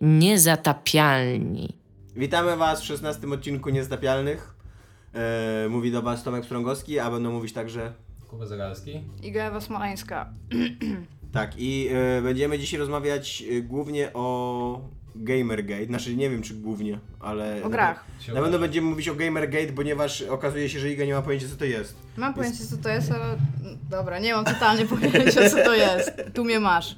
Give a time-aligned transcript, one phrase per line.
[0.00, 1.78] Niezatapialni.
[2.16, 4.54] Witamy Was w 16 odcinku Niezatapialnych.
[5.14, 7.92] E, mówi do Was Tomek Strągowski, a będą mówić także...
[8.28, 9.00] Kuba Zagalski.
[9.22, 10.32] Iga Ewa Smoleńska.
[11.32, 14.80] Tak, i e, będziemy dzisiaj rozmawiać e, głównie o
[15.16, 15.86] Gamergate.
[15.86, 17.62] Znaczy, nie wiem czy głównie, ale...
[17.62, 18.04] O grach.
[18.20, 21.48] Się Na pewno będziemy mówić o Gamergate, ponieważ okazuje się, że Iga nie ma pojęcia
[21.48, 21.94] co to jest.
[22.16, 23.36] Mam pojęcie co to jest, ale...
[23.90, 26.12] Dobra, nie mam totalnie pojęcia co to jest.
[26.34, 26.96] Tu mnie masz.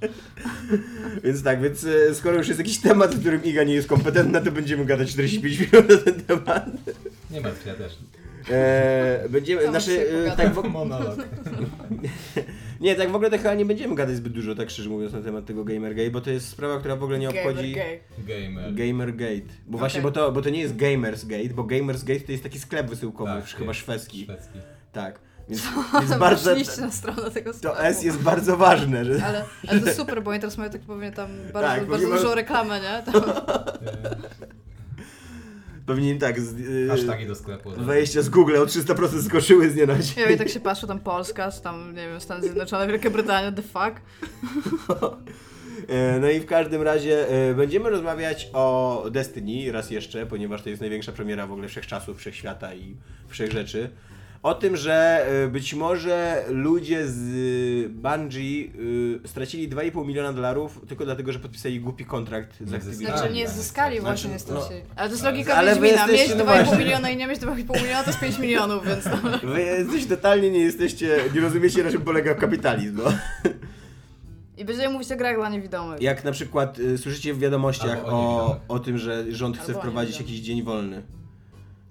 [1.24, 4.40] Więc tak, więc e, skoro już jest jakiś temat, w którym Iga nie jest kompetentna,
[4.40, 6.66] to będziemy gadać 45 minut na ten temat.
[7.30, 7.98] Nie martw, ja też.
[8.50, 11.16] E, będziemy, znaczy, e, tak w, Monolog.
[12.82, 15.22] nie, tak w ogóle to chyba nie będziemy gadać zbyt dużo, tak szczerze mówiąc, na
[15.22, 17.72] temat tego Gamergate, bo to jest sprawa, która w ogóle nie obchodzi...
[17.72, 18.44] Gamer gay.
[18.44, 18.74] Gamer.
[18.74, 19.52] Gamergate.
[19.66, 20.12] Bo właśnie, Okej.
[20.12, 23.44] bo to, bo to nie jest Gamersgate, bo Gamersgate to jest taki sklep wysyłkowy, Tak,
[23.44, 23.80] chyba jest.
[23.80, 24.24] szwedzki.
[24.24, 24.58] Szwedzki.
[24.92, 25.18] Tak.
[25.48, 25.62] Więc,
[26.00, 26.54] więc bardzo.
[26.80, 27.76] Na stronę tego sklepu.
[27.76, 29.24] To S jest bardzo ważne, że.
[29.26, 32.34] Ale, ale to super, bo oni teraz mają tak powiem tam bardzo, Tak, bardzo dużą
[32.34, 33.12] reklamę, nie?
[33.12, 33.22] Tam,
[35.94, 36.40] Powinien tak.
[36.40, 37.70] Z, yy, do sklepu.
[37.76, 37.84] no.
[37.84, 39.86] Wejścia z Google o 300% skoczyły z dzień.
[40.16, 43.62] ja i tak się patrzę, tam Polska, tam, nie wiem, Stany Zjednoczone, Wielka Brytania, the
[43.62, 44.00] fuck.
[45.88, 50.68] E, No i w każdym razie e, będziemy rozmawiać o Destiny raz jeszcze, ponieważ to
[50.68, 52.96] jest największa premiera w ogóle wszechczasów, wszechświata i
[53.28, 53.90] wszechrzeczy.
[54.42, 57.18] O tym, że e, być może ludzie z
[57.86, 58.64] e, Bungie
[59.24, 63.16] e, stracili 2,5 miliona dolarów tylko dlatego, że podpisali głupi kontrakt z Activision.
[63.16, 64.82] Znaczy nie zyskali Znaczy, właśnie no, niestety.
[64.96, 66.06] Ale to jest logika ale Wiedźmina.
[66.06, 66.78] Mieć jesteście, no 2,5 właśnie.
[66.78, 69.38] miliona i nie mieć 2,5 miliona to jest 5 milionów, więc no.
[69.52, 72.96] Wy jesteś totalnie nie jesteście, nie rozumiecie na czym polega kapitalizm.
[72.96, 73.12] No.
[74.58, 76.02] I będziemy mówić o grach dla niewidomych.
[76.02, 79.80] Jak na przykład y, słyszycie w wiadomościach o o, o tym, że rząd chce Albo
[79.80, 81.02] wprowadzić jakiś dzień wolny,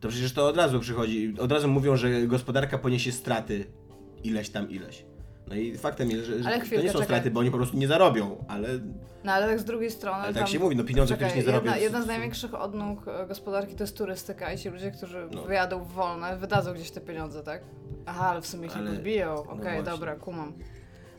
[0.01, 3.65] to przecież to od razu przychodzi, od razu mówią, że gospodarka poniesie straty
[4.23, 5.05] ileś tam ileś.
[5.47, 7.05] No i faktem jest, że, że Ale to chwilkę, nie są czekaj.
[7.05, 8.67] straty, bo oni po prostu nie zarobią, ale,
[9.23, 10.17] No ale tak z drugiej strony.
[10.23, 11.65] ale tak się mówi, no pieniądze, Czekaj, których nie zarobią.
[11.71, 15.41] jedna, jedna z największych odnóg e, gospodarki to jest turystyka i ci ludzie, którzy No.
[15.43, 17.61] wyjadą w wolne, wydadzą gdzieś te pieniądze, tak?
[18.05, 19.35] Aha, ale w sumie ich Ale- podbiją.
[19.35, 19.83] no Okej, właśnie.
[19.83, 20.53] dobra, kumam.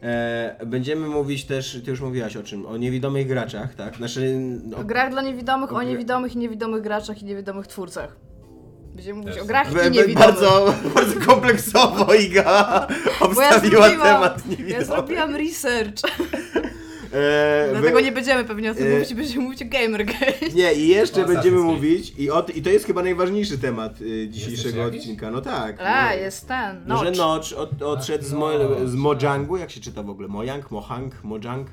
[0.02, 3.96] E, będziemy mówić też, ty już mówiłaś o czym, o niewidomych graczach, tak?
[3.96, 8.16] Znaczy, no, O grach dla niewidomych, o o niewidomych i niewidomych graczach i niewidomych twórcach.
[8.94, 9.42] Będziemy mówić Też.
[9.42, 10.14] o grach i niewidomych.
[10.14, 12.42] bardzo, bardzo kompleksowo Iga
[13.20, 14.86] ja obstawiła zrobiłam, temat ja niewidomych.
[14.86, 16.00] zrobiłam research,
[17.14, 20.48] E, dlatego wy- nie będziemy pewnie o tym e, mówić będziemy mówić o Gamergate.
[20.54, 24.28] Nie, i jeszcze O będziemy mówić, i, o, i to jest chyba najważniejszy temat y,
[24.28, 25.30] dzisiejszego odcinka.
[25.30, 25.80] No tak.
[25.80, 27.18] A, no, jest ten, No, że Notch.
[27.18, 30.28] Notch od, odszedł z, mo, Notch, z Mojangu, jak się czyta w ogóle?
[30.28, 31.66] Mojang, Mohang, Mojang?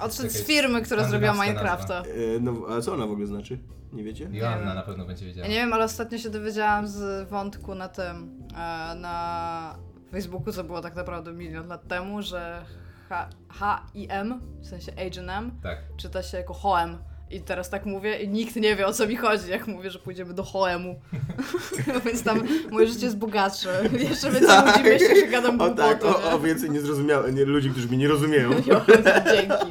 [0.00, 2.02] Odszedł z firmy, która zrobiła Minecrafta.
[2.06, 3.58] Y, no, a co ona w ogóle znaczy?
[3.92, 4.28] Nie wiecie?
[4.28, 5.46] Nie Joanna na pewno będzie wiedziała.
[5.46, 9.76] Ja nie wiem, ale ostatnio się dowiedziałam z wątku na tym, e, na
[10.12, 12.64] Facebooku, co było tak naprawdę milion lat temu, że
[13.08, 15.78] H, H-I-M, w sensie H&M, Tak.
[15.96, 16.98] czyta się jako Hoem.
[17.30, 19.98] I teraz tak mówię i nikt nie wie o co mi chodzi, jak mówię, że
[19.98, 21.00] pójdziemy do Hoemu.
[22.04, 23.82] Więc tam moje życie jest bogatsze.
[23.92, 25.68] Jeszcze więcej ludzi myśli, że gadam Tak.
[25.68, 25.96] o głupotę.
[25.98, 28.50] tak, o, o więcej niezrozumiałe, nie, ludzi, którzy mnie nie rozumieją.
[28.50, 28.62] nie?
[29.32, 29.66] Dzięki.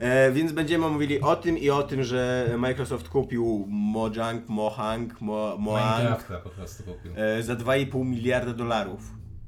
[0.00, 5.56] E, więc będziemy mówili o tym i o tym, że Microsoft kupił Mojang, Mohang, Mo,
[5.58, 7.12] Moang Minecrafta po prostu kupił.
[7.16, 9.00] e, za 2,5 miliarda dolarów.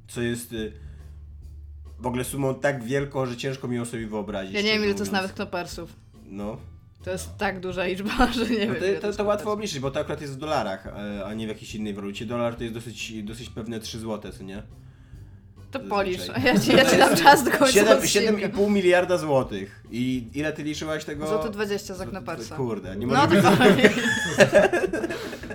[0.08, 0.72] Co jest y,
[1.98, 4.54] w ogóle sumą tak wielką, że ciężko mi ją sobie wyobrazić.
[4.54, 5.92] Ja nie wiem, ile to jest nawet knopersów.
[6.26, 6.56] No.
[7.04, 8.74] To jest tak duża liczba, że nie No wiem.
[8.74, 9.48] to, ile to, to jest łatwo knopersów.
[9.52, 12.26] obliczyć, bo to akurat jest w dolarach, e, a nie w jakiejś innej walucie.
[12.26, 14.62] Dolar to jest dosyć, dosyć pewne 3 złote, co nie?
[15.72, 15.98] To Zazwyczaj.
[15.98, 16.20] policz.
[16.44, 18.48] Ja ci, ja ci dam czas do końca Siedem- odcinka.
[18.48, 19.82] 7,5 miliarda złotych.
[19.90, 21.26] I ile ty liczyłaś tego?
[21.26, 22.56] Złoty 20 za knopersa.
[22.56, 23.44] Kurde, nie No może być...
[23.44, 23.90] to fajnie.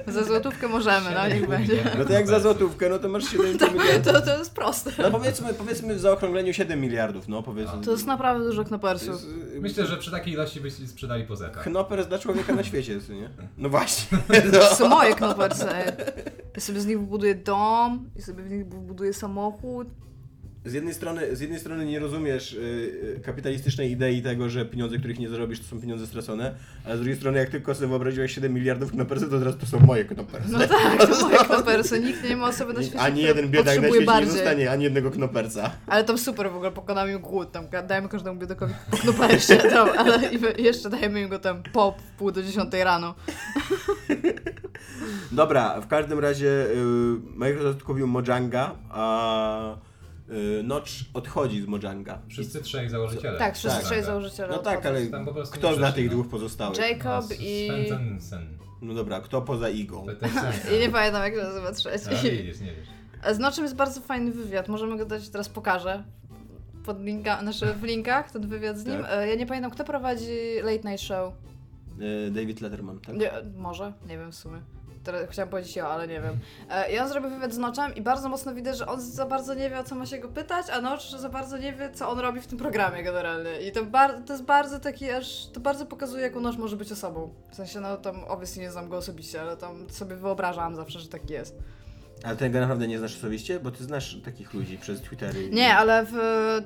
[0.07, 1.83] Za złotówkę możemy, no niech będzie.
[1.97, 4.13] No to jak za złotówkę, no to masz 7,5 miliardów.
[4.13, 4.91] To, to jest proste.
[4.99, 7.81] No powiedzmy, powiedzmy w zaokrągleniu 7 miliardów, no powiedzmy.
[7.85, 9.09] To jest naprawdę dużo To knopersów.
[9.09, 9.25] jest,
[9.55, 11.63] y, Myślę, że przy takiej ilości byście sprzedali po zetach.
[11.63, 13.29] Knopers dla człowieka na świecie, nie?
[13.57, 14.17] No właśnie.
[14.51, 14.59] No.
[14.59, 15.65] To są moje knopersy.
[16.55, 19.87] Ja sobie z nich wybuduję dom, i sobie w nich wybuduję samochód.
[20.67, 22.57] Z jednej strony, z jednej strony nie rozumiesz y,
[23.17, 26.53] y, kapitalistycznej idei tego, że pieniądze, których nie zarobisz, to są pieniądze stracone,
[26.85, 29.79] ale z drugiej strony, jak tylko sobie wyobraziłeś 7 miliardów knopersy, to teraz to są
[29.79, 30.51] moje knopersy.
[30.51, 31.99] No tak, to moje knopersy.
[31.99, 34.33] Nikt nie ma osoby na świecie, Ani jeden biedak na świecie bardziej.
[34.33, 35.71] nie dostanie ani jednego knopersa.
[35.87, 37.51] Ale tam super w ogóle, pokonamy im głód.
[37.51, 40.19] Tam dajemy każdemu biedakowi knopersie, tam, ale
[40.57, 43.15] jeszcze dajemy im go tam po pół do dziesiątej rano.
[45.31, 46.75] Dobra, w każdym razie y,
[47.35, 49.75] Microsoft kupił Mojanga, a
[50.63, 52.21] Notch odchodzi z Mojanga.
[52.29, 53.37] Wszyscy trzej założyciele.
[53.39, 53.85] Tak, wszyscy Tak.
[53.85, 54.47] trzej założyciele.
[54.49, 55.01] No tak, ale
[55.51, 56.11] kto nie zna tych no.
[56.11, 56.77] dwóch pozostałych?
[56.77, 57.67] Jacob i...
[57.87, 58.57] Svensen.
[58.81, 60.05] No dobra, kto poza Igą?
[60.77, 62.25] I nie pamiętam jak się nazywa A, trzeci.
[62.25, 62.57] nie wiesz.
[63.23, 66.03] A Z Noczem jest bardzo fajny wywiad, możemy go dać, teraz pokażę.
[66.85, 69.01] Pod linka, znaczy w linkach ten wywiad z nim.
[69.01, 69.11] Tak.
[69.11, 71.33] E, Ja nie pamiętam, kto prowadzi Late Night Show.
[72.27, 73.15] E, David Letterman, tak?
[73.17, 74.61] Nie, może, nie wiem w sumie.
[75.07, 76.37] Teraz chciałam powiedzieć ja, ale nie wiem.
[76.69, 79.53] E, I on zrobił wywiad z Noczem i bardzo mocno widać, że on za bardzo
[79.53, 82.09] nie wie, o co ma się go pytać, a Nocz za bardzo nie wie, co
[82.09, 83.61] on robi w tym programie generalnie.
[83.61, 86.91] I to, bar- to jest bardzo taki aż, to bardzo pokazuje, jaką Nocz może być
[86.91, 87.29] osobą.
[87.51, 91.07] W sensie, no tam obviously nie znam go osobiście, ale tam sobie wyobrażam zawsze, że
[91.07, 91.55] tak jest.
[92.23, 93.59] Ale ty go naprawdę nie znasz osobiście?
[93.59, 95.49] Bo ty znasz takich ludzi przez Twittery.
[95.49, 96.13] Nie, ale w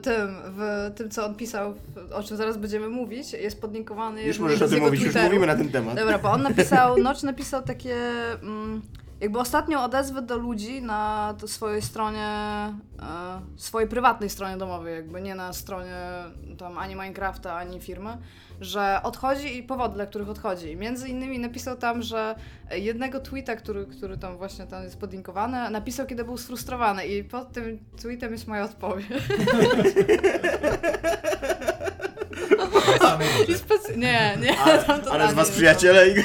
[0.02, 1.74] tym, w tym, co on pisał,
[2.14, 5.30] o czym zaraz będziemy mówić, jest podlinkowany Już możesz o tym mówić, już Twitterów.
[5.30, 5.96] mówimy na ten temat.
[5.96, 7.96] Dobra, bo on napisał, Notch napisał takie,
[8.44, 8.82] mm,
[9.22, 12.28] jakby ostatnią odezwę do ludzi na swojej stronie,
[13.00, 15.96] e, swojej prywatnej stronie domowej, jakby nie na stronie
[16.58, 18.18] tam ani Minecrafta, ani firmy,
[18.62, 20.76] że odchodzi i powody, dla których odchodzi.
[20.76, 22.36] Między innymi napisał tam, że
[22.72, 27.52] jednego tweeta, który, który tam właśnie tam jest podlinkowany, napisał, kiedy był sfrustrowany i pod
[27.52, 29.08] tym tweetem jest moja odpowiedź.
[33.96, 36.16] I nie, nie, Ale, tam to ale z tak was nie przyjaciele i...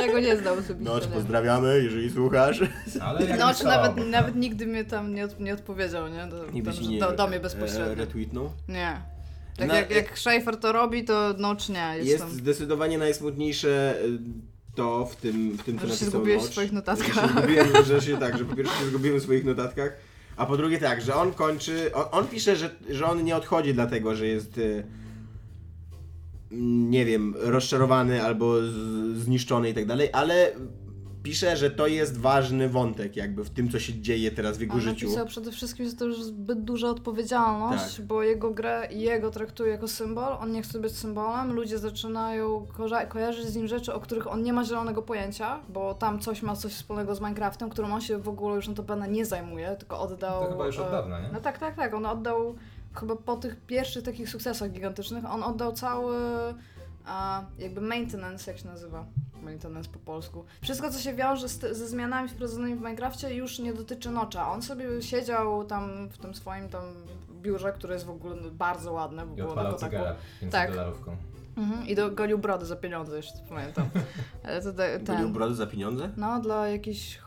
[0.00, 0.84] Ja go nie znam osobiście.
[0.92, 1.10] Nocz, nie.
[1.10, 2.60] pozdrawiamy, jeżeli słuchasz.
[3.02, 6.26] Ale jak No, czy nawet, nawet nigdy mnie tam nie, od, nie odpowiedział, nie?
[6.26, 7.94] Do, tam, że nie do, do mnie e, bezpośrednio.
[7.94, 8.52] retweetnął.
[8.68, 9.02] Nie.
[9.56, 12.30] Tak Na- jak, jak Schaefer to robi, to no czy nie, Jest jestem.
[12.30, 14.18] zdecydowanie najsmutniejsze y,
[14.74, 16.52] to w tym, w tym co Że się napisał zgubiłeś w Notch.
[16.52, 17.14] swoich Że notatkach.
[17.14, 19.92] się zgubiłem, że się tak, że po pierwsze się zgubiłem w swoich notatkach,
[20.36, 23.74] a po drugie tak, że on kończy, on, on pisze, że, że on nie odchodzi
[23.74, 24.84] dlatego, że jest y, mm,
[26.90, 28.54] nie wiem, rozczarowany albo
[29.14, 30.52] zniszczony i tak dalej, ale
[31.22, 34.74] pisze, że to jest ważny wątek jakby w tym, co się dzieje teraz w jego
[34.74, 35.06] On życiu.
[35.06, 38.06] napisał przede wszystkim, że to już zbyt duża odpowiedzialność, Tak.
[38.06, 42.66] bo jego grę i jego traktuje jako symbol, on nie chce być symbolem, ludzie zaczynają
[42.76, 46.42] ko- kojarzyć z nim rzeczy, o których on nie ma zielonego pojęcia, bo tam coś
[46.42, 50.00] ma coś wspólnego z Minecraftem, którym on się w ogóle już notabene nie zajmuje, tylko
[50.00, 50.42] oddał...
[50.44, 51.28] To chyba już od e, dawna, nie?
[51.32, 51.94] No tak, tak, tak.
[51.94, 52.54] On oddał
[52.94, 56.16] chyba po tych pierwszych takich sukcesach gigantycznych, on oddał cały
[57.06, 59.04] a, jakby maintenance, jak się nazywa?
[59.42, 60.44] Maintenance po polsku.
[60.62, 64.52] Wszystko, co się wiąże z, ze zmianami wprowadzonymi w Minecrafcie już nie dotyczy Nocza.
[64.52, 66.82] On sobie siedział tam w tym swoim tam
[67.42, 70.70] biurze, które jest w ogóle bardzo ładne, bo I było odpalał cygara 500 Tak.
[70.70, 71.16] dolarówką.
[71.56, 71.86] Mhm.
[71.88, 73.86] I do, golił brody za pieniądze, jeszcze pamiętam.
[74.44, 76.10] Ale to, Gonił ten, brody za pieniądze?
[76.16, 77.20] no, dla jakiejś,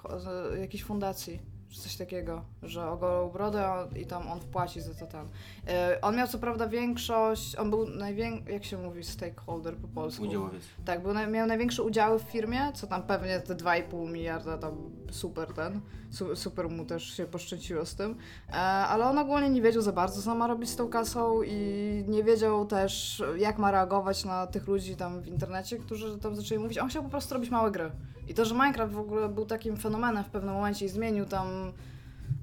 [0.59, 1.39] jakiejś fundacji,
[1.75, 5.27] czy coś takiego, że ogolą brodę i tam on wpłaci za to ten.
[5.67, 10.23] E, on miał co prawda większość, on był największy, jak się mówi, stakeholder po polsku.
[10.23, 10.63] Udziałowiec.
[10.85, 14.77] Tak, był, na- miał największe udziały w firmie, co tam pewnie te 2,5 miliarda tam
[15.11, 15.81] super ten,
[16.11, 18.15] su, super mu też się poszczęciło z tym,
[18.49, 21.55] e, ale on ogólnie nie wiedział za bardzo, co ma robić z tą kasą i
[22.07, 26.59] nie wiedział też, jak ma reagować na tych ludzi tam w internecie, którzy tam zaczęli
[26.59, 27.91] mówić, on chciał po prostu robić małe gry.
[28.27, 31.47] I to, że Minecraft w ogóle był takim fenomenem w pewnym momencie i zmienił tam,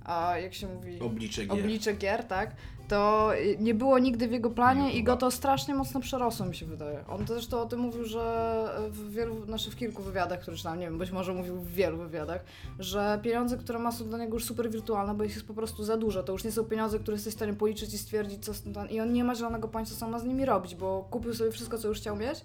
[0.04, 1.52] a, jak się mówi Oblicze gier.
[1.52, 2.50] oblicze gier, tak?
[2.88, 6.66] To nie było nigdy w jego planie i go to strasznie mocno przerosło, mi się
[6.66, 7.04] wydaje.
[7.08, 10.80] On też to o tym mówił, że w wielu, znaczy w kilku wywiadach, które czytałem,
[10.80, 12.44] nie wiem, być może mówił w wielu wywiadach,
[12.78, 15.84] że pieniądze, które ma są dla niego już super wirtualne, bo ich jest po prostu
[15.84, 16.22] za dużo.
[16.22, 18.74] To już nie są pieniądze, które jesteś w stanie policzyć i stwierdzić, co z tym,
[18.90, 21.78] i on nie ma zielonego pojęcia, co ma z nimi robić, bo kupił sobie wszystko,
[21.78, 22.44] co już chciał mieć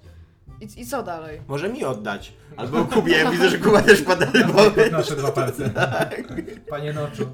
[0.61, 1.41] i, i co dalej?
[1.47, 2.33] Może mi oddać.
[2.57, 4.61] Albo Kubie, widzę, że Kuba też pada bo...
[4.97, 5.69] Nasze dwa palce.
[6.69, 7.25] Panie Noczu.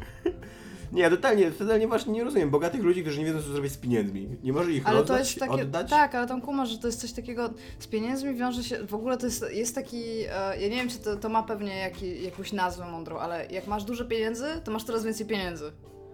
[0.93, 4.37] Nie, totalnie, totalnie właśnie nie rozumiem bogatych ludzi, którzy nie wiedzą, co zrobić z pieniędzmi.
[4.43, 5.63] Nie może ich Ale rozdać, to jest takie.
[5.63, 5.89] oddać?
[5.89, 7.49] Tak, ale tam kumasz, że to jest coś takiego.
[7.79, 8.85] Z pieniędzmi wiąże się.
[8.87, 10.03] W ogóle to jest, jest taki.
[10.21, 13.67] E, ja nie wiem, czy to, to ma pewnie jaki, jakąś nazwę mądrą, ale jak
[13.67, 15.71] masz dużo pieniędzy, to masz coraz więcej pieniędzy.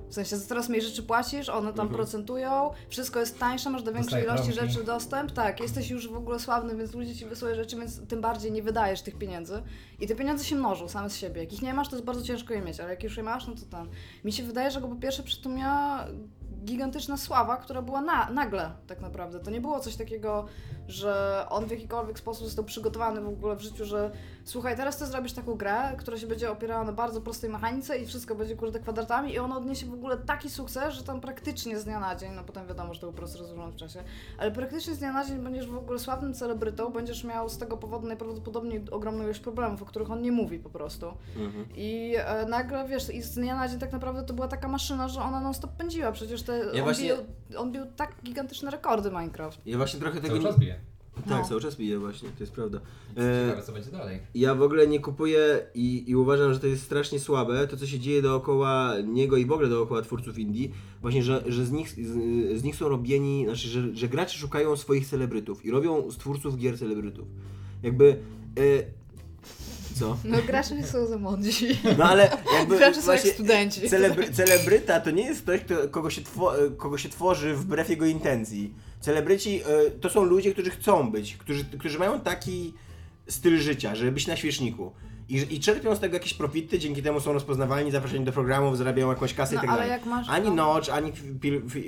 [0.09, 1.89] W sensie, że coraz mniej rzeczy płacisz, one tam Mhm.
[1.89, 5.31] procentują, wszystko jest tańsze, masz do większej ilości rzeczy dostęp.
[5.31, 8.63] Tak, jesteś już w ogóle sławny, więc ludzie ci wysyłają rzeczy, więc tym bardziej nie
[8.63, 9.61] wydajesz tych pieniędzy.
[9.99, 11.41] I te pieniądze się mnożą same z siebie.
[11.43, 13.47] Jak ich nie masz, to jest bardzo ciężko je mieć, ale jak już je masz,
[13.47, 13.89] no to tam.
[14.23, 16.05] Mi się wydaje, że go po pierwsze przytłumiała
[16.65, 19.39] gigantyczna sława, która była na, nagle tak naprawdę.
[19.39, 20.45] To nie było coś takiego,
[20.87, 24.11] że on w jakikolwiek sposób został przygotowany w ogóle w życiu, że
[24.43, 28.05] słuchaj, teraz ty zrobisz taką grę, która się będzie opierała na bardzo prostej mechanice i
[28.05, 31.83] wszystko będzie kurde kwadratami i ona odniesie w ogóle taki sukces, że tam praktycznie z
[31.85, 34.03] dnia na dzień, no potem wiadomo, że to był proces rozłożony w czasie,
[34.37, 37.77] ale praktycznie z dnia na dzień będziesz w ogóle sławnym celebrytą, będziesz miał z tego
[37.77, 41.13] powodu najprawdopodobniej ogromną ilość problemów, o których on nie mówi po prostu.
[41.37, 41.65] Mhm.
[41.75, 45.07] I e, nagle, wiesz, i z dnia na dzień tak naprawdę to była taka maszyna,
[45.07, 46.11] że ona non stop pędziła.
[46.11, 47.09] Przecież te, on, właśnie-
[47.49, 49.61] bił, on bił tak gigantyczne rekordy Minecraft.
[49.65, 50.45] Ja właśnie trochę tego Cały nie...
[50.45, 50.79] czas bije.
[51.27, 51.49] Tak, No.
[51.49, 52.79] cały czas bije właśnie, to jest prawda.
[53.17, 54.19] E, Ciekawe co będzie dalej.
[54.35, 57.87] ja w ogóle nie kupuję i, i uważam, że to jest strasznie słabe, to co
[57.87, 60.69] się dzieje dookoła niego i w ogóle dookoła twórców indie,
[61.01, 64.75] właśnie, że, że z, nich, z, z nich są robieni, znaczy, że, że gracze szukają
[64.77, 67.27] swoich celebrytów i robią z twórców gier celebrytów.
[67.83, 68.17] Jakby...
[68.57, 68.99] E,
[69.99, 70.17] Co?
[70.23, 71.67] No gracze nie są za mądrzy.
[71.97, 73.89] No ale jakby Gracze są jak studenci.
[73.89, 76.21] celebry, celebryta to nie jest ktoś, kto, kogo, się
[76.77, 78.73] kogo się tworzy wbrew jego intencji.
[78.99, 82.73] Celebryci e, to są ludzie, którzy chcą być, którzy, którzy mają taki
[83.27, 84.91] styl życia, żeby być na świeczniku.
[85.29, 89.09] I, I czerpią z tego jakieś profity, dzięki temu są rozpoznawalni, zapraszani do programów, zarabiają
[89.09, 89.91] jakąś kasę No, i tak ale dalej.
[89.91, 90.55] jak masz- Ani no.
[90.55, 91.11] Notch, ani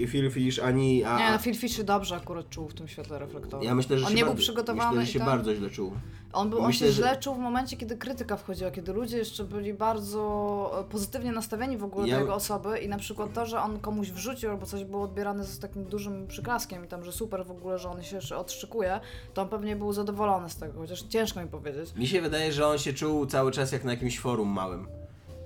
[0.07, 1.03] Phil, Fish, ani...
[1.03, 3.65] A, Nie, no Phil Fisher dobrze akurat czuł w tym świetle reflektorów.
[3.65, 5.27] ja myślę, że On się nie był przygotowany Myślę, że się i tak.
[5.29, 5.91] bardzo źle czuł.
[6.33, 9.17] On, był, on Myślę, się że- źle czuł w momencie, kiedy krytyka wchodziła, kiedy ludzie
[9.17, 10.21] jeszcze byli bardzo
[10.79, 13.79] e, pozytywnie nastawieni w ogóle Ja- do jego osoby i na przykład to, że on
[13.79, 17.51] komuś wrzucił albo coś było odbierane z takim dużym przyklaskiem i tam, że super w
[17.51, 19.00] ogóle, że on się jeszcze odszykuje,
[19.33, 21.95] to on pewnie był zadowolony z tego, chociaż ciężko mi powiedzieć.
[21.95, 24.88] Mi się wydaje, że on się czuł cały czas jak na jakimś forum małym.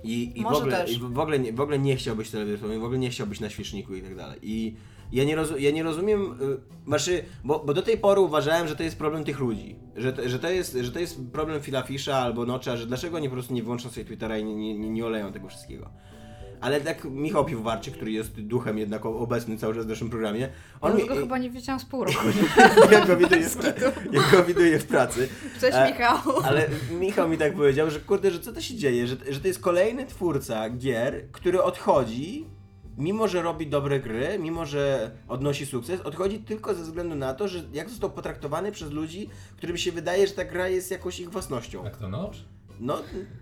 [0.04, 2.98] I, i, w, ogóle, i w, ogóle nie, w ogóle nie chciał być w ogóle
[2.98, 4.38] nie chciał być na świeczniku i tak dalej.
[4.42, 4.76] I
[5.12, 8.76] ja nie, rozu, ja nie rozumiem, y, znaczy, bo, bo do tej pory uważałem, że
[8.76, 9.76] to jest problem tych ludzi.
[9.96, 13.16] Że, to- że, to, jest, że to jest problem Phila Fisha albo Nocza, że dlaczego
[13.16, 15.90] oni po prostu nie wyłączą sobie Twittera i nie, nie, nie oleją tego wszystkiego.
[16.60, 20.48] Ale tak Michał Piwowarczyk, który jest duchem jednak obecny cały czas w naszym programie,
[20.80, 22.18] on mi, go chyba nie widziałam z pół roku.
[22.92, 23.64] ja, go widuję w,
[24.12, 25.28] ja go widuję w pracy.
[25.60, 26.18] Cześć E, Michał.
[26.44, 26.68] Ale
[27.00, 29.60] Michał mi tak powiedział, że kurde, że co to się dzieje, że, że to jest
[29.60, 32.46] kolejny twórca gier, który odchodzi,
[32.98, 37.48] mimo że robi dobre gry, mimo że odnosi sukces, odchodzi tylko ze względu na to,
[37.48, 41.30] że jak został potraktowany przez ludzi, którym się wydaje, że ta gra jest jakąś ich
[41.30, 41.84] własnością.
[41.84, 42.38] Jak to Notch?
[42.80, 42.98] No,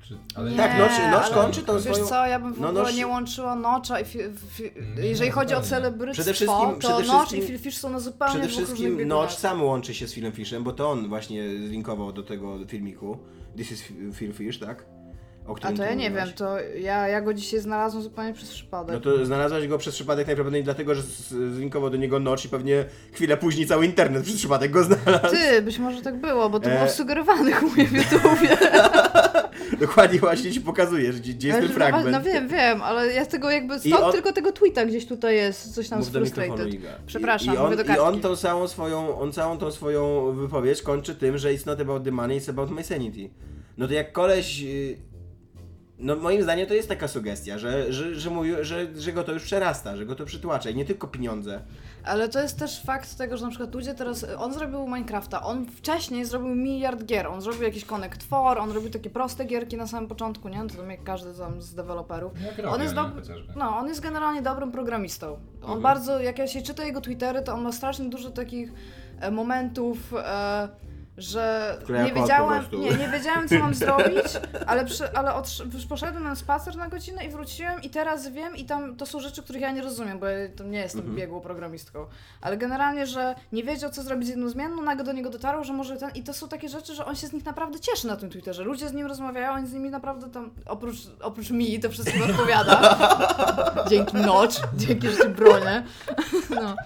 [0.08, 2.06] Czy, ale Nie, tak, Notch ale kończy tą Wiesz swoją...
[2.06, 4.18] co, ja bym w no, ogóle Notch- nie łączyła Nocza i fi,
[4.50, 4.62] fi,
[4.96, 5.70] Nie, jeżeli chodzi o zupełnie.
[5.70, 9.08] celebryctwo, Przede wszystkim- to przede i Phil Fish są na zupełnie Przede wszystkim.
[9.08, 13.18] Notch sam łączy się z Philem Fishem, bo to on właśnie zlinkował do tego filmiku.
[13.56, 14.86] This is Phil Fish, tak?
[15.46, 18.32] O A którym to ty ja nie wiem, to ja, ja go dzisiaj znalazłem zupełnie
[18.32, 18.94] przez przypadek.
[18.94, 22.48] No to znalazłaś go przez przypadek najprawdopodobniej dlatego, że z- zlinkował do niego Notch i
[22.48, 25.34] pewnie chwilę później cały internet przez przypadek go znalazł.
[25.36, 26.76] Ty, być może tak było, bo to E.
[26.76, 28.56] było sugerowane u mnie w YouTubie.
[29.80, 32.10] Dokładnie właśnie ci pokazuję, że gdzie, gdzie jest ten fragment.
[32.12, 35.74] No wiem, wiem, ale ja tego jakby stąd on- tylko tego tweeta gdzieś tutaj jest,
[35.74, 36.68] coś tam Mów z frustrated.
[37.06, 41.14] Przepraszam, I, i, on, I on tą całą swoją, on całą tą swoją wypowiedź kończy
[41.14, 43.30] tym, że it's not about the money, it's about my sanity.
[43.78, 44.64] No to jak koleś...
[46.04, 49.32] No moim zdaniem to jest taka sugestia, że, że, że, mówi, że, że go to
[49.32, 51.61] już przerasta, że go to przytłacza i nie tylko pieniądze.
[52.04, 55.66] Ale to jest też fakt tego, że na przykład ludzie teraz, on zrobił Minecrafta, on
[55.66, 59.87] wcześniej zrobił miliard gier, on zrobił jakiś Connect 4, on robił takie proste gierki na
[59.87, 60.66] samym początku, nie?
[60.68, 62.32] To tam jak każdy tam z deweloperów.
[62.58, 63.52] Jak On jest dob- Chociażby.
[63.56, 65.26] No, on jest generalnie dobrym programistą.
[65.32, 65.82] On Mhm.
[65.82, 68.73] bardzo, jak ja się czyta jego Twittery, to on ma strasznie dużo takich
[69.20, 70.68] e, momentów, e,
[71.18, 72.78] że nie prostu.
[72.78, 74.25] nie, nie wiedziałem co mam zrobić,
[74.66, 75.33] ale, przy, ale
[75.75, 79.21] już poszedłem na spacer na godzinę i wróciłem i teraz wiem i tam to są
[79.21, 81.16] rzeczy, których ja nie rozumiem, bo ja nie jestem Mhm.
[81.16, 82.06] biegłą programistką.
[82.40, 85.73] Ale generalnie, że nie wiedział co zrobić z jedną zmienną, nagle do niego dotarło, że
[85.73, 88.16] może ten i to są takie rzeczy, że on się z nich naprawdę cieszy na
[88.16, 88.64] tym Twitterze.
[88.64, 92.97] Ludzie z nim rozmawiają, on z nimi naprawdę tam, oprócz, oprócz mi, to wszystkim odpowiada.
[93.90, 95.83] Dzięki Notch, dzięki, że cię bronię.
[96.50, 96.76] No.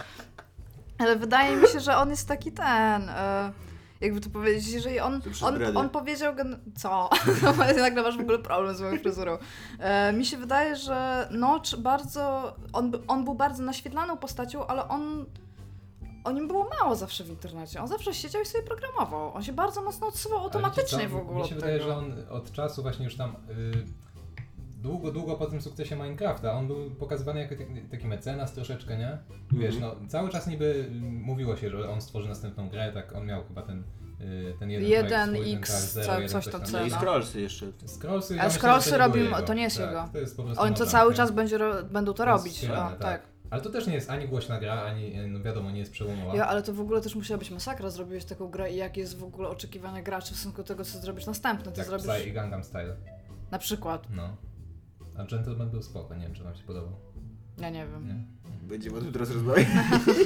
[0.98, 3.08] Ale wydaje mi się, że on jest taki ten.
[3.08, 3.52] E,
[4.00, 6.34] jakby to powiedzieć, jeżeli on, on, on powiedział,
[6.76, 7.10] co?
[7.78, 9.38] Nagle masz w ogóle problem z moją fryzurą.
[9.78, 15.26] E, mi się wydaje, że Notch bardzo, on, on był bardzo naświetlaną postacią, ale on,
[16.24, 17.80] o nim było mało zawsze w internecie.
[17.80, 19.34] On zawsze siedział i sobie programował.
[19.34, 21.90] On się bardzo mocno odsuwał automatycznie w ogóle Mi się od wydaje, tego.
[21.90, 23.86] że on od czasu właśnie już tam y,
[24.82, 29.18] długo, długo po tym sukcesie Minecrafta, on był pokazywany jako taki, taki mecenas troszeczkę, nie?
[29.52, 29.92] Wiesz, Mhm.
[30.02, 33.62] no cały czas niby mówiło się, że on stworzy następną grę, tak on miał chyba
[33.62, 33.84] ten,
[34.20, 36.90] y, ten jeden Jeden swój, ten X, tak, zero, co- jeden coś tam, No i
[36.90, 37.66] scrollsy jeszcze.
[37.86, 40.08] Scrollsy, myślę, Scrollsy że to nie to jest tak, jego.
[40.12, 42.56] To jest po prostu On to cały czas będzie ro- będą to To jest robić.
[42.56, 43.22] wspierane, O, tak.
[43.50, 46.36] Ale to też nie jest ani głośna gra, ani, no wiadomo, nie jest przełomowa.
[46.36, 47.90] Ja, ale to w ogóle też musiała być masakra.
[47.90, 50.98] Zrobiłeś taką grę i jakie jest w ogóle oczekiwanie graczy w stosunku do tego, co
[50.98, 51.72] zrobisz następne.
[51.72, 52.96] Ty Jak zrobisz Psy i Gangnam Style.
[53.50, 54.06] na przykład.
[54.10, 54.36] No.
[55.18, 56.92] A Gentleman był spoko, nie wiem czy wam się podobał.
[57.60, 58.06] Ja nie wiem.
[58.08, 58.24] Nie?
[58.68, 59.66] Będziemy o tym teraz rozmawiać.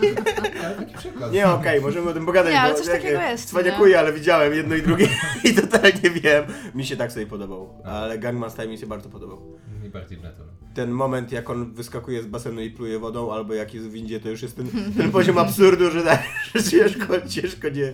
[0.65, 1.33] Ale taki przykład.
[1.33, 4.13] Nie, okej, możemy o tym pogadać, Nie, ale bo coś jak- takiego jest, Cwaniakuję, ale
[4.13, 5.09] widziałem jedno i drugie
[5.45, 6.45] i totalnie wiem.
[6.75, 9.59] Mi się tak sobie podobał, ale Gangman Style mi się bardzo podobał.
[9.83, 10.55] Mi bardziej Gentleman.
[10.75, 14.21] Ten moment, jak on wyskakuje z basenu i pluje wodą, albo jak jest w windzie,
[14.21, 16.23] to już jest ten, ten poziom absurdu, że, tak,
[16.55, 17.93] że ciężko, ciężko nie,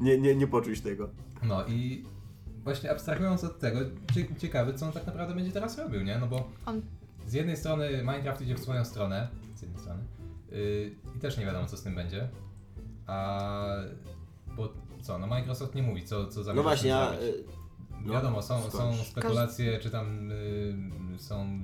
[0.00, 1.10] nie, nie, nie poczuć tego.
[1.42, 2.04] No i
[2.64, 3.80] właśnie abstrahując od tego,
[4.14, 6.18] cie- ciekawy co on tak naprawdę będzie teraz robił, nie?
[6.18, 6.82] No bo On
[7.26, 10.04] z jednej strony Minecraft idzie w swoją stronę, z jednej strony,
[10.50, 12.28] yy, i też nie wiadomo co z tym będzie,
[13.06, 13.76] a
[14.56, 17.14] bo co, no Microsoft nie mówi co, co zamierza No właśnie, a...
[17.14, 17.44] y,
[18.04, 20.74] no, Wiadomo, są, są spekulacje, czy tam y,
[21.18, 21.60] są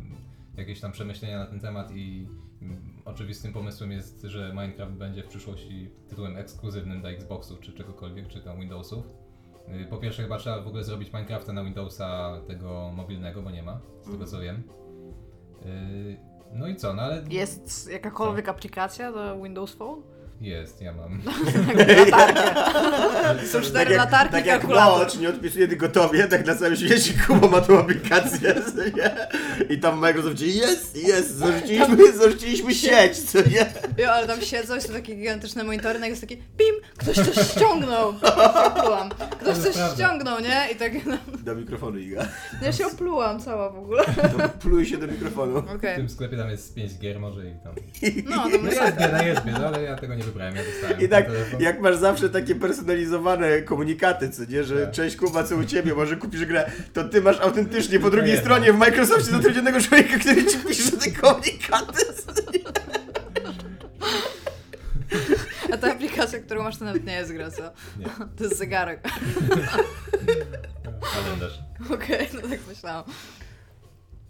[0.57, 2.29] jakieś tam przemyślenia na ten temat i
[2.63, 8.29] mm, oczywistym pomysłem jest, że Minecraft będzie w przyszłości tytułem ekskluzywnym dla Xboxów czy czegokolwiek,
[8.29, 9.26] czy tam Windowsów.
[9.69, 13.63] Y, Po pierwsze chyba trzeba w ogóle zrobić Minecrafta na Windowsa tego mobilnego, bo nie
[13.63, 14.63] ma, z tego co wiem.
[15.67, 16.17] Y,
[16.53, 20.03] No i co, no ale Jest jakakolwiek aplikacja do Windows Phone?
[20.41, 21.23] Jest, ja mam.
[22.11, 23.47] Latarkę.
[23.53, 24.69] Są cztery jak, latarki tak i jak.
[24.69, 28.55] Watch nie odpisuje tylko tobie, tak na całym świecie Kuba ma tą aplikację,
[28.97, 29.11] nie?
[29.75, 33.67] I tam w Microsoftie jest, jest, zarzuciliśmy, zarzuciliśmy sieć, co nie?
[33.99, 37.49] Jo, ale tam siedzą i są takie gigantyczne monitory, nagle jest taki pim, ktoś coś
[37.51, 38.15] ściągnął.
[38.23, 39.11] Ja się oplułam.
[39.41, 40.67] Ktoś To coś ściągnął, nie?
[40.73, 42.27] I tak, no, Do mikrofonu, Iga.
[42.63, 44.05] ja się oplułam cała w ogóle.
[44.05, 45.63] To pluj się do mikrofonu.
[45.63, 45.97] W Okej.
[45.97, 47.75] tym sklepie tam jest 5 gier może i tam.
[48.25, 51.01] No, to No my jest bieda, jest bieda, ale ja tego nie wybrałem, ja dostałem
[51.01, 51.27] I tak,
[51.59, 54.95] jak masz zawsze takie personalizowane komunikaty, co nie, że Tak.
[54.95, 58.73] cześć Kuba, co u ciebie, może kupisz grę, to ty masz autentycznie po drugiej stronie
[58.73, 62.05] w Microsoftie zatrudnionego człowieka, który ci pisze te komunikaty.
[65.73, 67.63] A ta aplikacja, którą masz, to nawet nie jest gra, co?
[67.99, 68.07] Nie.
[68.37, 69.01] To jest zegarek.
[71.15, 71.59] Kalendarz.
[71.95, 73.05] Okej, no tak myślałam.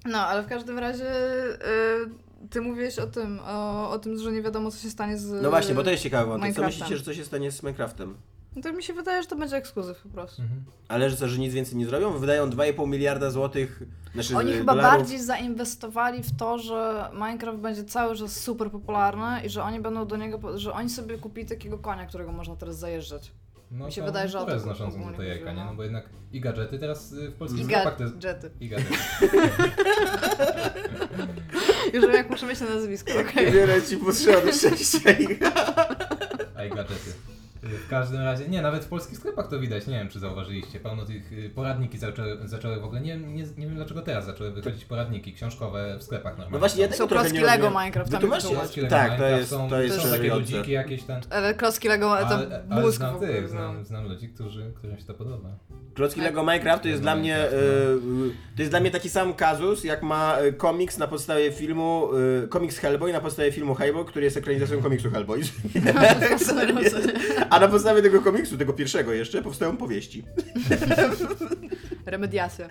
[0.04, 2.08] No, ale w każdym razie y,
[2.50, 5.50] ty mówiłeś o tym, o, o tym, że nie wiadomo, co się stanie z No
[5.50, 6.54] właśnie, bo to jest ciekawe wątek.
[6.54, 8.16] Co myślicie, że co się stanie z Minecraftem?
[8.56, 10.42] No to mi się wydaje, że to będzie ekskluzyw po prostu.
[10.42, 10.64] Mhm.
[10.88, 12.18] Ale że co, że nic więcej nie zrobią?
[12.18, 13.82] Wydają 2,5 miliarda złotych,
[14.14, 14.98] znaczy Oni chyba dolarów.
[14.98, 20.06] bardziej zainwestowali w to, że Minecraft będzie cały czas super popularny i że oni będą
[20.06, 23.32] do niego, że oni sobie kupili takiego konia, którego można teraz zajeżdżać.
[23.70, 25.58] No Mi się to wydaje, że o to to jest znaczącą do jajka, nie?
[25.58, 25.64] no.
[25.64, 28.14] No bo jednak i gadżety teraz y, w polskich I sklepach to jest...
[28.14, 28.50] gadżety.
[28.60, 28.94] I gadżety.
[31.96, 33.52] Już wiem, jak muszę mieć na nazwisko, okej.
[33.52, 34.98] Wiele ci potrzeba szczęścia
[37.86, 41.04] W każdym razie, nie, nawet w polskich sklepach to widać, nie wiem czy zauważyliście, pełno
[41.04, 44.84] tych y, poradniki zaczęły, zaczęły w ogóle, nie, nie, nie wiem dlaczego teraz zaczęły wychodzić
[44.84, 46.52] poradniki książkowe w sklepach normalnie.
[46.52, 46.92] No właśnie, ja są.
[46.92, 47.82] tego Są trochę klocki Lego rozumiem.
[47.82, 50.40] Minecraft, tam jest Lego Tak, to Minecraft jest, są, to jest są takie szokujące.
[50.40, 51.20] ludziki jakieś ten...
[51.30, 53.48] Ale klocki Lego, to Ale, ale mózg w znam ogóle, tych, no.
[53.48, 55.48] znam, znam ludzi, którzy, którym się to podoba.
[55.94, 56.28] Klocki Tak.
[56.30, 59.84] Lego Minecraft to jest dla mnie y, y, to jest dla mnie taki sam kazus,
[59.84, 62.08] jak ma komiks na podstawie filmu,
[62.48, 65.40] komiks Hellboy na podstawie filmu Hellboy, który jest ekranizacją komiksu Hellboy.
[67.50, 70.24] A na podstawie tego komiksu, tego pierwszego jeszcze, powstają powieści.
[72.06, 72.68] Remediacja.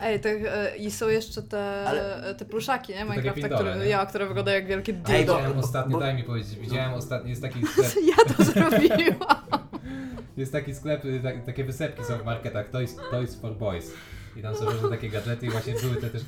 [0.00, 3.04] Ej, te, e, i są jeszcze te, Ale- te pluszaki, nie?
[3.04, 3.86] Minecrafta, które, nie?
[3.86, 5.32] ja, które wyglądają jak wielkie Ej, dildo.
[5.32, 9.68] bo- Widziałem ostatnio, bo- daj mi powiedzieć, widziałem ostatnio, jest taki sklep, Ja to zrobiłam.
[10.36, 13.92] jest taki sklep, y, tak, takie wysepki są w marketach, Toys, Toys for Boys.
[14.36, 16.22] I tam są różne takie gadżety i właśnie były te też...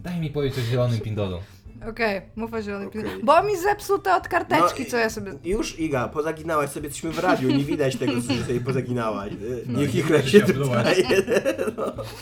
[0.00, 1.38] Daj mi powiedzieć o zielonym pindolu.
[1.88, 3.02] Okej, mów o zielonym Okej.
[3.24, 5.32] Bo mi zepsuł te od karteczki, No i- co ja sobie...
[5.44, 9.32] Już Iga, pozaginałaś sobie, jesteśmy w radiu, nie widać tego, co sobie pozaginałaś.
[9.66, 10.96] No, Niech nie ich widać, się oblułaś.
[10.96, 11.04] tutaj.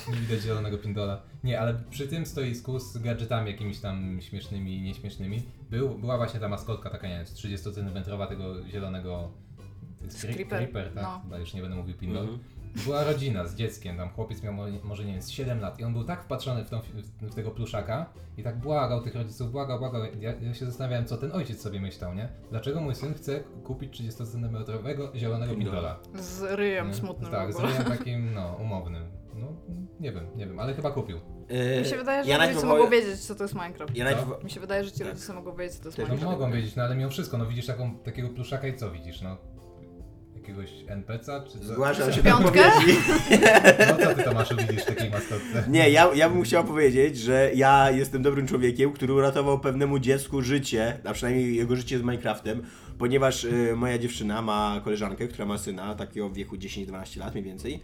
[0.13, 1.23] Nie widać zielonego pindola.
[1.45, 6.41] Nie, ale przy tym stoisku z gadżetami jakimiś tam śmiesznymi i nieśmiesznymi był, była właśnie
[6.41, 9.31] ta maskotka taka, nie wiem, 30 cm tego zielonego...
[10.01, 11.03] To creeper, tak?
[11.03, 11.21] no.
[11.25, 12.23] Chyba już nie będę mówił pindol.
[12.23, 12.39] Mhm.
[12.85, 15.85] Była rodzina z dzieckiem, tam chłopiec miał mo- może nie wiem, z 7 lat i
[15.85, 16.81] on był tak wpatrzony w, tą,
[17.23, 20.03] w tego pluszaka i tak błagał tych rodziców, błagał, błagał.
[20.21, 22.29] Ja, ja się zastanawiałem, co ten ojciec sobie myślał, nie?
[22.51, 24.57] Dlaczego mój syn chce kupić 30 cm
[25.15, 25.99] zielonego pindola?
[26.15, 26.95] Z ryjem Nie?
[26.95, 29.05] smutnym Tak, z ryjem takim, no, umownym.
[29.35, 29.47] No,
[30.01, 31.17] nie wiem, nie wiem, ale chyba kupił.
[31.17, 33.97] Y, Mi się wydaje, że ja rodzice najpierw mogą powiem- wiedzieć, co to jest Minecraft.
[33.97, 34.45] Ja najpierw...
[34.45, 36.33] Mi się wydaje, że ci rodzice mogą wiedzieć, co to jest Też No Minecraft.
[36.33, 36.63] mogą wydaje.
[36.63, 39.37] wiedzieć, no ale mimo wszystko, no widzisz taką, takiego pluszaka i co widzisz, no?
[40.41, 41.65] Jakiegoś NPC-a, czy co?
[41.65, 42.67] Zgłaszam się do Piątkę?
[42.67, 42.99] odpowiedzi.
[43.89, 45.65] No co ty Tomaszu widzisz w takiej maskotce?
[45.69, 50.43] Nie, ja, ja bym chciał powiedzieć, że ja jestem dobrym człowiekiem, który uratował pewnemu dziecku
[50.43, 52.63] życie, a przynajmniej jego życie z Minecraftem,
[52.99, 57.45] ponieważ y, moja dziewczyna ma koleżankę, która ma syna, takiego w wieku 10-12 lat mniej
[57.45, 57.81] więcej.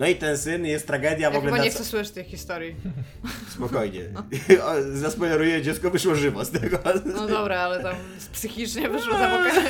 [0.00, 2.76] No i ten syn jest tragedia w Ja ogóle chyba nie chcę słyszeć tej historii.
[3.54, 4.00] Spokojnie.
[4.64, 6.78] O, Zaspoileruję, dziecko wyszło żywo z tego.
[7.14, 7.94] No dobra, ale tam
[8.32, 9.64] psychicznie wyszło tam okej.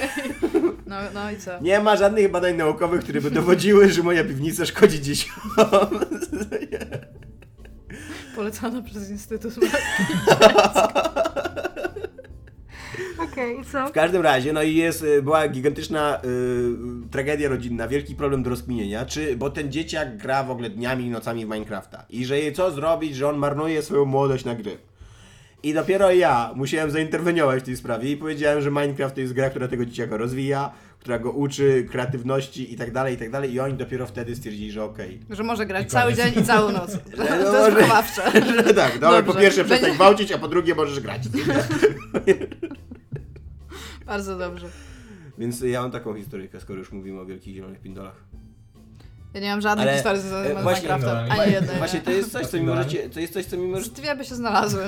[0.87, 1.61] No, no i co?
[1.61, 5.35] Nie ma żadnych badań naukowych, które by dowodziły, że moja piwnica szkodzi dzieciom.
[8.37, 9.55] Polecana przez Instytut
[13.25, 13.87] Okej, i co?
[13.89, 18.51] W każdym razie, no i jest, y, była gigantyczna y, tragedia rodzinna, wielki problem do
[18.51, 22.05] rozkminienia, czy, bo ten dzieciak gra w ogóle dniami i nocami w Minecrafta.
[22.11, 24.77] I że je co zrobić, że on marnuje swoją młodość na gry.
[25.63, 29.51] I dopiero ja musiałem zainterweniować w tej sprawie i powiedziałem, że Minecraft to jest gra,
[29.51, 33.53] która tego dzieciaka rozwija, która go uczy kreatywności i tak dalej, i tak dalej.
[33.53, 35.21] I oni dopiero wtedy stwierdzili, że okej.
[35.31, 36.99] Że może grać cały dzień i całą noc.
[37.19, 38.53] No To jest może-.
[38.67, 41.23] Że tak, dobra, po pierwsze przestań Będzie- gwałcić, a po drugie możesz grać.
[44.11, 44.67] Bardzo dobrze.
[45.39, 48.25] Więc ja mam taką historyjkę, skoro już mówimy o wielkich zielonych pindolach.
[49.35, 51.29] Ja nie mam żadnej Ale, historii e, z Minecraftem.
[51.29, 51.77] no, Ani jednej.
[51.79, 52.05] Właśnie nie.
[52.05, 54.35] to jest coś, co mi możecie, to jest coś, co mi możecie dwie by się
[54.35, 54.83] znalazły.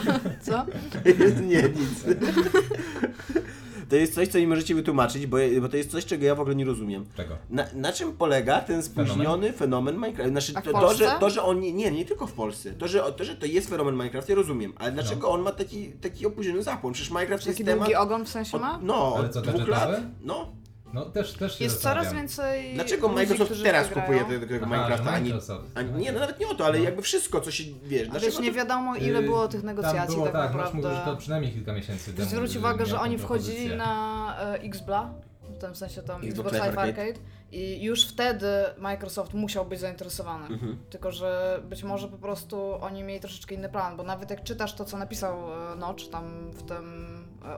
[0.46, 0.66] Co?
[1.50, 2.04] nie, nic.
[3.88, 6.40] To jest coś, co nie możecie wytłumaczyć, bo, bo to jest coś, czego ja w
[6.40, 7.06] ogóle nie rozumiem.
[7.16, 7.36] Czego?
[7.50, 10.30] Na, na czym polega ten spóźniony fenomen, Minecraft?
[10.30, 12.72] Znaczy, to, to, że, to, że on nie, nie, nie tylko w Polsce.
[12.72, 14.72] To że, to, że to jest fenomen Minecraft, ja rozumiem.
[14.76, 16.92] Ale dlaczego on ma taki, taki opóźniony zapłon?
[16.92, 17.78] Przecież Minecraft Taki jest temat...
[17.78, 18.78] długi ogon w sensie Od, ma?
[18.82, 20.00] no, Ale od co, dwóch lat.
[20.22, 20.52] No.
[20.92, 22.74] No też, też się Jest coraz więcej.
[22.74, 24.40] Dlaczego ludzi, Microsoft którzy teraz w to kupuje grają.
[24.40, 25.14] tego, tego Aha, Minecrafta?
[25.16, 25.64] że Microsoft.
[25.74, 25.98] ani, No.
[25.98, 26.84] nie, no nawet nie o to, ale No.
[26.84, 29.66] jakby wszystko, co się, wiesz, A dlaczego wiesz, nie to- wiadomo ile było tych Tam
[29.66, 30.74] negocjacji było tak tak, naprawdę.
[30.82, 32.28] masz mówić, to przynajmniej kilka miesięcy temu.
[32.28, 33.76] Zwróć uwagę, że tą oni wchodzili propozycję.
[33.76, 35.10] na e, Xbla,
[35.42, 37.02] w tym sensie tam Xbox Xbox Live Live Arcade.
[37.02, 37.20] Arcade
[37.52, 38.46] i już wtedy
[38.78, 40.46] Microsoft musiał być zainteresowany.
[40.46, 40.78] Mhm.
[40.90, 44.74] Tylko, że być może po prostu oni mieli troszeczkę inny plan, bo nawet jak czytasz
[44.74, 45.38] to, co napisał
[45.72, 46.84] e, Notch tam w, tym,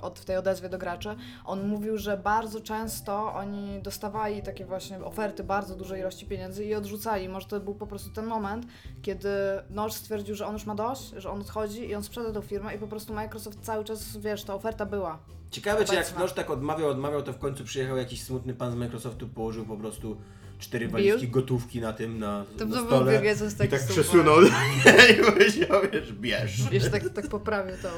[0.03, 5.05] od, w tej odezwie do graczy, on mówił, że bardzo często oni dostawali takie właśnie
[5.05, 7.29] oferty bardzo dużej ilości pieniędzy i odrzucali.
[7.29, 8.66] Może to był po prostu ten moment,
[9.03, 9.29] kiedy
[9.71, 12.75] Notch stwierdził, że on już ma dość, że on odchodzi i on sprzeda tą firmę
[12.75, 15.19] i po prostu Microsoft cały czas, wiesz, ta oferta była.
[15.51, 16.19] Ciekawe, czy jak.
[16.19, 19.77] Noż tak odmawiał, odmawiał, to w końcu przyjechał jakiś smutny pan z Microsoftu, położył po
[19.77, 20.16] prostu
[20.61, 23.96] cztery walizki gotówki na tym, na, To na był stole Bill Gates, i tak super.
[23.96, 24.37] przesunął
[25.12, 26.73] i powiedział, wiesz, bierz.
[26.73, 27.88] Jeszcze tak, tak poprawił tą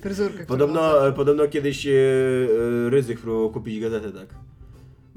[0.00, 0.46] fryzurkę.
[0.46, 4.28] Podobno, podobno kiedyś e, e, Ryzyk próbował kupić gazetę, tak?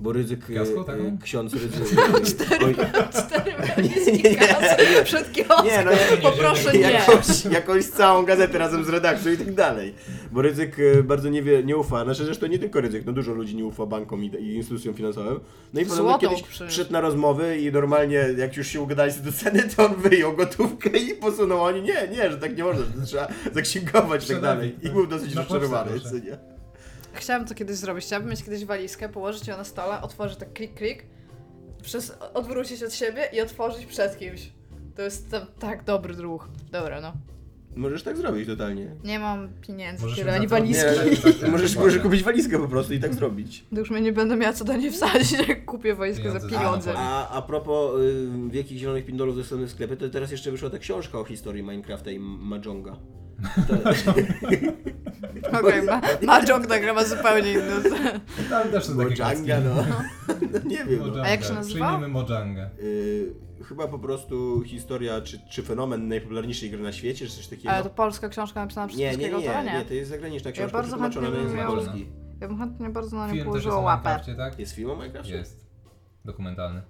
[0.02, 1.18] Bo Ryzyk, Piaską e, taką?
[1.24, 1.72] ksiądz Ryzyk...
[2.16, 2.76] Oj,
[3.14, 5.04] Cztery nie, walizki nie, kasy nie.
[5.04, 5.66] przed kioskiem.
[5.66, 6.80] Nie, no ja- Poproszę nie.
[6.80, 9.94] jakąś, jakąś całą gazetę razem z redakcją i tak dalej.
[10.32, 13.34] Bo Ryzyk e, bardzo nie, wie, nie ufa, znaczy zresztą nie tylko Ryzyk, no dużo
[13.34, 15.40] ludzi nie ufa bankom i, i instytucjom finansowym.
[15.74, 16.66] No i podobno Złotą kiedyś przyniósł.
[16.68, 20.34] przyszedł na rozmowy i normalnie jak już się ugadali co do ceny, to on wyjął
[20.36, 21.62] gotówkę i posunął.
[21.64, 24.76] Oni nie, nie, że tak nie można, że to trzeba zaksięgować i tak dalej.
[24.84, 26.38] I był dosyć rozczarowany, co nie?
[27.14, 28.06] Chciałam to kiedyś zrobić.
[28.06, 31.06] Chciałabym mieć kiedyś walizkę, położyć ją na stole, otworzyć tak klik, klik,
[31.82, 34.52] przez, odwrócić od siebie i otworzyć przed kimś.
[34.96, 36.48] To jest tam, tak dobry ruch.
[36.72, 37.14] Dobra, no.
[37.76, 38.96] Możesz tak zrobić totalnie.
[39.04, 40.86] Nie mam pieniędzy, Możesz tyle, mi ani walizki.
[41.12, 43.66] Nie, Tak, możesz, możesz kupić walizkę po prostu i tak zrobić.
[43.74, 46.50] To już mnie nie będę miała co do niej wsadzić, jak kupię walizkę za Pieniądze
[46.50, 46.94] za pieniądze.
[46.98, 50.78] A, a propos y, wielkich zielonych pindolów dostępnych w sklepie, to teraz jeszcze wyszła ta
[50.78, 52.98] książka o historii Minecrafta i Majonga.
[55.60, 57.82] Okej, ma, Mahjong nagrywa zupełnie inny.
[58.50, 59.76] Tam też są Mojanga, no.
[59.76, 59.84] no.
[60.70, 61.00] Nie wiem.
[61.00, 61.08] No.
[61.08, 61.24] Mojanga.
[61.24, 61.86] A jak się nazywa?
[61.88, 62.70] Przyjmijmy Mojangę.
[62.80, 67.70] Y, chyba po prostu historia, czy, czy fenomen najpopularniejszej gry na świecie, czy coś takiego.
[67.70, 69.80] Ale to polska książka napisana przez Nie, nie, polskiego nie, autora?
[69.80, 72.08] nie, to jest zagraniczna książka, bardzo przetłumaczona na polski.
[72.42, 74.20] Ja bym chętnie bardzo na nią Film też jest położyła łapę.
[74.38, 74.60] Tak?
[74.60, 75.36] Jest film o Minecrafcie?
[75.36, 75.68] Jest.
[76.26, 76.82] Dokumentalny.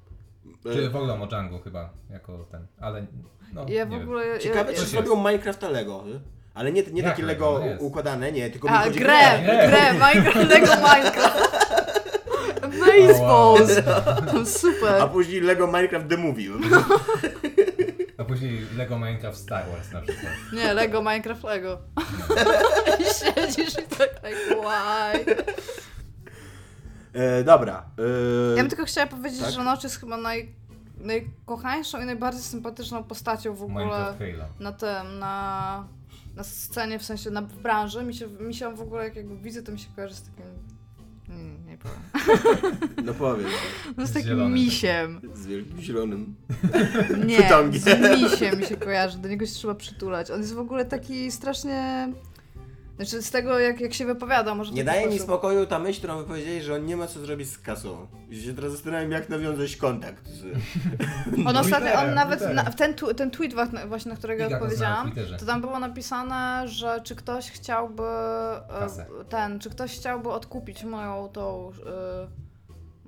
[0.66, 3.08] E, Czy w ogóle o Mojangu chyba, jako ten, ale
[3.54, 4.02] no, Ja nie w wiem.
[4.02, 4.40] ogóle...
[4.40, 6.20] Ciekawe, ja, czy Coś zrobią Minecrafta Lego, y?
[6.60, 7.54] Ale nie, nie Jak takie Lego?
[7.54, 7.82] Lego jest.
[7.82, 9.68] układane, nie, tylko mi A, chodzi grę, Nie.
[9.68, 11.50] grę, Minecraft, Lego Minecraft.
[14.62, 15.02] Super.
[15.02, 16.50] A później Lego Minecraft The Movie.
[18.18, 20.34] A później Lego Minecraft Star Wars na przykład.
[20.54, 21.78] Nie, Lego, Minecraft, Lego.
[23.00, 25.36] I siedzisz i tak, tak, why?
[27.14, 27.86] E, dobra.
[27.98, 29.52] E, Ja bym tylko chciała powiedzieć, tak?
[29.52, 30.52] że Notch jest chyba naj,
[30.98, 34.46] najkochańszą i najbardziej sympatyczną postacią w ogóle Minecraft Halo.
[34.60, 35.88] na tym, na,
[36.36, 38.04] na scenie, w sensie na, w branży.
[38.04, 40.46] Mi się, mi się w ogóle, jak jakby widzę, to mi się kojarzy z takim...
[41.30, 42.00] Mm, nie powiem.
[43.06, 43.48] No powiem.
[43.98, 45.22] No z takim zielonym misiem.
[45.34, 46.36] Z wielkim zielonym.
[47.28, 50.32] Nie, z misiem mi się kojarzy, do niego się trzeba przytulać.
[50.32, 52.10] On jest w ogóle taki strasznie...
[53.00, 55.28] Znaczy z tego, jak, jak się wypowiada, może w Nie taki daje mi sposób.
[55.28, 58.08] spokoju ta myśl, którą wypowiedzieli, że on nie ma co zrobić z kasą.
[58.30, 60.44] I się teraz zastanawiam, jak nawiązać kontakt z...
[61.48, 62.56] On ostatnio, on Twitterem, nawet, Twitterem.
[62.66, 65.38] na, ten, tu- ten tweet wa- właśnie, na którego go na odpowiedziałam, Twitterze.
[65.38, 69.06] to tam było napisane, że czy ktoś chciałby e, Kasę.
[69.30, 72.49] ten, czy ktoś chciałby odkupić moją tą, e,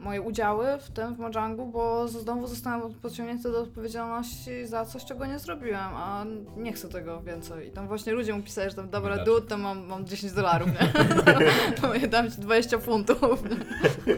[0.02, 5.06] moje udziały w tym, w Mojangu, bo z- znowu zostałam podciągnięta do odpowiedzialności za coś,
[5.06, 6.26] czego nie zrobiłem, a
[6.58, 7.68] nie chcę tego więcej.
[7.68, 9.34] I tam właśnie ludzie mu pisali, że tam dobra, Biedaczek.
[9.34, 10.94] dude, to mam, mam 10 dolarów, nie?
[11.82, 13.44] to ja dam ci 20 funtów.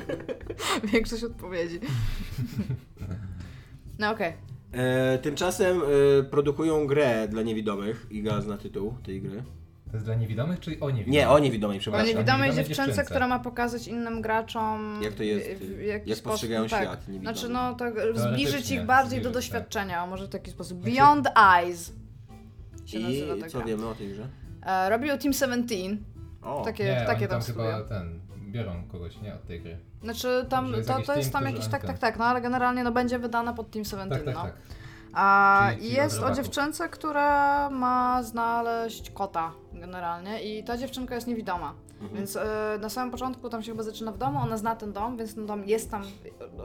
[0.93, 1.79] Większość odpowiedzi.
[3.99, 4.33] No okej.
[4.71, 5.81] E, tymczasem
[6.19, 8.07] e, produkują grę dla niewidomych.
[8.11, 9.43] Iga zna tytuł tej gry.
[9.93, 11.07] To jest dla niewidomych, czy o niewidomych?
[11.07, 12.07] Nie, o niewidomej, O przepraszam.
[12.07, 13.09] niewidomej niewidomej dziewczynce, dziewczynce.
[13.11, 14.99] która ma pokazać innym graczom.
[15.03, 16.81] Jak to jest, w- w jaki jak sposób- postrzegają tak.
[16.83, 17.37] świat niewidomi.
[17.37, 19.61] Znaczy, no tak, zbliżyć Teoretycznie ich bardziej do zbliżyć, tak.
[19.61, 20.77] doświadczenia, może w taki sposób.
[20.81, 21.27] Znaczy- Beyond
[21.57, 21.93] Eyes
[22.85, 23.67] się I nazywa ta co gra.
[23.67, 24.27] wiemy o tej grze?
[24.65, 25.75] E, robił Team 17,
[26.41, 28.19] O, takie, Nie, takie oni tam tam chyba ten,
[28.51, 29.77] biorą kogoś, nie, od tej gry.
[30.03, 31.89] Znaczy, tam, Że jest to, jakiś to jest team, tam którzy jakiś, oni tak, ten-
[31.89, 34.41] tak, tak, no ale generalnie no będzie wydana pod Team 17, Tak, tak, no.
[34.43, 34.53] tak.
[35.13, 36.37] A, Czyli- I czyli jest o robaków.
[36.43, 39.51] dziewczynce, która ma znaleźć kota
[39.83, 41.73] generalnie i ta dziewczynka jest niewidoma.
[41.93, 42.13] Mhm.
[42.13, 45.17] Więc e, na samym początku tam się chyba zaczyna w domu, ona zna ten dom,
[45.17, 46.03] więc ten dom jest tam.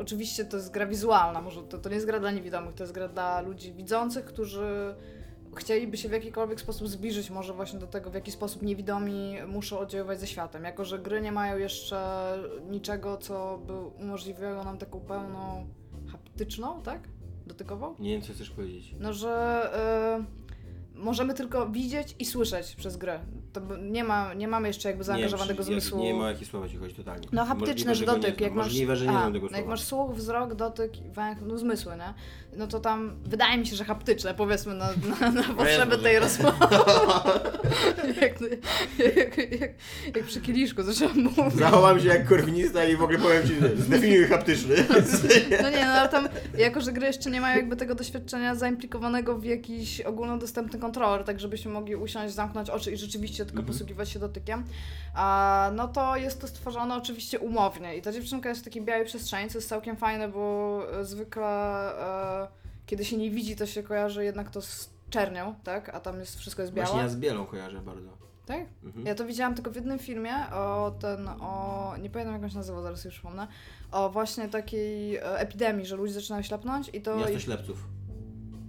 [0.01, 2.93] Oczywiście to jest gra wizualna, może to, to nie jest gra dla niewidomych, to jest
[2.93, 4.95] gra dla ludzi widzących, którzy
[5.57, 9.79] chcieliby się w jakikolwiek sposób zbliżyć może właśnie do tego, w jaki sposób niewidomi muszą
[9.79, 10.65] oddziaływać ze światem.
[10.65, 11.99] Jako, że gry nie mają jeszcze
[12.71, 15.67] niczego, co by umożliwiało nam taką pełną
[16.13, 17.01] haptyczną, tak?
[17.47, 17.95] Dotykową?
[17.99, 18.95] Nie wiem, co chcesz powiedzieć.
[19.01, 19.63] No, że
[20.48, 20.48] y,
[20.99, 23.21] możemy tylko widzieć i słyszeć przez grę.
[23.53, 25.99] To nie, ma, nie mamy jeszcze jakby zaangażowanego nie, zmysłu.
[25.99, 27.29] Nie, o jakie słowa ci chodzi totalnie.
[27.33, 29.71] No Możliwe, haptyczny, że dotyk, jak masz, Możliwe, że nie a, tego no jak słowa.
[29.71, 32.15] masz słuch, wzrok, dotyk, węch, no zmysły, nie?
[32.57, 35.99] No to tam wydaje mi się, że haptyczne, powiedzmy na, na, na potrzeby może.
[35.99, 36.57] tej rozmowy.
[38.23, 38.41] jak,
[39.17, 39.71] jak, jak,
[40.17, 41.59] jak przy kieliszku zaczęłam mówić.
[41.59, 44.75] Zachowam się jak korwinista i w ogóle powiem ci, że zdefiniuj haptyczny.
[45.63, 49.39] No nie, no ale tam, jako że gry jeszcze nie mają jakby tego doświadczenia zaimplikowanego
[49.39, 53.73] w jakiś ogólnodostępny kontroler, tak żebyśmy mogli usiąść, zamknąć oczy i rzeczywiście tylko Mhm.
[53.73, 54.65] posługiwać się dotykiem,
[55.15, 57.97] a, no to jest to stworzone oczywiście umownie.
[57.97, 61.47] I ta dziewczynka jest w takiej białej przestrzeni, co jest całkiem fajne, bo e, zwykle
[62.45, 62.49] e,
[62.87, 65.89] kiedy się nie widzi, to się kojarzy jednak to z czernią, tak?
[65.89, 66.87] A tam jest wszystko jest białe.
[66.87, 68.09] Właśnie ja z bielą kojarzę bardzo.
[68.47, 68.61] Tak?
[68.85, 69.07] Mhm.
[69.07, 72.57] Ja to widziałam tylko w jednym filmie o ten, o, nie pamiętam jak on się
[72.57, 73.47] nazywał, zaraz już przypomnę,
[73.93, 77.17] o właśnie takiej e, epidemii, że ludzie zaczynają ślepnąć i to...
[77.17, 77.85] Miasto Ślepców.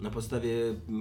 [0.02, 0.52] Na podstawie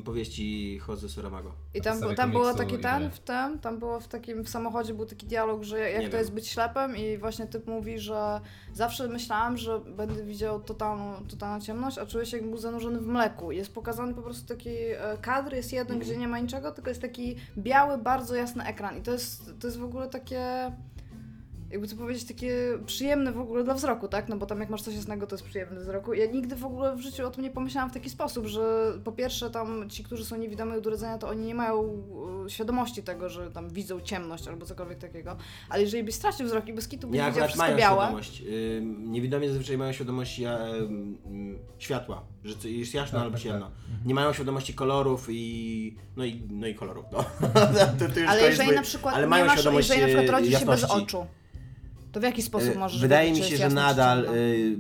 [0.05, 1.53] powieści Jose Saramago.
[1.75, 4.95] i tam, tam było taki i ten, w tym, tam było w takim w samochodzie
[4.95, 6.19] był taki dialog, że jak Nie to wiem.
[6.21, 8.41] jest być ślepym i właśnie typ mówi, że
[8.75, 13.07] zawsze myślałam, że będę widział totalną, totalną ciemność, a czuję się jakby był zanurzony w
[13.07, 13.53] mleku.
[13.53, 16.01] Jest pokazany po prostu taki e, kadr, jest jeden, Mhm.
[16.11, 19.67] gdzie nie ma niczego, tylko jest taki biały, bardzo jasny ekran i to jest, to
[19.67, 20.73] jest w ogóle takie
[21.71, 24.29] jakby to powiedzieć, takie przyjemne w ogóle dla wzroku, tak?
[24.29, 26.15] No bo tam jak masz coś jasnego, to jest przyjemne dla wzroku.
[26.15, 29.13] Ja nigdy w ogóle w życiu o tym nie pomyślałam w taki sposób, że po
[29.13, 32.03] pierwsze tam ci, którzy są niewidomi od urodzenia, to oni nie mają
[32.47, 35.37] e, świadomości tego, że tam widzą ciemność albo cokolwiek takiego.
[35.69, 38.43] Ale jeżeli byś stracił wzrok i bez kitu byś Nie, widział wszystko mają białe, świadomość.
[38.79, 43.67] Ym, Niewidomi zazwyczaj mają świadomość ja, ym, światła, że jest jasno Tak, albo tak, ciemno.
[43.67, 44.07] tak.
[44.07, 45.97] Nie mają świadomości kolorów i...
[46.17, 47.25] No i, no i kolorów, no.
[47.99, 50.01] to, to już ale to jest jeżeli na przykład ale nie mają masz, świadomość jeżeli
[50.01, 51.27] na przykład e, rodzisz się bez oczu,
[52.19, 54.29] to w jaki sposób E, możesz Wydaje mi się, że nadal y,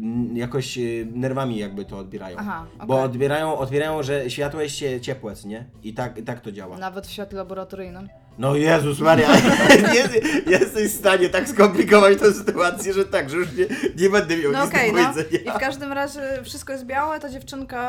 [0.02, 2.36] m, jakoś y, nerwami jakby to odbierają.
[2.40, 3.04] Aha, Bo okej.
[3.06, 5.66] odbierają, odbierają, że światło jest cie- ciepłe, co nie?
[5.82, 6.78] I tak, i tak to działa.
[6.78, 8.08] Nawet w świetle laboratoryjnym.
[8.38, 9.28] No Jezus Maria,
[9.94, 10.14] jest,
[10.46, 13.66] jesteś w stanie tak skomplikować tę sytuację, że tak, że już nie,
[14.02, 15.08] nie będę miał No nic okej, do no.
[15.12, 15.54] powiedzenia.
[15.54, 17.80] I w każdym razie wszystko jest białe, ta dziewczynka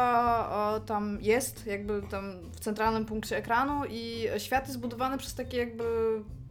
[0.51, 5.57] o, tam jest, jakby tam w centralnym punkcie ekranu i świat jest zbudowany przez takie
[5.57, 5.83] jakby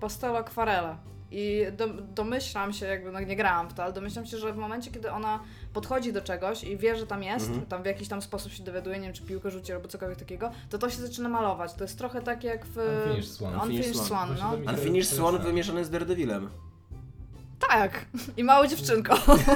[0.00, 0.96] pastel akwarele.
[1.30, 4.56] I do, domyślam się, jakby, no nie grałam w to, ale domyślam się, że w
[4.56, 5.40] momencie, kiedy ona
[5.72, 7.66] podchodzi do czegoś i wie, że tam jest, Mhm.
[7.66, 10.50] tam w jakiś tam sposób się dowiaduje, nie wiem, czy piłkę rzuci albo cokolwiek takiego,
[10.70, 11.74] to to się zaczyna malować.
[11.74, 12.76] To jest trochę tak jak w...
[12.76, 13.54] Unfinished Swan.
[13.54, 14.36] Unfinished Unfinished Swan,
[14.66, 14.72] no.
[14.72, 16.48] Unfinished Swan wymieszany z Daredevilem.
[17.68, 18.04] Tak!
[18.36, 19.14] I małą dziewczynką.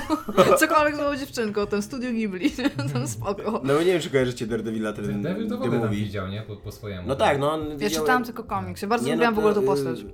[0.61, 2.51] Cokolwiek z małą dziewczynką, ten studio Ghibli,
[2.93, 3.51] tam spoko.
[3.65, 6.43] No bo nie wiem, czy kojarzycie Daredevila, ten Devil to w ogóle widział, nie?
[6.43, 7.09] Po, po swojemu.
[7.09, 8.03] No tak, no on Ja widział...
[8.03, 10.07] czytałam tylko komiks, ja bardzo Nie, no lubiłam w to, ogóle tą y, postać.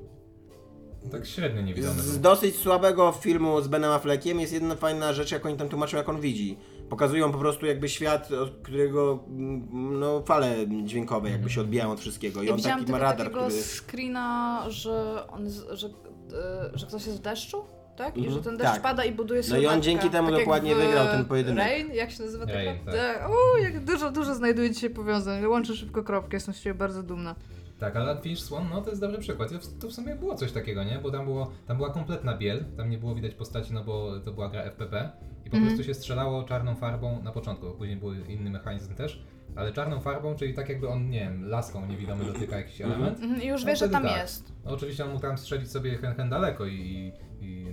[1.12, 5.46] Tak średnio niewidomy Z dosyć słabego filmu z Benem Affleckiem jest jedna fajna rzecz, jak
[5.46, 6.56] oni tam tłumaczą, jak on widzi.
[6.90, 12.00] Pokazują po prostu jakby świat, od którego mm, no, fale dźwiękowe jakby się odbijają od
[12.00, 12.42] wszystkiego.
[12.42, 13.62] I Ja on taki ma radar, takiego który...
[13.62, 17.64] screena, że, on, że, e, że ktoś jest w deszczu,
[17.96, 18.16] tak?
[18.16, 18.82] I Mhm, że ten deszcz tak.
[18.82, 21.64] pada i buduje No i on dzięki temu tak dokładnie wygrał ten pojedynek.
[21.64, 21.94] Rain?
[21.94, 22.98] Jak się nazywa Rain, taka?
[22.98, 23.30] tak.
[23.30, 25.46] O, jak dużo, dużo znajduję dzisiaj powiązań.
[25.46, 27.34] Łączę szybko kropkę, jestem z ciebie bardzo dumna.
[27.78, 29.50] Tak, ale Unfinished Swan, no to jest dobry przykład.
[29.80, 30.98] To w- sumie było coś takiego, nie?
[31.02, 34.32] Bo tam, było, tam była kompletna biel, tam nie było widać postaci, no bo to
[34.32, 35.10] była gra FPP
[35.46, 35.66] i po Mhm.
[35.66, 39.22] prostu się strzelało czarną farbą na początku, później był inny mechanizm też,
[39.56, 43.20] ale czarną farbą, czyli tak jakby on, nie wiem, laską niewidomy dotyka jakiś element.
[43.42, 44.16] I już No wiesz, że tam tak.
[44.16, 44.52] jest.
[44.64, 47.12] No oczywiście on mógł tam strzelić sobie hen, hen daleko i, i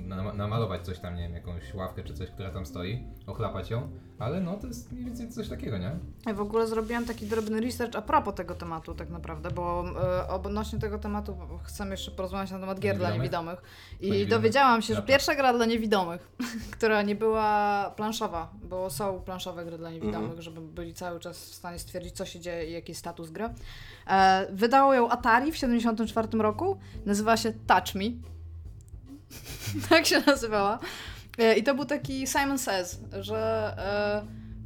[0.08, 3.89] nam- namalować coś tam, nie wiem, jakąś ławkę czy coś, która tam stoi, ochlapać ją,
[4.19, 5.91] ale no to jest mniej więcej coś takiego, nie?
[6.25, 10.28] Ja w ogóle zrobiłam taki drobny research a propos tego tematu tak naprawdę, bo e,
[10.30, 13.62] odnośnie tego tematu chcę jeszcze porozmawiać na temat gier dla Niewidomych?
[13.99, 14.30] I niewidomych?
[14.30, 15.08] dowiedziałam się, że Dobra.
[15.08, 16.32] pierwsza gra dla niewidomych,
[16.78, 20.41] która nie była planszowa, bo są planszowe gry dla niewidomych, Mhm.
[20.41, 23.49] żeby byli cały czas w stanie stwierdzić, co się dzieje i jaki jest status gry.
[24.08, 28.35] E, wydało ją Atari w 74 roku, nazywała się Touch Me.
[29.90, 30.80] tak się nazywała.
[31.38, 33.74] E, I to był taki Simon Says, że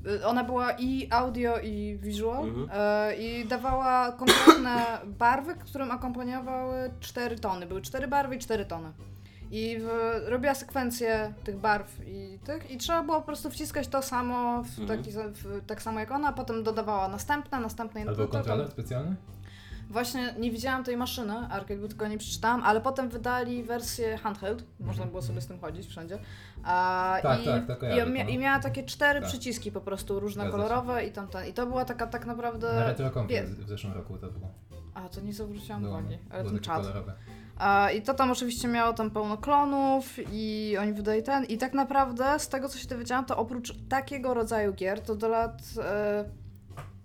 [0.06, 2.69] e, ona była i audio, i visual Mhm.
[2.74, 4.86] e, i dawała konkretne
[5.19, 7.65] barwy, którym akompaniowały cztery tony.
[7.65, 8.91] Były cztery barwy i cztery tony.
[9.52, 9.88] I w,
[10.26, 14.80] robiła sekwencję tych barw i tych i trzeba było po prostu wciskać to samo, w
[14.80, 14.88] Mhm.
[15.00, 18.02] taki, w, tak samo jak ona, a potem dodawała następne, następne.
[18.08, 19.15] Albo kontroler specjalny?
[19.89, 24.63] Właśnie nie widziałam tej maszyny arcade, bo tylko nie przeczytałam, ale potem wydali wersję handheld,
[24.80, 26.19] można było sobie z tym chodzić wszędzie.
[26.63, 28.30] A, Tak, i, tak, to i, mia-.
[28.30, 29.30] I miała takie cztery Tak.
[29.30, 30.63] przyciski po prostu, różne Zgadza się.
[30.69, 31.47] kolorowe i tamten.
[31.47, 32.73] I to była taka tak naprawdę...
[32.73, 34.47] Na Retrocompie pie- w zeszłym roku to było.
[34.93, 36.82] A, to nie zwróciłam uwagi, ale ten czat.
[36.82, 37.13] kolorowe.
[37.95, 41.45] I to tam oczywiście miało tam pełno klonów i oni wydali ten.
[41.45, 45.28] I tak naprawdę z tego co się dowiedziałam, to oprócz takiego rodzaju gier, to do
[45.28, 46.25] lat e,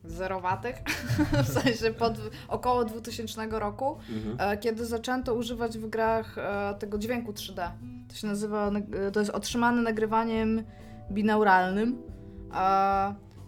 [0.05, 0.77] zerowatych,
[1.45, 2.12] w sensie pod
[2.49, 4.51] około 2000 roku, Mhm.
[4.53, 7.71] e, kiedy zaczęto używać w grach e, tego dźwięku 3D.
[8.09, 8.71] To się nazywa,
[9.07, 10.64] e, to jest otrzymane nagrywaniem
[11.11, 12.03] binauralnym.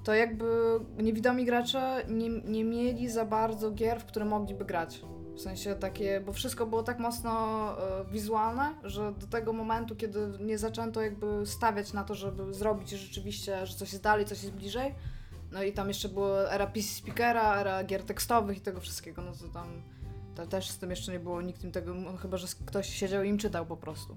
[0.04, 0.44] To jakby
[0.98, 5.00] niewidomi gracze nie, nie mieli za bardzo gier, w które mogliby grać.
[5.36, 7.30] W sensie takie, bo wszystko było tak mocno
[7.78, 12.90] e, wizualne, że do tego momentu, kiedy nie zaczęto jakby stawiać na to, żeby zrobić
[12.90, 14.94] rzeczywiście, że coś jest dalej, coś jest bliżej,
[15.56, 19.32] no i tam jeszcze było era PC Speakera, era gier tekstowych i tego wszystkiego, no
[19.32, 19.66] to tam
[20.34, 23.22] to też z tym jeszcze nie było, nikt im tego, no chyba, że ktoś siedział
[23.22, 24.16] i im czytał po prostu.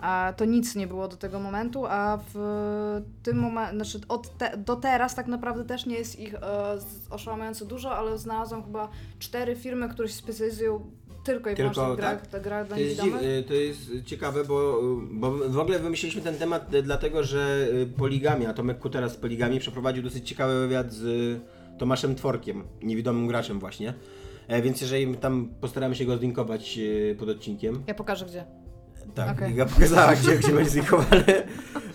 [0.00, 4.56] A to nic nie było do tego momentu, a w tym momencie, znaczy od te,
[4.56, 6.38] do teraz tak naprawdę też nie jest ich e,
[7.10, 10.90] oszałamiająco dużo, ale znalazłam chyba cztery firmy, które się specjalizują
[11.26, 12.42] tylko i Tylko, wyłącznie w grach, tak?
[12.42, 16.74] grach dla To jest, y, to jest ciekawe, bo, bo w ogóle wymyśliliśmy ten temat
[16.74, 21.78] y, dlatego, że y, Poligamia, Tomek Kutera z Poligami przeprowadził dosyć ciekawy wywiad z y,
[21.78, 23.94] Tomaszem Tworkiem, niewidomym graczem właśnie.
[24.48, 27.82] E, Więc jeżeli tam postaramy się go zlinkować y, pod odcinkiem.
[27.86, 28.44] Ja pokażę gdzie.
[29.14, 29.56] Tak, Okej.
[29.56, 31.24] ja pokazała, gdzie, gdzie będzie zlinkowany.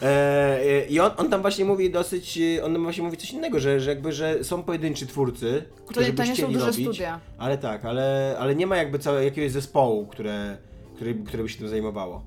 [0.03, 3.59] E, e, I on, on tam właśnie mówi dosyć, on tam właśnie mówi coś innego,
[3.59, 6.75] że, że jakby, że są pojedynczy twórcy, To, którzy by to nie są chcieli robić.
[6.75, 7.19] studia.
[7.37, 10.57] Ale tak, ale, ale nie ma jakby całego jakiegoś zespołu, które,
[10.95, 12.23] które, które by się tym zajmowało.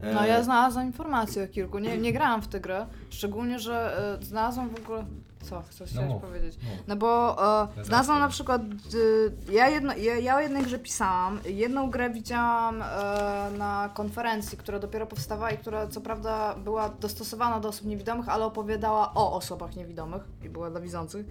[0.00, 3.98] E, No ja znalazłam informacje o kilku, nie, nie grałam w tę grę, szczególnie, że
[4.20, 5.06] e, znalazłam w ogóle...
[5.50, 6.58] Co, chcesz No mów, powiedzieć?
[6.62, 6.78] mów.
[6.88, 7.36] No bo
[7.78, 8.62] e, znalazłam na przykład,
[8.94, 14.58] y, ja, jedno, ja, ja o jednej grze pisałam, jedną grę widziałam e, na konferencji,
[14.58, 19.32] która dopiero powstawała i która co prawda była dostosowana do osób niewidomych, ale opowiadała o
[19.32, 21.26] osobach niewidomych i była dla widzących.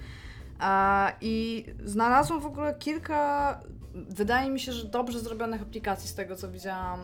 [0.61, 3.59] E, I znalazłam w ogóle kilka,
[3.95, 6.99] wydaje mi się, że dobrze zrobionych aplikacji z tego, co widziałam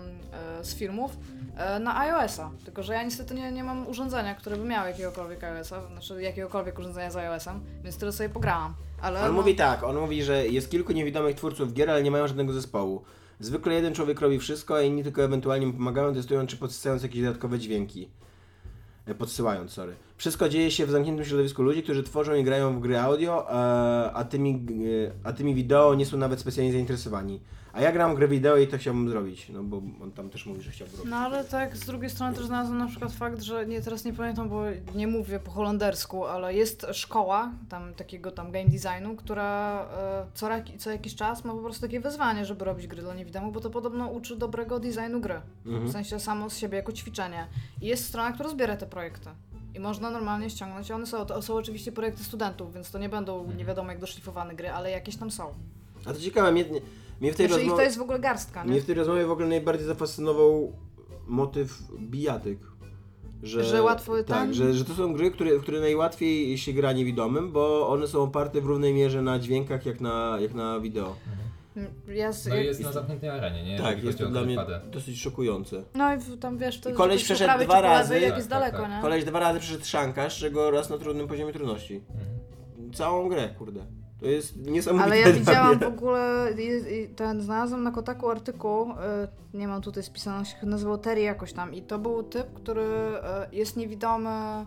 [0.59, 1.17] e, z filmów
[1.57, 2.51] e, na iOS-a.
[2.65, 6.79] Tylko, że ja niestety nie, nie mam urządzenia, które by miało jakiegokolwiek iOS-a, znaczy jakiegokolwiek
[6.79, 8.73] urządzenia z iOS-em, więc tyle sobie pograłam.
[9.01, 12.11] Ale On no, mówi tak, on mówi, że jest kilku niewidomych twórców gier, ale nie
[12.11, 13.01] mają żadnego zespołu.
[13.39, 17.21] Zwykle jeden człowiek robi wszystko, a inni tylko ewentualnie mu pomagają, testują czy podsyłając jakieś
[17.21, 18.09] dodatkowe dźwięki.
[19.11, 19.95] E, Podsyłając, sorry.
[20.17, 23.53] Wszystko dzieje się w zamkniętym środowisku ludzi, którzy tworzą i grają w gry audio, e,
[24.13, 27.39] a tymi, e, a tymi wideo nie są nawet specjalnie zainteresowani.
[27.73, 30.61] A ja gram grę wideo i to chciałbym zrobić, no bo on tam też mówi,
[30.61, 31.11] że chciałby robić.
[31.11, 34.13] No ale tak z drugiej strony też znalazłam na przykład fakt, że nie, teraz nie
[34.13, 34.63] pamiętam, bo
[34.95, 40.49] nie mówię po holendersku, ale jest szkoła tam takiego tam game designu, która e, co,
[40.77, 43.69] co jakiś czas ma po prostu takie wyzwanie, żeby robić gry dla niewidomych, bo to
[43.69, 45.41] podobno uczy dobrego designu gry.
[45.65, 45.87] Mhm.
[45.87, 47.47] W sensie samo z siebie jako ćwiczenie.
[47.81, 49.29] I jest strona, która zbiera te projekty.
[49.75, 50.91] I można normalnie ściągnąć.
[50.91, 54.55] One są, to są oczywiście projekty studentów, więc to nie będą nie wiadomo jak doszlifowane
[54.55, 55.53] gry, ale jakieś tam są.
[56.05, 56.65] A to ciekawe, mnie,
[57.21, 57.83] mnie w tej Znaczy ich to rozmowie...
[57.83, 58.71] jest w ogóle garstka, nie?
[58.71, 60.73] Mnie w tej rozmowie w ogóle najbardziej zafascynował
[61.27, 62.59] motyw bijatyk.
[63.43, 66.91] Że, Że łatwo tak, że, że to są gry, które, w które najłatwiej się gra
[66.93, 71.15] niewidomym, bo one są oparte w równej mierze na dźwiękach jak na, jak na wideo.
[72.07, 73.77] Ja z, No i jak- jest na zamkniętej arenie, nie?
[73.77, 74.57] tak, jest to dla mnie
[74.91, 75.83] dosyć szokujące.
[75.95, 78.13] No i tam wiesz, to I koleś jest przeszedł dwa razy.
[78.19, 78.91] jak Tak, jest tak, daleko, tak.
[78.91, 79.01] nie?
[79.01, 81.95] Koleś dwa razy przyszedł szankarz, czego raz na trudnym poziomie trudności.
[82.09, 82.93] Mhm.
[82.93, 83.85] Całą grę, kurde.
[84.21, 86.47] To jest niesamowite Ale ja widziałam w ogóle,
[87.15, 88.95] ten, znalazłam na Kotaku artykuł, y,
[89.57, 92.81] nie mam tutaj spisane, on się nazywał Terry jakoś tam i to był typ, który
[92.81, 94.65] y, jest niewidomy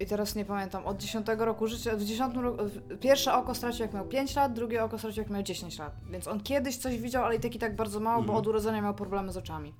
[0.00, 2.58] i teraz nie pamiętam, od 10 roku życia, w 10 roku,
[3.00, 6.28] pierwsze oko stracił jak miał 5 lat, drugie oko stracił jak miał 10 lat, więc
[6.28, 8.38] on kiedyś coś widział, ale i tak i tak bardzo mało, bo Mhm.
[8.38, 9.74] od urodzenia miał problemy z oczami.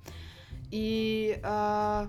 [0.71, 2.07] I e,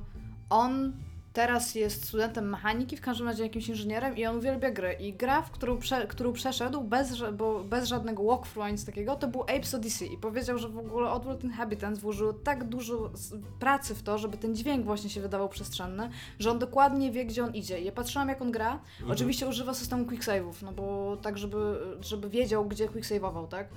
[0.51, 0.93] on
[1.35, 4.93] teraz jest studentem mechaniki, w każdym razie jakimś inżynierem i on uwielbia gry.
[4.93, 9.29] I gra, w którą, prze, którą przeszedł bez, bo bez żadnego walkthrough nic takiego, to
[9.29, 10.13] był Apes Odyssey.
[10.13, 13.11] I powiedział, że w ogóle Oddworld Inhabitants włożył tak dużo
[13.59, 17.45] pracy w to, żeby ten dźwięk właśnie się wydawał przestrzenny, że on dokładnie wie, gdzie
[17.45, 17.81] on idzie.
[17.81, 18.81] I ja patrzyłam, jak on gra.
[19.09, 23.69] Oczywiście używa systemu quicksave'ów, no bo tak, żeby, żeby wiedział, gdzie quicksave'ował, tak?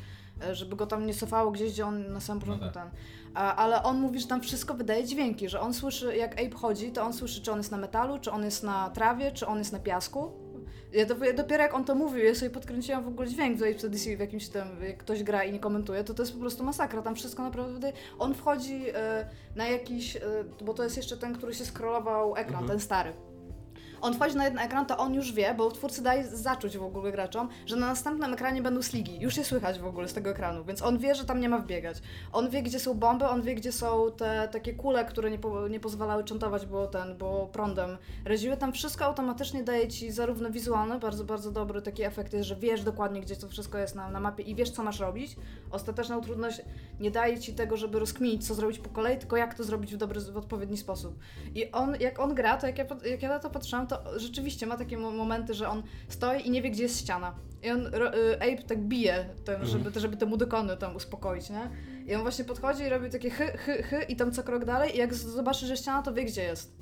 [0.44, 2.74] E, Żeby go tam nie cofało gdzieś, gdzie on na samym początku tak.
[2.74, 2.90] ten.
[3.38, 6.92] A, ale on mówi, że tam wszystko wydaje dźwięki, że on słyszy, jak Ape chodzi,
[6.92, 9.58] to on słyszy, czy on jest na metalu, czy on jest na trawie, czy on
[9.58, 10.32] jest na piasku.
[10.94, 13.88] Ja to, ja dopiero jak on to mówił, ja sobie podkręciłam w ogóle dźwięk Ape
[13.88, 16.64] Odyssey w jakimś tam, jak ktoś gra i nie komentuje, to to jest po prostu
[16.64, 17.94] masakra, tam wszystko naprawdę wydaje.
[18.20, 20.22] On wchodzi e, na jakiś, e,
[20.66, 22.68] bo to jest jeszcze ten, który się scrollował ekran, Mhm.
[22.68, 23.14] ten stary.
[24.02, 27.12] On wchodzi na jeden ekran, to on już wie, bo twórcy daje zaczuć w ogóle
[27.12, 29.20] graczom, że na następnym ekranie będą sligi.
[29.20, 31.60] Już je słychać w ogóle z tego ekranu, więc on wie, że tam nie ma
[31.60, 31.98] wbiegać.
[32.34, 35.68] On wie, gdzie są bomby, on wie, gdzie są te takie kule, które nie, po,
[35.68, 38.58] nie pozwalały czantować, bo ten, bo prądem reziły.
[38.58, 42.84] Tam wszystko automatycznie daje ci zarówno wizualny, bardzo, bardzo dobry taki efekt jest, że wiesz
[42.84, 45.36] dokładnie, gdzie to wszystko jest na, na mapie i wiesz, co masz robić.
[45.72, 46.62] Ostateczną trudność
[47.00, 49.98] nie daje ci tego, żeby rozkminić, co zrobić po kolei, tylko jak to zrobić w
[49.98, 51.20] dobry, w odpowiedni sposób.
[51.56, 54.66] I on, jak on gra, to jak ja, jak ja na to patrzyłam, to rzeczywiście
[54.66, 57.36] ma takie mo- momenty, że on stoi i nie wie, gdzie jest ściana.
[57.64, 61.70] I on, y, Abe tak bije, ten, żeby, żeby te mudokony tam uspokoić, nie?
[62.06, 64.96] I on właśnie podchodzi i robi takie hy, hy, hy i tam co krok dalej
[64.96, 66.78] i jak zobaczy, że ściana, to wie, gdzie jest.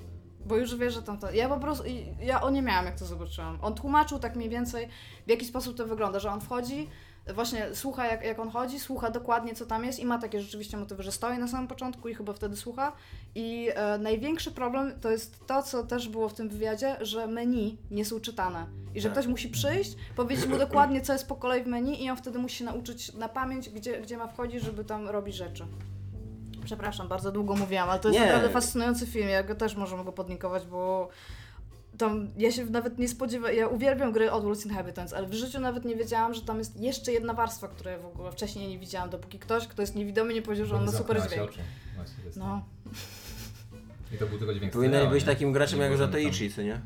[0.46, 1.32] Bo już wie, że tam to.
[1.32, 1.84] Ja po prostu.
[2.22, 3.60] Ja o nie miałam, jak to zobaczyłam.
[3.62, 4.88] On tłumaczył tak mniej więcej,
[5.28, 6.90] w jaki sposób to wygląda, że on wchodzi,
[7.34, 10.78] właśnie słucha, jak, jak on chodzi, słucha dokładnie, co tam jest i ma takie rzeczywiście
[10.78, 12.92] motywy, że stoi na samym początku i chyba wtedy słucha.
[13.36, 17.78] I e, największy problem to jest to, co też było w tym wywiadzie, że menu
[17.92, 18.66] nie są czytane.
[18.96, 19.18] I że Tak.
[19.18, 22.40] ktoś musi przyjść, powiedzieć mu dokładnie, co jest po kolei w menu, i on wtedy
[22.40, 25.66] musi się nauczyć na pamięć, gdzie, gdzie ma wchodzić, żeby tam robić rzeczy.
[26.66, 28.26] Przepraszam, bardzo długo mówiłam, ale to jest Nie.
[28.26, 29.30] naprawdę fascynujący film.
[29.30, 31.10] Ja go też możemy go podlinkować, bo
[31.98, 33.56] tam ja się nawet nie spodziewałam.
[33.58, 37.12] Ja uwielbiam gry Oddworld Inhabitants, ale w życiu nawet nie wiedziałam, że tam jest jeszcze
[37.12, 40.66] jedna warstwa, której w ogóle wcześniej nie widziałam, dopóki ktoś, kto jest niewidomy, nie powiedział,
[40.68, 41.50] że on ma super dźwięk.
[41.50, 41.60] oczy.
[41.96, 42.66] Właśnie, to jest No.
[44.14, 45.28] I to był tylko dźwięk Powinien być nie?
[45.34, 46.82] takim graczem Nie jak Zatoichi, co nie?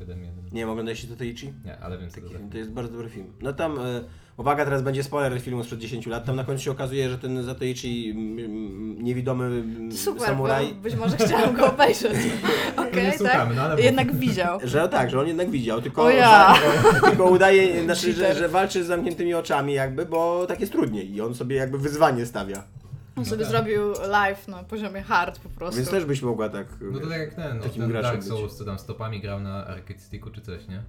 [0.00, 0.16] 7-1.
[0.52, 1.52] Nie wiem, oglądaliście Zatoichi?
[1.64, 3.32] Nie, ale wiem co to za To jest bardzo dobry film.
[3.40, 4.04] No tam, e,
[4.40, 6.24] uwaga, teraz będzie spoiler filmu sprzed 10 lat.
[6.24, 10.74] Tam na końcu się okazuje, że ten Zatoichi mm, mm, niewidomy mm, Super, samuraj, bo
[10.74, 12.16] być może chciałam go obejrzeć.
[12.76, 13.48] Okej, nie tak?
[13.56, 14.58] no ale- Jednak widział.
[14.64, 16.54] że tak, że on jednak widział, tylko, O ja.
[16.92, 21.14] za- tylko udaje, znaczy, że, że walczy z zamkniętymi oczami jakby, bo tak jest trudniej
[21.14, 22.62] i on sobie jakby wyzwanie stawia.
[23.16, 23.50] On sobie tak.
[23.50, 25.76] zrobił live na poziomie hard po prostu.
[25.76, 26.66] Więc też byś mogła tak...
[26.80, 28.28] No to tak jak ten, Takim ten graczem Dark być.
[28.28, 30.82] Souls, co tam stopami grał na arcade sticku czy coś, nie?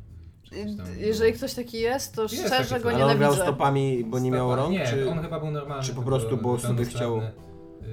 [0.51, 2.89] Coś tam Jeżeli ktoś taki jest, to Jest szczerze taki go.
[2.89, 3.43] Ale on grał nienawidzę.
[3.43, 5.09] stopami, bo nie Stopa- miał rąk, Nie, czy...
[5.09, 5.83] on chyba był normalny.
[5.83, 7.31] czy po tylko prostu, bo sobie pełnosprawny,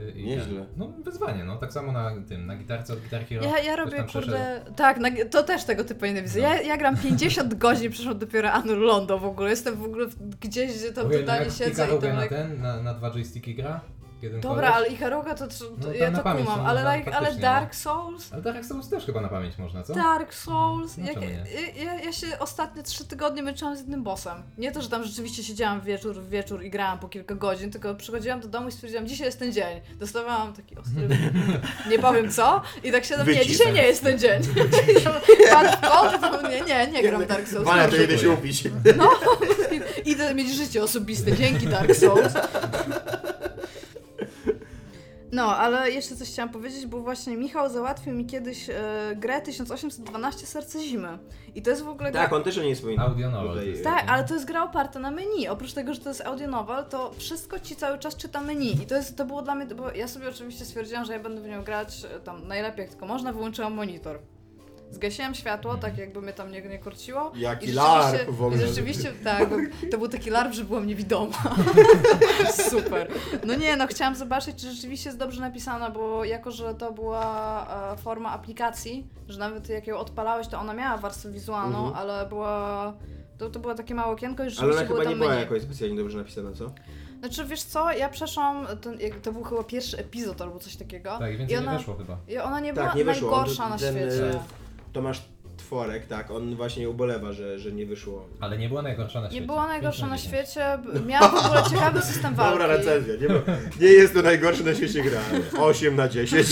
[0.08, 0.44] y, i Nieźle.
[0.60, 3.46] ten- No wyzwanie, no tak samo na tym, na gitarce od gitarki rock.
[3.46, 4.32] Ja, ja ktoś robię, tam przeszedł.
[4.32, 6.40] kurde, tak, na, to też tego typu nienawidzę.
[6.40, 9.50] Ja, ja gram 50 godzin, przeszłam dopiero Anul Londo w ogóle.
[9.50, 12.16] Jestem w ogóle w- gdzieś, gdzie tam Ojej, no totalnie jak siedzę i Ikarugę tam
[12.16, 12.36] na like...
[12.36, 13.80] ten, na, na dwa joysticki gra?
[14.22, 14.76] Jeden Dobra, koleś.
[14.76, 18.32] ale Ikaruga to, to, No, ja to pamięć kumam, to ale, like, ale Dark Souls...
[18.32, 19.94] Ale Dark Souls też chyba na pamięć można, co?
[19.94, 20.96] Dark Souls.
[20.98, 21.16] No jak,
[21.76, 24.42] ja, ja się ostatnie trzy tygodnie męczyłam z jednym bossem.
[24.58, 27.70] Nie to, że tam rzeczywiście siedziałam w wieczór w wieczór i grałam po kilka godzin,
[27.70, 29.80] tylko przychodziłam do domu i stwierdziłam, dzisiaj jest ten dzień.
[29.98, 31.08] Dostawałam taki ostry,
[31.90, 33.50] nie powiem co, i tak siadam, nie, Wycisk.
[33.50, 34.42] dzisiaj nie jest ten dzień.
[35.52, 37.64] Pan w nie, nie, nie gram w Dark Souls.
[37.64, 38.64] Pane, to jedę się upić.
[38.96, 39.10] No,
[40.12, 42.32] idę mieć życie osobiste dzięki Dark Souls.
[45.32, 48.74] No, ale jeszcze coś chciałam powiedzieć, bo właśnie Michał załatwił mi kiedyś e,
[49.16, 51.18] grę 1812 Serce Zimy.
[51.54, 52.22] I to jest w ogóle gra...
[52.22, 53.08] Tak, on też o niej wspominał.
[53.08, 53.82] Audio novel.
[53.82, 55.48] Tak, ale to jest gra oparta na menu.
[55.48, 58.82] Oprócz tego, że to jest audio novel, to wszystko ci cały czas czyta menu.
[58.82, 61.40] I to, jest, to było dla mnie, bo ja sobie oczywiście stwierdziłam, że ja będę
[61.40, 64.18] w nią grać e, tam najlepiej jak tylko można, wyłączyłam monitor.
[64.90, 67.32] Zgasiłam światło, tak jakby mnie tam nie, nie korciło.
[67.36, 68.62] Jaki I larp w ogóle.
[68.64, 69.48] I rzeczywiście, tak,
[69.90, 71.36] to był taki larp, że byłam niewidoma.
[72.70, 73.08] Super.
[73.46, 77.66] No nie, no chciałam zobaczyć, czy rzeczywiście jest dobrze napisana, bo jako, że to była
[77.92, 81.96] e, forma aplikacji, że nawet jak ją odpalałeś, to ona miała warstwę wizualną, Mhm.
[81.96, 82.92] ale była...
[83.38, 85.40] To, to było takie małe okienko i Ale rzeczywiście ona było chyba nie była menu.
[85.40, 86.70] jakoś specjalnie dobrze napisana, co?
[87.20, 91.18] Znaczy, wiesz co, ja przeszłam, ten, to był chyba pierwszy epizod albo coś takiego.
[91.18, 92.16] Tak, I więcej ona, nie weszło chyba.
[92.28, 93.28] I ona nie Tak, była nie wyszło.
[93.30, 94.38] On- najgorsza na ten, świecie.
[94.92, 95.22] Tomasz
[95.56, 98.28] Tworek, tak, on właśnie ubolewa, że, że nie wyszło.
[98.40, 99.46] Ale nie była najgorsza na Nie świecie.
[99.46, 100.34] była najgorsza Pięć na 10.
[100.48, 102.52] świecie, miała w ogóle ciekawy system walki.
[102.58, 103.40] Dobra recenzja, nie, ma-
[103.80, 105.20] nie jest to najgorszy na świecie gra.
[105.60, 106.48] 8 na 10.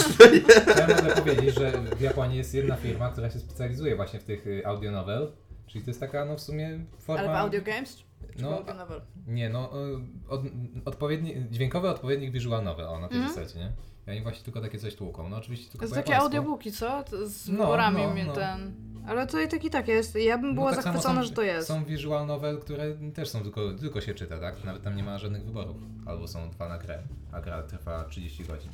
[0.78, 4.46] Ja mogę powiedzieć, że w Japonii jest jedna firma, która się specjalizuje właśnie w tych
[4.46, 5.32] y, audio novel.
[5.66, 7.22] Czyli to jest taka, no w sumie forma...
[7.22, 7.96] Ale w audio games?
[8.36, 9.00] Czy No, w audio novel?
[9.26, 10.40] Nie, no y, od,
[10.84, 13.34] odpowiedni, dźwiękowy odpowiednik visual novel, o na tej Mhm.
[13.34, 13.72] zasadzie, nie?
[14.06, 15.28] I oni właśnie tylko takie coś tłuką.
[15.28, 16.36] No oczywiście tylko To jest po takie japońsku.
[16.36, 17.02] audiobooki, co?
[17.02, 18.32] To Z No, wyborami no, mnie no.
[18.32, 18.74] ten...
[19.08, 20.14] Ale to i tak i tak jest.
[20.14, 21.68] Ja bym No była tak samo zachwycona, są- że to jest.
[21.68, 22.84] Są visual novel, które
[23.14, 24.64] też są tylko, tylko się czyta, tak?
[24.64, 25.76] Nawet tam nie ma żadnych wyborów.
[26.06, 26.98] Albo są dwa na grę,
[27.32, 28.70] a gra trwa 30 godzin.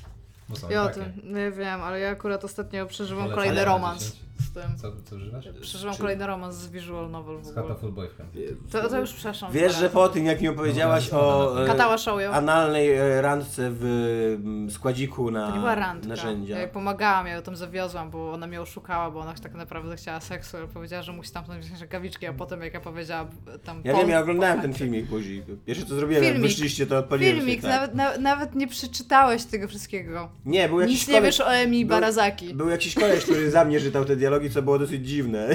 [0.48, 1.00] Bo są Ja o takie.
[1.00, 4.16] tym nie wiem, ale ja akurat ostatnio przeżywam Polecam kolejny na romans 10.
[4.40, 4.76] z tym.
[4.76, 5.44] Co, co używasz?
[5.60, 7.62] Przeżywam Czy- kolejny romans z visual novel w Z ogóle.
[7.68, 8.32] Hatoful Boyfriend.
[8.70, 9.52] To, to już przeszłam.
[9.52, 12.32] Wiesz, że po tym, jak mi opowiedziałaś o e, Katała Shoujo.
[12.32, 16.08] analnej e, randce w składziku na To nie była randka.
[16.08, 16.54] narzędzia.
[16.54, 19.96] Ja jej pomagałam, ja ją tam zawiozłam, bo ona mnie oszukała, bo ona tak naprawdę
[19.96, 23.28] chciała seksu, ale powiedziała, że musi tamtąd wziąć rękawiczki, a potem jak ja powiedziałam
[23.64, 23.80] tam...
[23.84, 25.42] Ja pol- wiem, ja oglądałem ten filmik później.
[25.66, 26.50] Pierwsze co zrobiłem, jak Filmik.
[26.50, 27.70] wyszliście, to odpaliłem Filmik, się, tak.
[27.70, 30.28] nawet, na, nawet nie przeczytałeś tego wszystkiego.
[30.44, 32.54] Nie, był jakiś Nic nie koleś, wiesz o Emi był- Barazaki.
[32.54, 35.48] Był jakiś koleś, który za mnie czytał te dialogi, co było dosyć dziwne.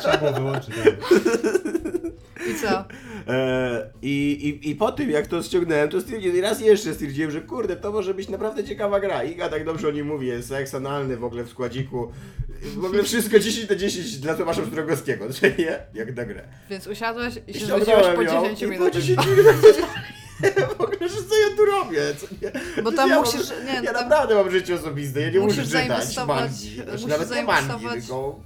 [0.00, 0.74] Trzeba było wyłączyć.
[0.84, 0.96] ale-
[2.50, 2.84] I co?
[3.32, 4.32] E, i,
[4.62, 7.76] i, I po tym, jak to ściągnąłem, to stwierdziłem, i raz jeszcze stwierdziłem, że kurde,
[7.76, 9.24] to może być naprawdę ciekawa gra.
[9.24, 12.12] Iga tak dobrze o nim mówi, jest seks analny w ogóle w składziku.
[12.76, 15.78] W ogóle wszystko 10 na 10 dla Tomasza Strogowskiego, że nie?
[15.94, 16.42] Jak na grę.
[16.70, 19.02] Więc usiadłeś i I się ściągnąłem po ją 10 i po minutach.
[19.02, 19.56] 10 minutach
[20.78, 22.00] w ogóle, że co ja tu robię?
[22.82, 25.64] Bo tam ja musisz- Mam, nie, ja tam- naprawdę mam życie osobiste, ja nie musisz
[25.66, 26.74] muszę czytać mangi.
[26.74, 28.40] Znaczy, musisz nawet nie mangi, tylko...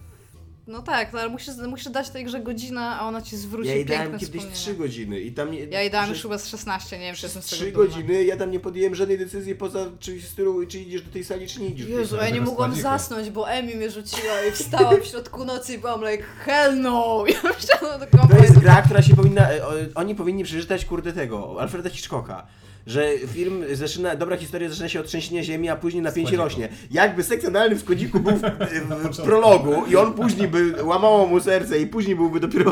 [0.67, 3.75] No tak, no ale musisz, musisz dać tej grze godzinę, a ona ci zwróci Ja
[3.75, 4.55] jej dałem kiedyś wspomnienia.
[4.55, 5.59] 3 godziny i tam nie...
[5.64, 7.73] Ja jej dałem że- już chyba z 16, nie wiem, czy jestem z tego 3
[7.73, 7.89] dumna.
[7.89, 11.25] godziny, ja tam nie podjąłem żadnej decyzji poza czymś w stylu, czy idziesz do tej
[11.25, 12.29] sali, czy nie idziesz Jezu, sali.
[12.29, 16.01] ja nie mogłam zasnąć, bo Emi mnie rzuciła i wstałam w środku nocy i byłam
[16.11, 17.25] like, hell no!
[17.29, 18.07] Ja myślałam do
[18.37, 19.51] To jest gra, która się powinna.
[19.51, 19.61] e,
[19.95, 22.47] Oni powinni przeczytać kurde tego, Alfreda Hitchcocka.
[22.87, 26.68] Że film zaczyna, dobra historia zaczyna się od trzęsienia ziemi, a później napięcie rośnie.
[26.91, 31.41] Jakby sekcjonalny w składziku był w, w, w prologu i on później by łamało mu
[31.41, 32.70] serce i później byłby dopiero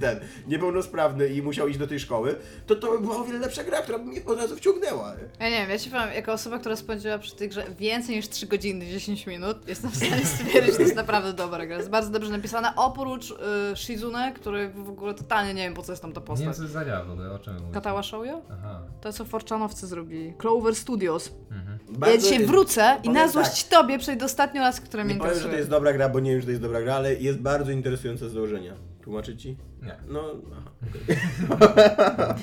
[0.00, 2.36] ten niepełnosprawny i musiał iść do tej szkoły,
[2.66, 5.14] to to by była o wiele lepsza gra, która by mnie od razu wciągnęła.
[5.40, 8.28] Ja nie wiem, ja ci powiem, jako osoba, która spędziła przy tej grze więcej niż
[8.28, 11.76] 3 godziny, 10 minut, jestem w stanie stwierdzić, że to jest naprawdę dobra gra.
[11.76, 13.34] Jest bardzo dobrze napisana, oprócz y,
[13.76, 16.46] Shizune, który w ogóle totalnie nie wiem, po co jest tam ta Nie postać.
[16.46, 17.74] wiem, co jest za ogóle, o czym mówisz.
[17.74, 18.42] Katała Shoujo?
[18.52, 18.80] Aha.
[19.00, 20.34] To, co Forczanowcy zrobili.
[20.38, 21.32] Clover Studios.
[21.50, 21.78] Mhm.
[21.92, 25.20] ja Bardzo- dzisiaj wrócę i powiem na złość tobie przejdę ostatni raz, które mnie Nie
[25.20, 25.58] powiem, że to interesuje.
[25.58, 28.28] jest dobra gra, bo nie wiem, że to jest dobra gra, ale jest bardzo interesujące
[28.28, 28.74] z założenia.
[29.02, 29.56] Tłumaczyć ci?
[29.82, 29.96] Nie.
[30.08, 30.20] No,
[30.52, 30.70] aha,
[31.54, 31.86] okej.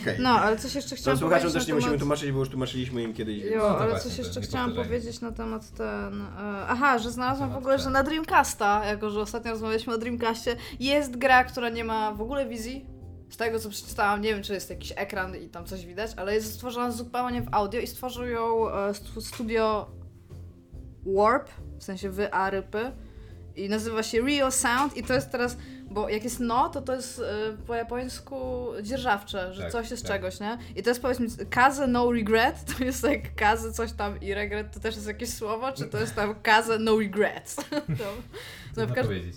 [0.02, 0.16] Okej.
[0.20, 1.99] No, ale coś jeszcze To chciałam słuchaczom powiedzieć też nie na musimy temat...
[1.99, 3.43] tłumaczyć, bo już tłumaczyliśmy im kiedyś.
[3.43, 6.22] Jo, No ale właśnie, coś to jeszcze nie chciałam powiedzieć na temat ten...
[6.22, 6.28] E,
[6.68, 7.84] aha, że znalazłam w Temat ogóle, ten.
[7.84, 12.22] że na Dreamcasta, jako że ostatnio rozmawialiśmy o Dreamcastie, jest gra, która nie ma w
[12.22, 12.86] ogóle wizji.
[13.32, 16.34] Z tego co przeczytałam, nie wiem czy jest jakiś ekran i tam coś widać, ale
[16.36, 19.92] jest stworzona zupełnie w audio i stworzył ją e, stu- studio
[21.06, 22.92] Warp, w sensie wy a rypy.
[23.56, 25.58] I nazywa się Real Sound i to jest teraz,
[25.90, 27.24] bo jak jest no, to to jest e,
[27.68, 30.12] po japońsku dzierżawcze, że Tak, coś jest tak.
[30.12, 30.58] czegoś, nie?
[30.76, 34.72] I to jest powiedzmy kaze no regret, to jest jak kaze coś tam i regret
[34.74, 37.56] to też jest jakieś słowo, czy to jest tam kaze no regrets?
[38.00, 38.14] to,
[38.78, 39.36] no, w każdym powiedzieć.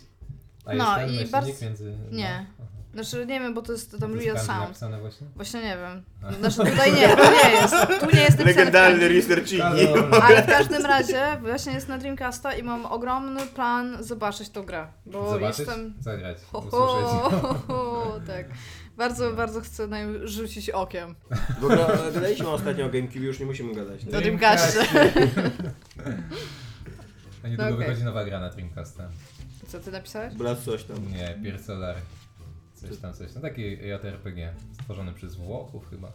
[0.66, 1.94] A No jest ten i bardzo- między...
[2.12, 2.46] Nie.
[2.94, 4.60] Znaczy nie wiem, bo to jest tam To jest Real Sound.
[4.60, 5.26] napisane właśnie?
[5.36, 6.02] Właśnie nie wiem.
[6.40, 7.74] Znaczy tutaj nie, tu nie jest.
[8.00, 9.16] Tu nie jest napisane Legendarny kanji.
[9.16, 9.62] researchiki.
[9.62, 10.22] Halo.
[10.22, 14.86] Ale w każdym razie właśnie jest na Dreamcasta i mam ogromny plan zobaczyć tą grę.
[15.06, 15.58] Bo Zobaczyć?
[15.58, 15.94] jestem.
[16.00, 17.32] Zagrać, Ho, usłyszeć.
[17.42, 18.46] ho, ho, tak.
[18.96, 21.14] Bardzo, bardzo chcę na nią rzucić okiem.
[21.60, 24.04] W ogóle e, gadaliśmy ostatnio o GameCube, już nie musimy gadać.
[24.04, 24.20] Do?
[24.20, 24.80] Dreamcastie.
[27.44, 27.86] A niedługo No okej.
[27.88, 29.08] wychodzi nowa gra na Dreamcasta.
[29.68, 30.34] Co ty napisałeś?
[30.34, 31.12] Brat coś tam.
[31.12, 31.96] Nie, Pier Solar.
[32.88, 33.34] Coś tam, coś.
[33.34, 34.52] No taki JRPG.
[34.72, 36.12] Stworzony przez Włochów chyba.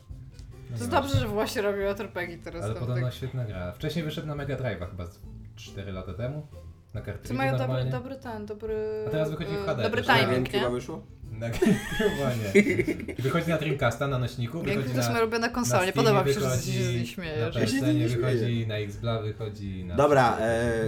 [0.71, 2.63] No To nie dobrze, że właśnie robią RPG teraz.
[2.63, 3.13] Ale tam podobno tak.
[3.13, 3.71] świetna gra.
[3.71, 5.19] Wcześniej wyszedł na Mega Drive'a chyba z
[5.55, 6.47] 4 lata temu.
[6.93, 8.75] Na To kartridżu mają dobry, dobry ten, dobry.
[9.07, 10.29] A teraz wychodzi w e, HD Dobry też, tak?
[10.29, 10.69] timing, nie?
[10.69, 11.01] wyszło?
[11.31, 11.49] Na,
[11.97, 13.15] chyba nie.
[13.15, 16.33] Wychodzi na Dreamcasta, na nośniku, wychodzi to na, moja ulubiona konsola, nie na podoba mi
[16.33, 17.55] się, że się Na śmiejesz.
[17.55, 19.95] Z PSN niej wychodzi, na Xbla wychodzi, na...
[19.95, 20.87] Dobra, e,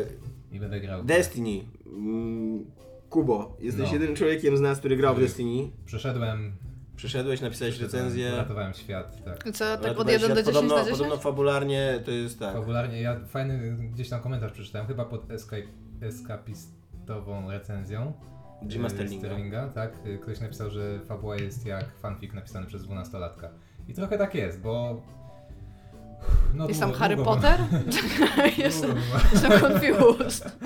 [0.52, 1.04] I będę grał.
[1.04, 1.64] Destiny.
[3.12, 3.93] Kubo, jesteś No.
[3.93, 5.72] jedynym człowiekiem z nas, który grał w Destiny.
[5.86, 6.51] Przeszedłem...
[6.95, 8.32] Przyszedłeś, napisałeś recenzję.
[8.32, 9.51] Ratowałem świat, tak.
[9.51, 10.45] Co, tak od Ratowałeś 1 do świat.
[10.45, 10.97] 10 podobno, na 10?
[10.97, 12.53] Podobno fabularnie to jest tak.
[12.53, 15.68] Fabularnie, ja fajny gdzieś tam komentarz przeczytałem, chyba pod escape,
[16.01, 18.14] eskapistową recenzją.
[18.68, 19.28] Jima y, Sterlinga.
[19.28, 19.93] Sterlinga, tak.
[20.05, 23.47] Y, Ktoś napisał, że fabuła jest jak fanfic napisany przez 12-latka.
[23.88, 25.01] I trochę tak jest, bo...
[26.53, 27.59] No, Jest tam długo- Harry długo by- Potter?
[28.57, 28.95] Jestem,
[29.34, 30.57] jestem confused.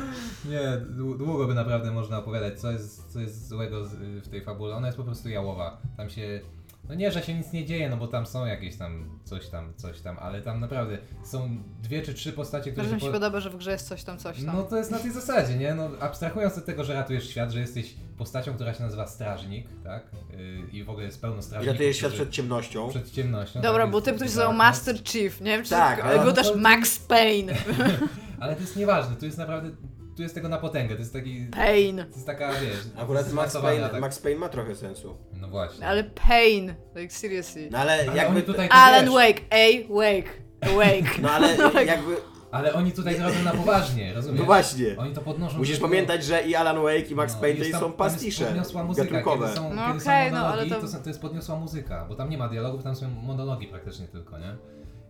[0.46, 0.60] nie,
[0.98, 3.84] dłu- długo by naprawdę można opowiadać, co jest, co jest złego
[4.24, 4.76] w tej fabule.
[4.76, 5.78] Ona jest po prostu jałowa.
[5.98, 6.42] Tam się...
[6.90, 9.74] No nie, że się nic nie dzieje, no bo tam są jakieś tam coś tam,
[9.76, 13.14] coś tam, ale tam naprawdę są dwie czy trzy postacie, które Bardzo mi się po...
[13.14, 14.56] podoba, że w grze jest coś tam, coś tam.
[14.56, 15.76] No to jest na tej zasadzie, nie?
[15.76, 20.04] No abstrahując od tego, że ratujesz świat, że jesteś postacią, która się nazywa Strażnik, tak?
[20.32, 21.74] Yy, I w ogóle jest pełno I strażników.
[21.74, 22.90] ratujesz świat przed ciemnością.
[22.90, 23.62] przed ciemnością.
[23.62, 24.58] Dobra, tak, bo to są darkness.
[24.58, 27.54] Master Chief, nie wiem czy Tak, tak, no też to- Max Payne.
[28.40, 29.70] Ale to jest nieważne, tu jest naprawdę,
[30.16, 31.98] tu jest tego na potęgę, to jest taki, Pain.
[31.98, 35.18] to jest taka, wiesz, Akurat Max zmasowana Payne, tak- Max Payne ma trochę sensu.
[35.34, 35.88] No właśnie.
[35.88, 36.74] Ale pain.
[36.96, 37.70] Like seriously.
[37.72, 38.36] No ale Ale jakby...
[38.38, 41.20] oni tutaj to Alan wiesz, Wake, ej, wake, awake.
[41.22, 41.56] No ale
[41.86, 42.16] jakby...
[42.52, 44.40] Ale oni tutaj to robią na poważnie, rozumiesz?
[44.40, 44.96] No właśnie.
[44.98, 45.58] Oni to podnoszą.
[45.58, 47.90] Musisz do- pamiętać, że i Alan Wake i Max no, Payne to jest są tam
[47.90, 49.46] jest pastisze podniosła muzyka, gatunkowe.
[49.46, 50.88] Kiedy są, No kiedy okej, są no, monologi, ale to- to...
[50.88, 54.40] są, to jest podniosła muzyka, bo tam nie ma dialogów, tam są monologi praktycznie tylko,
[54.40, 54.56] nie?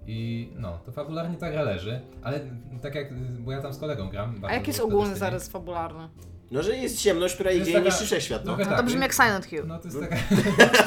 [0.08, 2.40] I no, to fabularnie ta gra leży, ale
[2.82, 4.36] tak jak, bo ja tam z kolegą gram.
[4.44, 6.10] A jaki jest ogólny zarys fabularny?
[6.52, 8.56] No, że jest ciemność, która To idzie i taka- niszczy wszechświat, no.
[8.56, 9.64] trochę No tak, to brzmi jak Silent Hill.
[9.68, 10.16] No to jest taka...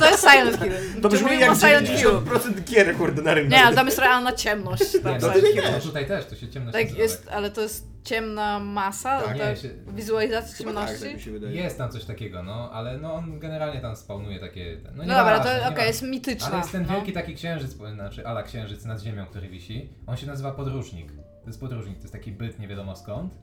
[0.00, 1.00] To jest Silent Hill.
[1.02, 2.08] To brzmi mówimy o jak Silent Hill?
[2.08, 3.50] 90% gier, kurde, na rynku.
[3.52, 4.92] Nie, ale tam jest realna ciemność.
[4.92, 5.54] Tam no, Silent to Hill.
[5.64, 9.20] nie no tutaj też, to się ciemność Tak nazywa, jest, ale to jest ciemna masa,
[9.22, 9.38] Tak.
[9.38, 11.04] tak, Nie, się- wizualizacja Chyba tak, ciemności.
[11.06, 11.54] tak mi się wydaje.
[11.56, 14.76] Jest tam coś takiego, no, ale no on generalnie tam spawnuje takie...
[14.96, 16.46] No, No dobra, to okej, jest mityczna.
[16.48, 16.94] Ale jest ten no.
[16.94, 19.88] wielki taki księżyc, znaczy ala księżyc nad ziemią, który wisi.
[20.06, 21.12] On się nazywa podróżnik.
[21.42, 23.34] To jest podróżnik, to jest taki byt nie wiadomo skąd,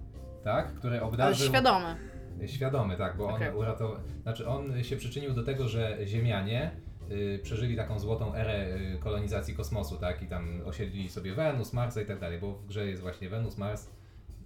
[0.46, 0.74] tak?
[0.76, 1.48] Który Ale obdarzył...
[1.48, 1.96] świadomy.
[2.46, 3.54] Świadomy, tak, bo on Okej.
[3.56, 3.98] uratował.
[4.24, 6.72] Znaczy, on się przyczynił do tego, że Ziemianie
[7.12, 10.22] y, przeżyli taką złotą erę y, kolonizacji kosmosu, tak?
[10.22, 13.58] I tam osiedlili sobie Wenus, Marsa i tak dalej, bo w grze jest właśnie Wenus,
[13.58, 13.90] Mars,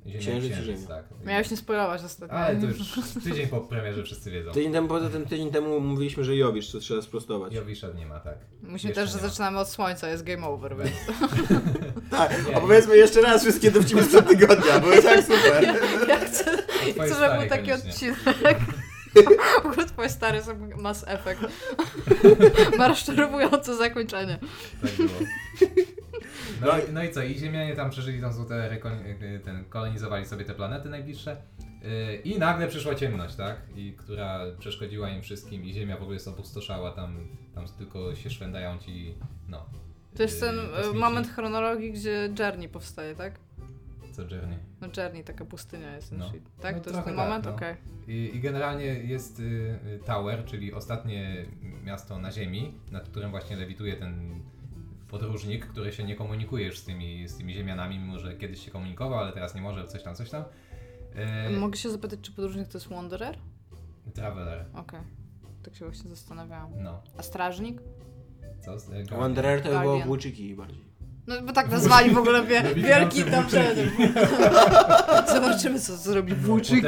[0.07, 0.87] Ziemia Księżyc i Ziemia.
[0.87, 1.03] tak.
[1.25, 2.35] Miałeś nie spoilować ostatnio.
[2.37, 2.77] Ale to już
[3.23, 4.51] tydzień po premierze wszyscy wiedzą.
[4.51, 7.53] Tydzień temu, poza tym tydzień temu mówiliśmy, że Jowisz, co trzeba sprostować.
[7.53, 8.37] Jowisza nie ma, tak.
[8.61, 9.29] Musimy Jeszcze też, że nie ma.
[9.29, 10.91] zaczynamy od słońca, jest game over, więc...
[12.11, 12.57] Tak, Nie.
[12.57, 15.63] opowiedzmy jeszcze raz wszystkie dowcipy sprzed tygodnia, bo jest tak super.
[16.07, 18.11] Ja chcę, chcę żeby stary był taki koniecznie.
[18.11, 18.57] odcinek.
[19.63, 21.41] W ogóle twoje stare są mass effect.
[22.77, 24.39] Ma rozczarowujące zakończenie.
[24.81, 25.09] Tak było.
[26.61, 28.77] No, i- no i co, i Ziemianie tam przeżyli tą złotą erę,
[29.43, 31.37] ten, kolonizowali sobie te planety najbliższe
[31.83, 33.55] y, i nagle przyszła ciemność, tak?
[33.75, 38.29] I która przeszkodziła im wszystkim i Ziemia w ogóle jest opustoszała, tam, tam tylko się
[38.29, 39.15] szwędają ci,
[39.47, 39.65] no.
[40.15, 40.99] To jest y, ten e, kosmici.
[40.99, 43.39] moment chronologii, gdzie Journey powstaje, tak?
[44.11, 44.57] Co Journey.
[44.81, 46.11] No Journey, taka pustynia jest.
[46.11, 46.31] No.
[46.61, 46.75] Tak?
[46.75, 47.45] No to jest ten tak, moment?
[47.45, 47.51] no.
[47.55, 47.75] Okej.
[48.07, 51.45] I, I generalnie jest y, Tower, czyli ostatnie
[51.83, 54.41] miasto na Ziemi, nad którym właśnie lewituje ten
[55.09, 58.71] podróżnik, który się nie komunikuje już z tymi, z tymi ziemianami, mimo że kiedyś się
[58.71, 60.43] komunikował, ale teraz nie może, coś tam, coś tam.
[61.47, 63.37] Y, Mogę się zapytać, czy podróżnik to jest Wanderer?
[64.13, 64.99] Traveler, Okej.
[65.63, 66.71] Tak się właśnie zastanawiałam.
[66.77, 67.01] no.
[67.17, 67.81] A strażnik?
[68.59, 68.77] Co?
[69.17, 69.99] Wanderer to było.
[69.99, 70.89] Włóczyki bardziej.
[71.27, 73.45] No bo tak nazwali w ogóle wie, Wielki tam.
[75.33, 76.87] Zobaczymy, co zrobi włóczyki.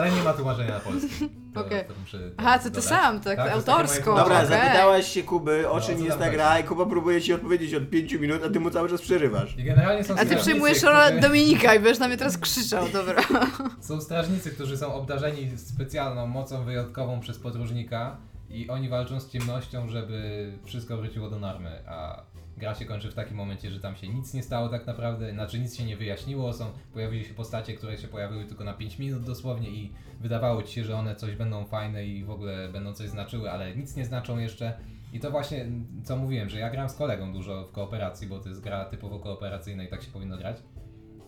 [0.00, 1.28] Ale nie ma tłumaczenia na polski.
[1.54, 1.84] To, Okej.
[1.88, 2.84] to muszę Aha, ty to dodać.
[2.84, 4.10] sam, tak, to jest takie autorsko.
[4.10, 4.48] moje Dobra, okej.
[4.48, 7.32] zapytałaś się Kuby, o No, czym co jest tam ta gra i Kuba próbuje ci
[7.32, 9.58] odpowiedzieć od 5 minut, a ty mu cały czas przerywasz.
[9.58, 12.38] I generalnie są A ty strażnicy, przyjmujesz rolę którzy- Dominika i będziesz na mnie teraz
[12.38, 13.22] krzyczał, dobra.
[13.80, 18.16] Są strażnicy, którzy są obdarzeni specjalną mocą wyjątkową przez podróżnika
[18.50, 22.22] i oni walczą z ciemnością, żeby wszystko wróciło do normy, a
[22.60, 25.60] gra się kończy w takim momencie, że tam się nic nie stało tak naprawdę, znaczy
[25.60, 29.22] nic się nie wyjaśniło, są, pojawiły się postacie, które się pojawiły tylko na 5 minut
[29.22, 33.08] dosłownie i wydawało ci się, że one coś będą fajne i w ogóle będą coś
[33.08, 34.78] znaczyły, ale nic nie znaczą jeszcze.
[35.12, 35.66] I to właśnie,
[36.04, 39.18] co mówiłem, że ja gram z kolegą dużo w kooperacji, bo to jest gra typowo
[39.18, 40.56] kooperacyjna i tak się powinno grać.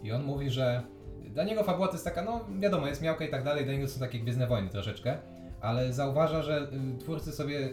[0.03, 0.83] I on mówi, że
[1.29, 3.89] dla niego fabuła to jest taka, no wiadomo, jest miałka i tak dalej, dla niego
[3.89, 5.19] są takie Gwiezdne Wojny troszeczkę,
[5.61, 7.69] ale zauważa, że y, twórcy sobie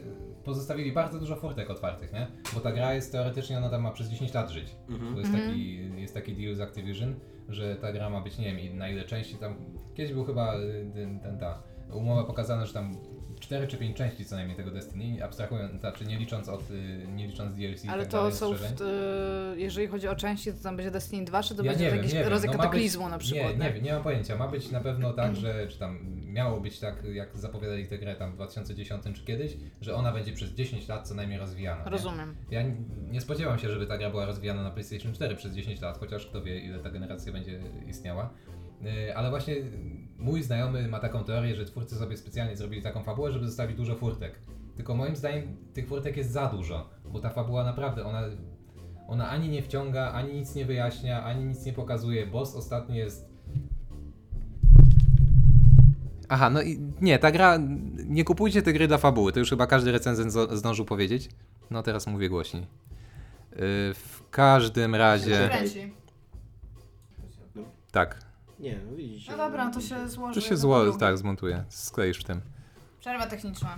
[0.45, 2.27] pozostawili bardzo dużo furtek otwartych, nie?
[2.53, 4.75] Bo ta gra jest teoretycznie, ona tam ma przez 10 lat żyć.
[4.89, 5.13] Mhm.
[5.13, 5.49] To jest, Mhm.
[5.49, 7.15] taki, jest taki deal z Activision,
[7.49, 9.55] że ta gra ma być, nie wiem, i na ile części tam,
[9.95, 11.63] kiedyś był chyba y, ten, ten ta
[11.93, 12.95] umowa pokazana, że tam
[13.39, 17.27] 4 czy 5 części co najmniej tego Destiny, abstrahując, znaczy nie licząc od, y, nie
[17.27, 20.63] licząc DLC i Ale tak to dalej, są, w, y, jeżeli chodzi o części, to
[20.63, 22.29] tam będzie Destiny 2, czy to Ja będzie nie wiem, jakiś nie wiem.
[22.29, 23.57] rodzaj No kataklizmu być, na przykład?
[23.57, 24.37] Nie, nie wiem, nie mam pojęcia.
[24.37, 28.15] Ma być na pewno tak, że czy tam miało być tak, jak zapowiadali tę grę
[28.15, 31.83] tam w 2010 czy kiedyś, że ona będzie przez 10 lat co najmniej rozwijana.
[31.83, 31.89] nie?
[31.89, 32.35] Rozumiem.
[32.51, 32.61] Ja
[33.11, 36.27] nie spodziewam się, żeby ta gra była rozwijana na PlayStation 4 przez 10 lat, chociaż
[36.27, 38.33] kto wie, ile ta generacja będzie istniała.
[38.81, 39.55] Yy, Ale właśnie
[40.17, 43.95] mój znajomy ma taką teorię, że twórcy sobie specjalnie zrobili taką fabułę, żeby zostawić dużo
[43.95, 44.39] furtek.
[44.75, 48.21] Tylko moim zdaniem tych furtek jest za dużo, bo ta fabuła naprawdę, ona,
[49.07, 52.27] ona ani nie wciąga, ani nic nie wyjaśnia, ani nic nie pokazuje.
[52.27, 53.28] Boss ostatni jest
[56.29, 57.57] Aha, no i nie, ta gra,
[58.05, 61.29] nie kupujcie tej gry dla fabuły, to już chyba każdy recenzent zdążył powiedzieć.
[61.69, 62.63] No teraz mówię głośniej.
[62.63, 63.57] Yy,
[63.93, 65.93] w każdym razie, Kręci.
[67.91, 68.19] tak,
[68.59, 69.31] Nie, no widzicie.
[69.31, 70.33] No dobra, to się złoży.
[70.33, 70.99] to się jedno zło, po drugim.
[70.99, 72.41] tak, zmontuje, skleisz w tym.
[72.99, 73.77] Przerwa techniczna.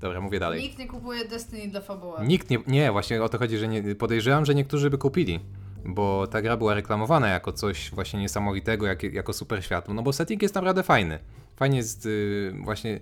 [0.00, 0.62] Dobra, mówię dalej.
[0.62, 2.26] Nikt nie kupuje Destiny dla fabuły.
[2.26, 5.40] Nikt nie, nie, właśnie o to chodzi, że nie, podejrzewam, że niektórzy by kupili,
[5.88, 10.12] bo ta gra była reklamowana jako coś właśnie niesamowitego, jak, jako super światło, no bo
[10.12, 11.18] setting jest naprawdę fajny.
[11.56, 13.00] Fajnie jest yy, właśnie,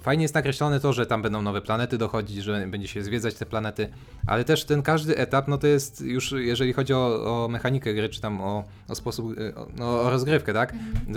[0.00, 3.46] fajnie jest nakreślone to, że tam będą nowe planety dochodzić, że będzie się zwiedzać te
[3.46, 3.88] planety,
[4.26, 8.08] ale też ten każdy etap, no to jest już, jeżeli chodzi o, o mechanikę gry,
[8.08, 9.26] czy tam o, o sposób,
[9.56, 10.74] o, no, o rozgrywkę, tak?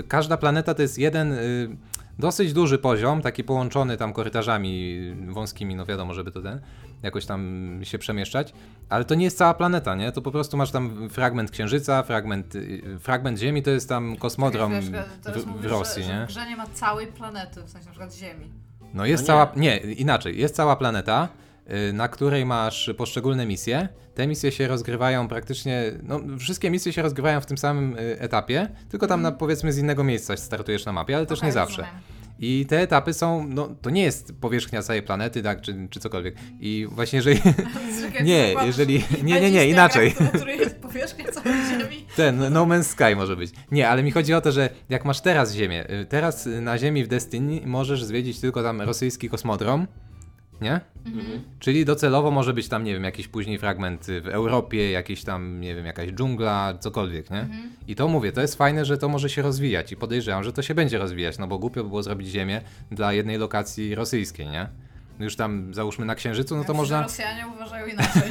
[0.08, 1.32] Każda planeta to jest jeden...
[1.32, 1.78] Yy,
[2.20, 5.00] dosyć duży poziom, taki połączony tam korytarzami
[5.30, 6.60] wąskimi, no wiadomo, żeby to ten,
[7.04, 8.54] jakoś tam się przemieszczać,
[8.90, 10.12] ale to nie jest cała planeta, nie?
[10.12, 14.74] To po prostu masz tam fragment Księżyca, fragment, y, fragment Ziemi, to jest tam kosmodrom
[14.82, 16.20] w, w Rosji, że, nie?
[16.20, 18.52] Że w grze nie ma całej planety, w sensie na przykład Ziemi.
[18.94, 21.28] No jest No cała, nie, inaczej, jest cała planeta,
[21.90, 23.90] y, na której masz poszczególne misje.
[24.16, 28.70] Te misje się rozgrywają praktycznie, no wszystkie misje się rozgrywają w tym samym y, etapie,
[28.90, 31.82] tylko tam na, powiedzmy z innego miejsca startujesz na mapie, ale też nie zawsze.
[31.82, 32.17] rozumiem.
[32.40, 36.36] I te etapy są, no to nie jest powierzchnia całej planety, tak, czy, czy cokolwiek.
[36.60, 37.40] I właśnie jeżeli,
[38.24, 40.16] Nie, jeżeli- nie, nie, nie, inaczej.
[40.34, 42.06] Który jest powierzchnia całej Ziemi.
[42.16, 43.52] ten No Man's Sky może być.
[43.72, 47.04] Nie, ale mi chodzi o to, że jak masz teraz Ziemię, y, teraz na Ziemi
[47.04, 49.88] w Destiny możesz zwiedzić tylko tam rosyjski kosmodrom,
[50.62, 50.82] nie?
[51.06, 51.44] Mhm.
[51.60, 55.76] Czyli docelowo może być tam, nie wiem, jakiś później fragment w Europie, jakiś tam, nie
[55.76, 57.40] wiem, jakaś dżungla, cokolwiek, nie?
[57.40, 57.70] Mhm.
[57.88, 60.62] I to mówię, to jest fajne, że to może się rozwijać i podejrzewam, że to
[60.62, 64.68] się będzie rozwijać, no bo głupio by było zrobić Ziemię dla jednej lokacji rosyjskiej, nie?
[65.20, 66.98] Już tam załóżmy na Księżycu, no to Myślę, można...
[66.98, 68.22] że Rosjanie uważają inaczej.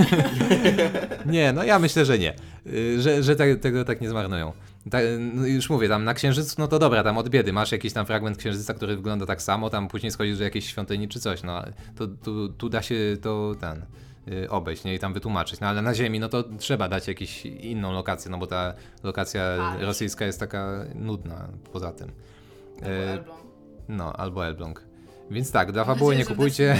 [1.27, 2.35] Nie, no ja myślę, że nie.
[2.67, 4.53] Y, Że, że te, tego tak nie zmarnują.
[4.91, 7.53] Ta, no już mówię, tam na księżycu, no to dobra, tam od biedy.
[7.53, 11.09] Masz jakiś tam fragment księżyca, który wygląda tak samo, tam później schodzisz do jakiejś świątyni
[11.09, 11.63] czy coś, no
[11.97, 13.85] to tu, tu da się to ten
[14.29, 14.95] y, obejść, nie?
[14.95, 15.61] I tam wytłumaczyć.
[15.61, 19.43] No ale na Ziemi, no to trzeba dać jakąś inną lokację, no bo ta lokacja
[19.43, 22.11] A, rosyjska jest taka nudna poza tym.
[22.77, 23.41] Albo Y, Elbląg.
[23.89, 24.83] No, albo Elbląg.
[25.31, 26.77] Więc tak, dla fabuły nie kupujcie.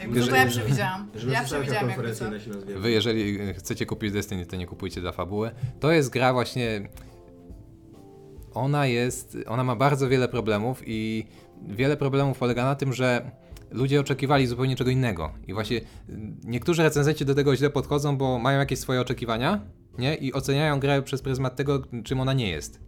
[0.00, 1.08] Jakby to, to ja przewidziałam.
[1.28, 2.30] Ja przewidziałam jakby nazywa.
[2.76, 5.50] Wy, jeżeli e, chcecie kupić Destiny, to nie kupujcie dla fabuły.
[5.80, 6.88] To jest gra właśnie.
[8.54, 9.36] Ona jest.
[9.46, 11.26] Ona ma bardzo wiele problemów i
[11.62, 13.30] wiele problemów polega na tym, że
[13.70, 15.32] ludzie oczekiwali zupełnie czego innego.
[15.46, 19.60] I właśnie mm, niektórzy recenzenci do tego źle podchodzą, bo mają jakieś swoje oczekiwania,
[19.98, 20.14] nie?
[20.14, 22.80] I oceniają grę przez pryzmat tego, czym ona nie jest.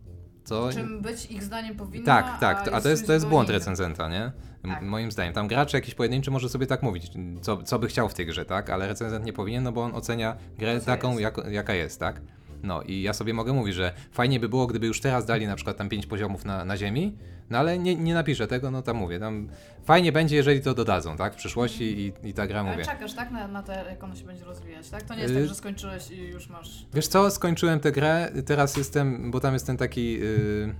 [0.45, 3.51] Co Czym być ich zdaniem powinna, tak, tak, to, a to jest, to jest błąd
[3.51, 4.33] recenzenta, nie?
[4.63, 4.83] Tak.
[4.83, 5.35] Moim zdaniem.
[5.35, 7.11] Tam gracz jakiś pojedynczy może sobie tak mówić,
[7.41, 8.71] co, co by chciał w tej grze, tak?
[8.71, 11.23] Ale recenzent nie powinien, no bo on ocenia grę co taką, jest.
[11.23, 12.21] jak, jaka jest, tak?
[12.63, 15.57] No i ja sobie mogę mówić, że fajnie by było, gdyby już teraz dali na
[15.57, 17.17] przykład tam pięć poziomów na, na ziemi,
[17.51, 19.49] no ale nie, nie napiszę tego, no tam mówię, tam
[19.85, 21.33] fajnie będzie, jeżeli to dodadzą, tak?
[21.33, 22.85] W przyszłości i, i ta gra, Ale mówię.
[22.85, 23.31] czekasz, tak?
[23.31, 25.03] Na, na to, jak ono się będzie rozwijać, tak?
[25.03, 26.87] To nie jest Y- tak, że skończyłeś i już masz...
[26.95, 30.75] Wiesz co, skończyłem tę grę, teraz jestem, bo tam jest ten taki yy,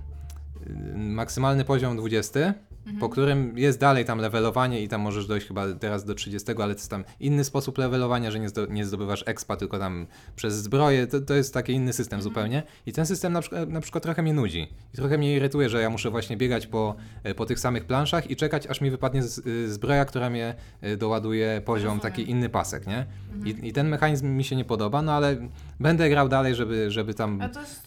[0.69, 2.53] yy, maksymalny poziom 20,
[2.99, 6.73] po którym jest dalej tam levelowanie i tam możesz dojść chyba teraz do 30, ale
[6.73, 10.55] to jest tam inny sposób levelowania, że nie, zdo, nie zdobywasz expa, tylko tam przez
[10.55, 12.63] zbroję, to, to jest taki inny system zupełnie.
[12.85, 14.67] I ten system na, przykład- na przykład trochę mnie nudzi.
[14.93, 18.31] I trochę mnie irytuje, że ja muszę właśnie biegać po, e, po tych samych planszach
[18.31, 22.49] i czekać, aż mi wypadnie z, y, zbroja, która mnie y, doładuje poziom, taki inny
[22.49, 23.05] pasek, nie?
[23.45, 25.35] I, I ten mechanizm mi się nie podoba, no ale
[25.79, 27.39] będę grał dalej, żeby, żeby tam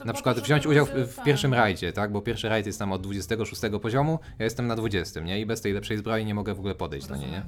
[0.05, 2.13] na przykład wziąć udział w, w pierwszym rajdzie, tak?
[2.13, 4.90] Bo pierwszy rajd jest tam od 26 poziomu, ja jestem na 20,
[5.25, 5.41] nie?
[5.41, 7.43] I bez tej lepszej zbroi nie mogę w ogóle podejść do niej, nie?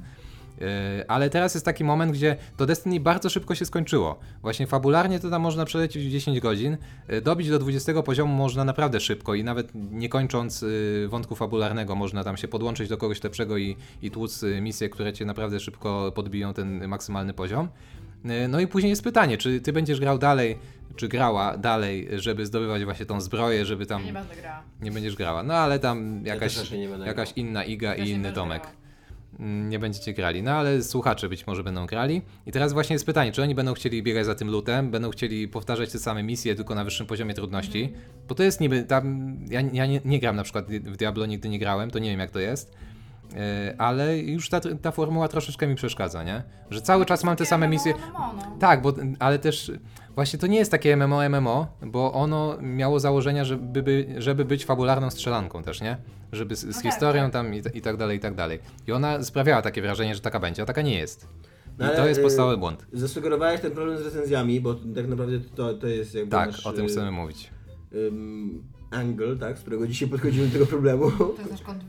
[0.60, 0.66] Yy,
[1.08, 4.18] ale teraz jest taki moment, gdzie to Destiny bardzo szybko się skończyło.
[4.42, 6.76] Właśnie fabularnie to tam można przelecieć w 10 godzin,
[7.08, 11.96] yy, dobić do 20 poziomu można naprawdę szybko i nawet nie kończąc yy, wątku fabularnego
[11.96, 16.12] można tam się podłączyć do kogoś lepszego i, i tłuc misje, które cię naprawdę szybko
[16.14, 17.68] podbiją ten maksymalny poziom.
[18.24, 20.58] Yy, No i później jest pytanie, czy ty będziesz grał dalej,
[20.96, 24.62] czy grała dalej, żeby zdobywać właśnie tą zbroję, żeby tam Ja nie będę grała.
[24.82, 25.42] nie będziesz grała.
[25.42, 28.62] No ale tam jakaś, będę jakaś inna iga Też i inny domek.
[28.62, 28.76] grała.
[29.38, 30.42] Mm, Nie będziecie grali.
[30.42, 32.22] No ale słuchacze być może będą grali.
[32.46, 35.48] I teraz właśnie jest pytanie, czy oni będą chcieli biegać za tym lutem, będą chcieli
[35.48, 37.82] powtarzać te same misje, tylko na wyższym poziomie trudności.
[37.84, 38.02] Mhm.
[38.28, 39.36] Bo to jest niby tam.
[39.50, 42.20] Ja, ja nie, nie gram na przykład w Diablo, nigdy nie grałem, to nie wiem
[42.20, 42.74] jak to jest.
[43.36, 46.42] E, Ale już ta, ta formuła troszeczkę mi przeszkadza, nie?
[46.70, 47.94] Że cały czas mam te same misje.
[47.94, 48.56] MMO, no.
[48.60, 49.72] Tak, bo, ale też
[50.14, 54.64] właśnie to nie jest takie MMO MMO, bo ono miało założenia, żeby, by, żeby być
[54.64, 55.96] fabularną strzelanką też, nie?
[56.32, 57.32] Żeby z, z No tak, historią tak.
[57.32, 58.58] tam i, i tak dalej, i tak dalej.
[58.86, 61.24] I ona sprawiała takie wrażenie, że taka będzie, a taka nie jest.
[61.24, 62.86] I No to jest y, podstawowy błąd.
[62.92, 66.72] Zasugerowałeś ten problem z recenzjami, bo tak naprawdę to, to jest jakby Tak, nasz, o
[66.72, 67.50] tym y, chcemy mówić.
[67.94, 71.10] ym, angle, tak, z którego dzisiaj podchodzimy do tego problemu.
[71.10, 71.84] To jest nasz kąt.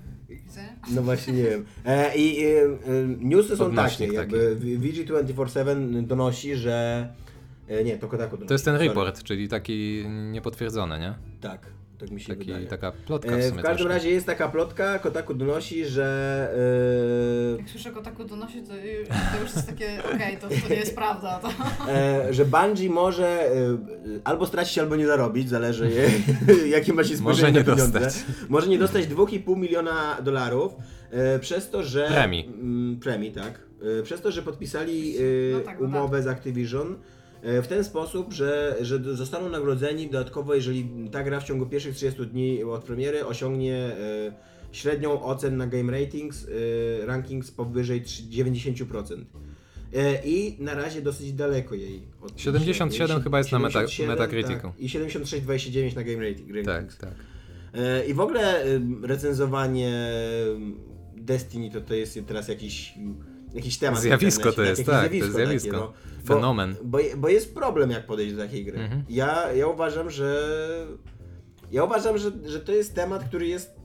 [0.91, 1.65] No właśnie nie wiem.
[1.85, 2.49] E, I y,
[2.87, 7.07] y, newsy są Odnośnik takie, jakby VG247 donosi, że...
[7.67, 8.47] E, nie, to Kotaku donosi.
[8.47, 8.87] To jest ten sorry.
[8.87, 11.13] report, czyli taki niepotwierdzony, nie?
[11.41, 11.67] Tak,
[12.03, 12.67] tak mi się Taki, wydaje.
[12.67, 13.93] taka plotka w E, sumie w każdym troszkę.
[13.93, 16.03] razie jest taka plotka, Kotaku donosi, że...
[17.55, 20.69] e, Jak słyszę go taku donosi, to, ju- to już jest takie, okej, to, to
[20.69, 21.39] nie jest prawda.
[21.39, 21.49] To...
[21.91, 23.49] E, że Bungie może
[24.23, 26.09] albo stracić, albo nie zarobić, zależy je,
[26.77, 27.99] jakie macie spojrzenie Może nie na pieniądze.
[27.99, 28.23] dostać.
[28.49, 30.73] Może nie dostać 2,5 miliona dolarów
[31.41, 32.07] przez to, że...
[32.07, 32.45] Premii.
[32.45, 33.59] Mm, premii, tak.
[34.03, 35.15] Przez to, że podpisali
[35.53, 36.95] No tak, no umowę z Activision
[37.43, 42.25] w ten sposób, że, że zostaną nagrodzeni dodatkowo, jeżeli ta gra w ciągu pierwszych 30
[42.25, 44.33] dni od premiery osiągnie e,
[44.71, 46.47] średnią ocen na Game Ratings,
[47.01, 49.25] e, rankings powyżej trzy- 90%.
[49.95, 53.23] E, I na razie dosyć daleko jej od 77 średniej.
[53.23, 54.53] chyba jest na meta- 77, Metacriticu.
[54.61, 56.97] Tak, I 76,29 na Game Rating, Tak, Rankings.
[56.97, 57.13] tak.
[57.73, 58.63] E, I w ogóle
[59.03, 60.09] recenzowanie
[61.17, 62.93] Destiny to, to jest teraz jakiś,
[63.53, 64.01] jakiś temat.
[64.01, 65.71] Zjawisko to jest, jakieś tak, to jest zjawisko.
[65.71, 65.93] Takie, no.
[66.27, 66.75] Bo- Fenomen.
[66.83, 68.77] Bo, bo jest problem, jak podejść do takiej gry.
[68.79, 69.03] Mhm.
[69.09, 70.49] Ja, ja uważam, że.
[71.71, 73.75] Ja uważam, że, że to jest temat, który jest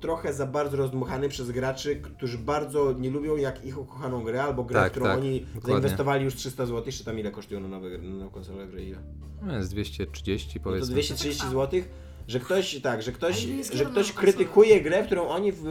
[0.00, 4.64] trochę za bardzo rozdmuchany przez graczy, którzy bardzo nie lubią jak ich ukochaną grę, albo
[4.64, 5.72] grę, Tak, w którą tak, oni dokładnie.
[5.72, 8.84] zainwestowali już 300 zł, czy tam ile kosztują na nowe gry, na nową konsolę gry,
[8.84, 8.98] ile?
[9.42, 10.92] No jest 230 No to powiedzmy.
[10.92, 11.80] 230 zł,
[12.28, 15.62] że ktoś, tak, że ktoś, że ktoś krytykuje grę, w którą oni w,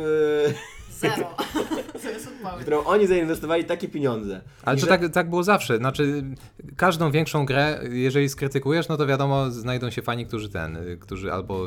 [1.00, 1.36] Zero.
[2.02, 2.28] To jest
[2.58, 4.42] w którą oni zainwestowali takie pieniądze.
[4.64, 5.78] Ale I to że- tak, tak było zawsze.
[5.78, 6.24] Znaczy,
[6.78, 11.66] każdą większą grę, jeżeli skrytykujesz, no to wiadomo, znajdą się fani, którzy ten, którzy albo.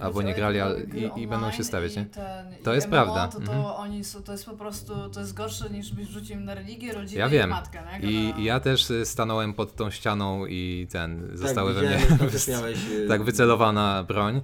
[0.00, 2.04] Albo nie grali, gry i- i będą się stawiać, i nie?
[2.04, 3.28] Ten, To i jest MMO, prawda.
[3.28, 3.64] To, to Mhm.
[3.64, 6.92] oni są, to jest po prostu, to jest gorsze niż byś rzucił im na religię,
[6.92, 7.50] rodzinę Ja i wiem.
[7.50, 8.10] matkę, nie?
[8.10, 11.98] I i ja też y, stanąłem pod tą ścianą i ten, zostały we mnie.
[12.08, 14.40] Tak, miałeś, y, tak, wycelowana broń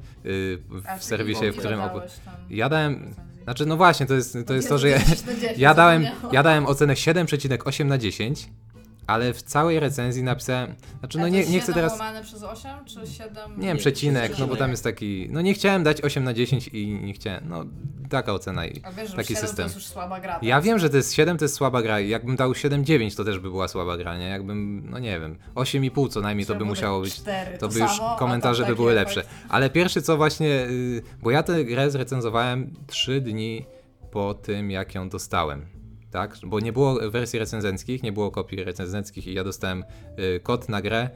[0.89, 1.79] A w serwisie, w którym.
[1.81, 1.91] Tam
[2.51, 3.15] ja dałem.
[3.45, 6.07] Znaczy, no właśnie, to jest, to jest to, że ja, 10 na 10 ja, dałem,
[6.33, 8.49] ja dałem ocenę 7,8 na 10,
[9.07, 10.75] ale w całej recenzji napisałem.
[10.99, 11.99] Znaczy, no nie, nie chcę 7 teraz.
[12.23, 13.37] przez 8 czy 7?
[13.61, 15.29] Nie wiem, przecinek, no bo tam jest taki.
[15.31, 17.49] No nie chciałem dać 8 na 10 i nie chciałem.
[17.49, 17.65] No
[18.11, 19.57] taka ocena i A wiesz, że taki 7 system.
[19.57, 20.39] to jest już słaba gra.
[20.43, 23.25] Ja wiem, że to jest 7, to jest słaba gra i jakbym dał 7,9 to
[23.25, 24.29] też by była słaba gra, nie?
[24.29, 27.15] Jakbym, no nie wiem, 8,5 co najmniej to by musiało być.
[27.15, 29.23] 4, To by już komentarze by były lepsze.
[29.49, 33.67] Ale pierwszy co właśnie, y, bo ja tę grę zrecenzowałem 3 dni
[34.11, 35.67] po tym, jak ją dostałem.
[36.13, 36.37] Tak?
[36.47, 39.85] Bo nie było wersji recenzenckich, nie było kopii recenzenckich i ja dostałem
[40.19, 41.11] y, kod na grę y,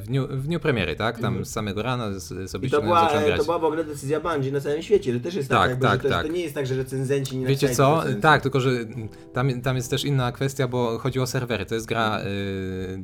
[0.00, 1.18] w dniu, w dniu premiery, tak?
[1.18, 3.38] Tam z samego rana z- sobie I to była, grać.
[3.38, 5.12] to była w ogóle decyzja Bungie na całym świecie.
[5.14, 6.26] To też jest tak, Tak, jakby, tak, że to, tak.
[6.26, 7.96] to nie jest tak, że recenzenci nie Wiecie co?
[7.96, 8.22] recenzji.
[8.22, 8.70] Tak, tylko że
[9.32, 11.66] tam, tam jest też inna kwestia, bo chodzi o serwery.
[11.66, 12.24] To jest gra, y,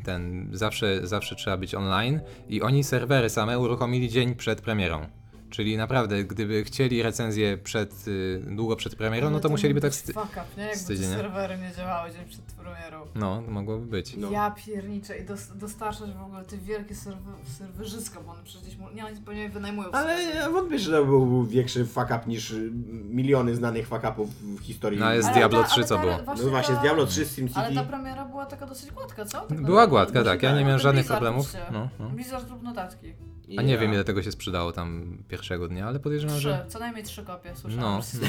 [0.04, 5.06] ten, zawsze, zawsze trzeba być online i oni serwery same uruchomili dzień przed premierą.
[5.50, 9.94] Czyli naprawdę, gdyby chcieli recenzję przed, y, długo przed premierą, no to musieliby tak...
[9.94, 10.62] Sty- Fuck up, nie?
[10.66, 11.08] Jakby nie?
[11.16, 13.06] serwery nie działały dzień przed premierą.
[13.14, 14.16] no, mogłoby być.
[14.16, 14.30] No.
[14.30, 18.90] Ja pierniczę i dos, dostarczać w ogóle te wielkie serwer, serwerzyska, bo one przecież mu-
[18.94, 19.90] nie, oni zupełnie wynajmują.
[19.90, 22.70] Ale ja wątpię, że to był większy fuck up niż y,
[23.10, 25.00] miliony znanych fuck upów w historii.
[25.00, 26.18] No, jest Diablo ta- 3 ale co było.
[26.26, 27.60] No właśnie, z Diablo 3 z SimCity.
[27.60, 29.40] Ale ta premiera była taka dosyć gładka, co?
[29.40, 30.42] Tak Była gładka, tak.
[30.42, 31.52] Ja nie miałem żadnych problemów.
[31.72, 32.08] No, no.
[32.10, 33.14] Blizzard zrób notatki.
[33.56, 36.64] A nie Ja- wiem, ile tego się sprzedało tam pierwszego dnia, ale podejrzewam, Trzy, że...
[36.68, 38.02] co najmniej trzy kopie, słyszałam.
[38.14, 38.20] No,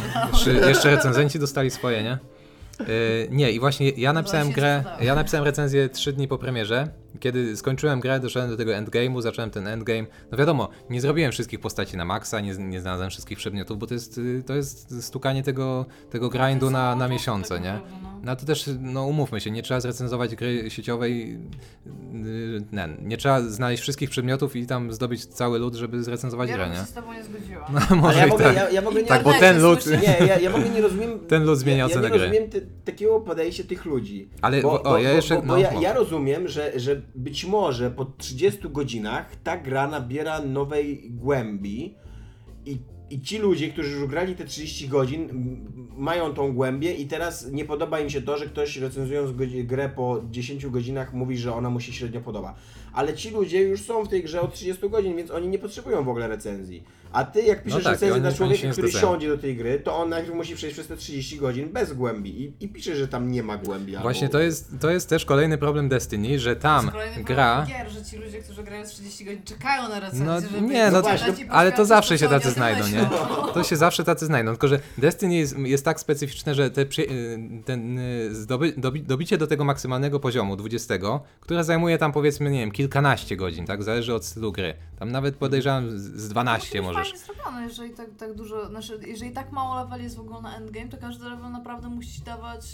[0.61, 0.67] no.
[0.70, 2.17] Jeszcze, recenzenci dostali swoje, nie?
[2.80, 2.88] Yy,
[3.32, 6.88] nie, i właśnie ja napisałem się grę, ja napisałem recenzję 3 dni po premierze.
[7.20, 10.05] Kiedy skończyłem grę, doszedłem do tego endgame'u, zacząłem ten endgame.
[10.32, 13.93] No wiadomo, nie zrobiłem wszystkich postaci na maksa, nie, nie znalazłem wszystkich przedmiotów, bo to
[13.93, 17.80] jest, y, to jest stukanie tego, tego grindu na, na miesiące, nie?
[18.24, 21.39] No to też, no umówmy się, nie trzeba zrecenzować gry sieciowej,
[22.14, 26.55] yy, nie, nie trzeba znaleźć wszystkich przedmiotów i tam zdobyć cały lód, żeby zrecenzować Ja
[26.55, 26.76] grę, nie?
[26.76, 27.66] się z tobą nie zgodziła.
[27.74, 28.55] No Ale może ja i ogóle, tak.
[28.55, 29.86] ja, ja ogóle nie Tak, bo ten lód...
[29.88, 31.20] Nie, ja, ja w ogóle nie rozumiem.
[31.28, 32.28] Ten lud zmienia ja, ocenę ja nie gry.
[32.28, 34.30] rozumiem takiego podejścia tych ludzi.
[34.41, 37.45] Ale- bo, o, bo, ja jeszcze- Bo, bo no, ja, ja rozumiem, że, że być
[37.45, 41.95] może po 30 godzinach ta gra nabiera nowej głębi
[42.66, 42.78] i,
[43.10, 45.30] i ci ludzie, którzy już grali te 30 godzin,
[45.97, 49.32] mają tą głębię i teraz nie podoba im się to, że ktoś recenzując
[49.64, 52.56] grę po 10 godzinach mówi, że ona mu się średnio podoba.
[52.93, 56.04] Ale ci ludzie już są w tej grze od 30 godzin, więc oni nie potrzebują
[56.04, 56.84] w ogóle recenzji.
[57.12, 59.14] A ty jak piszesz tak, recenzję dla człowieka, który zgadzają.
[59.14, 62.41] siądzie do tej gry, to on najpierw musi przejść przez te 30 godzin bez głębi
[62.43, 63.97] i, i pisze, że tam nie ma głębi.
[63.97, 64.32] Właśnie albo...
[64.32, 67.66] to jest, to jest też kolejny problem Destiny, że tam Kolejny gra...
[67.68, 71.01] Gier, że ci ludzie, którzy grają 30 godzin czekają na recenzję, No żeby nie, no
[71.01, 73.01] to- i ale to zawsze to, się tacy znajdą, nie?
[73.01, 73.10] myślą.
[73.53, 77.05] To się zawsze tacy znajdą, tylko że Destiny jest, jest tak specyficzne, że te przy,
[77.66, 80.93] ten, y, zdoby, dobi, dobicie do tego maksymalnego poziomu 20,
[81.39, 83.84] które zajmuje tam powiedzmy, nie wiem, kilkanaście godzin, tak?
[83.84, 84.74] Zależy od stylu gry.
[84.99, 87.14] Tam nawet podejrzewam z- z 12 Musi być możesz.
[87.14, 90.56] fajnie zrobione, jeżeli tak, tak dużo, znaczy, jeżeli tak mało leveli jest w ogóle na
[90.58, 92.66] endgame, to każdy level naprawdę musi ci dawać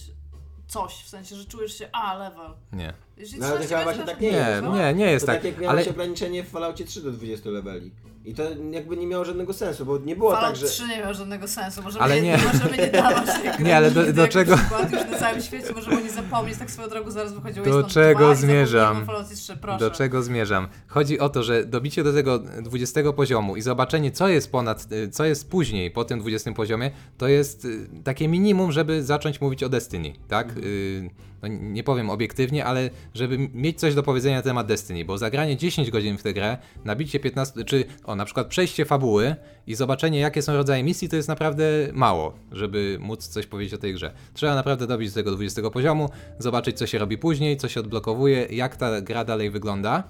[0.67, 2.51] coś, w sensie, że czujesz się, a, level.
[2.73, 2.93] Nie.
[3.17, 4.75] Jeżeli No, ale to 13 chyba właśnie level, tak nie Nie, jest, no.
[4.77, 5.41] nie, nie jest to tak.
[5.41, 7.91] tak jak miałeś Ale ograniczenie w Falloutie 3 do 20 leveli.
[8.25, 10.67] I to jakby nie miało żadnego sensu, bo nie było Fallout tak, że...
[10.67, 13.27] 3 nie miał żadnego sensu, możemy Ale nie, możemy nie dawać
[13.65, 16.87] Nie, ale do- do czego- przykład już na całym świecie, możemy nie zapomnieć, tak swoją
[16.89, 18.79] drogą zaraz wychodziło Do czego 2 i zmierzam?
[18.81, 19.79] zapomnijmy o Falloutie 3, proszę.
[19.79, 20.67] Do czego zmierzam?
[20.87, 25.09] Chodzi o to, że dobicie do tego 20 poziomu i zobaczenie, co jest ponad, y,
[25.09, 29.63] co jest później po tym 20 poziomie, to jest y, takie minimum, żeby zacząć mówić
[29.63, 30.57] o Destiny, tak?
[30.57, 31.09] Y,
[31.45, 35.57] No, nie powiem obiektywnie, ale żeby mieć coś do powiedzenia na temat Destiny, bo zagranie
[35.57, 39.35] 10 godzin w tę grę, nabicie 15, czy o na przykład przejście fabuły
[39.67, 43.77] i zobaczenie, jakie są rodzaje misji, to jest naprawdę mało, żeby móc coś powiedzieć o
[43.77, 44.11] tej grze.
[44.33, 48.47] Trzeba naprawdę dobić do tego 20 poziomu, zobaczyć, co się robi później, co się odblokowuje,
[48.49, 50.03] jak ta gra dalej wygląda.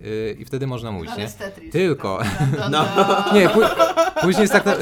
[0.00, 1.24] Yy, I wtedy można mówić, Ale nie?
[1.24, 1.72] jest Tetris.
[1.72, 2.22] Tylko.
[2.58, 2.70] No.
[2.70, 3.24] da, da.
[3.34, 3.68] Nie, pó-
[4.20, 4.66] później jest tak.
[4.66, 4.74] Na...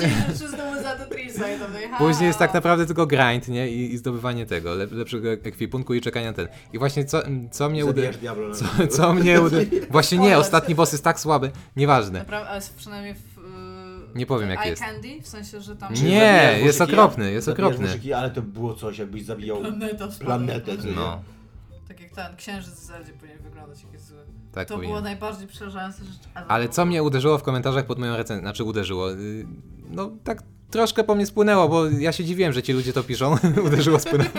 [1.90, 1.98] No.
[1.98, 3.70] Później jest tak naprawdę tylko grind, nie?
[3.70, 6.48] I, i zdobywanie tego, lep, lepszego ekwipunku i czekania na ten.
[6.72, 8.54] I właśnie co, co mnie uderzyło...
[8.54, 9.86] Co, co mnie uderzyło...
[9.90, 11.50] Właśnie nie, ostatni boss jest tak słaby.
[11.76, 12.18] Nieważne.
[12.18, 13.38] Naprawdę, ale przynajmniej w...
[13.38, 14.82] y, Nie powiem, jak jest.
[14.82, 15.94] Candy, w sensie, że tam...
[15.94, 17.86] Nie, jest muszyki, okropny, jest okropny.
[17.86, 19.62] Muszyki, ale to było coś, jakbyś zabijał
[20.20, 20.76] planetę.
[20.76, 20.92] nie?
[20.92, 21.22] No,
[21.88, 24.09] Tak jak ten księżyc w Zeldzie powinien wyglądać, jak jest.
[24.52, 24.92] Tak to powinien.
[24.92, 26.44] było najbardziej przerażające rzecz ever.
[26.48, 29.46] Ale co mnie uderzyło w komentarzach pod moją recenzją, znaczy uderzyło, yy,
[29.90, 33.36] no tak troszkę po mnie spłynęło, bo ja się dziwiłem, że ci ludzie to piszą,
[33.66, 34.30] uderzyło, spłynęło.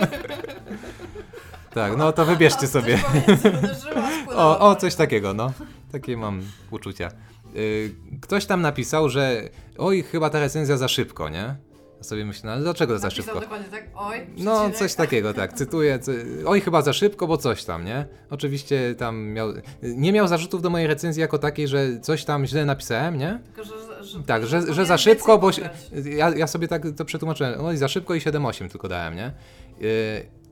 [1.74, 3.00] tak, no to wybierzcie sobie.
[3.28, 3.76] Uderzyło,
[4.22, 4.60] spłynęło.
[4.60, 5.52] O, o, coś takiego, no.
[5.92, 6.42] Takie mam
[6.72, 7.12] uczucia.
[7.54, 11.56] Yy, ktoś tam napisał, że oj, chyba ta recenzja za szybko, nie?
[12.02, 13.40] Sobie myślę, no ale dlaczego za Napisał szybko?
[13.42, 14.78] dokładnie tak, oj, No, przecinek.
[14.78, 16.00] coś takiego, tak, cytuję.
[16.00, 16.26] Cy...
[16.46, 18.06] Oj, chyba za szybko, bo coś tam, nie?
[18.30, 19.54] Oczywiście tam miał.
[19.84, 23.40] Nie miał zarzutów do mojej recenzji jako takiej, że coś tam źle napisałem, nie?
[23.46, 25.52] Tylko, że, że, Tak, że, że powinien za szybko, bo.
[25.52, 26.06] więcej się- pograć.
[26.18, 27.66] Ja, ja sobie tak to przetłumaczyłem.
[27.66, 29.32] Oj, za szybko i 7-8 tylko dałem, nie?
[29.80, 29.88] Yy,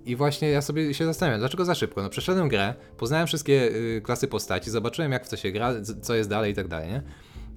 [0.06, 2.02] I właśnie ja sobie się zastanawiam, dlaczego za szybko?
[2.04, 6.16] No, przeszedłem grę, poznałem wszystkie y, klasy postaci, zobaczyłem, jak w co się gra, co
[6.16, 7.02] jest dalej i tak dalej, nie?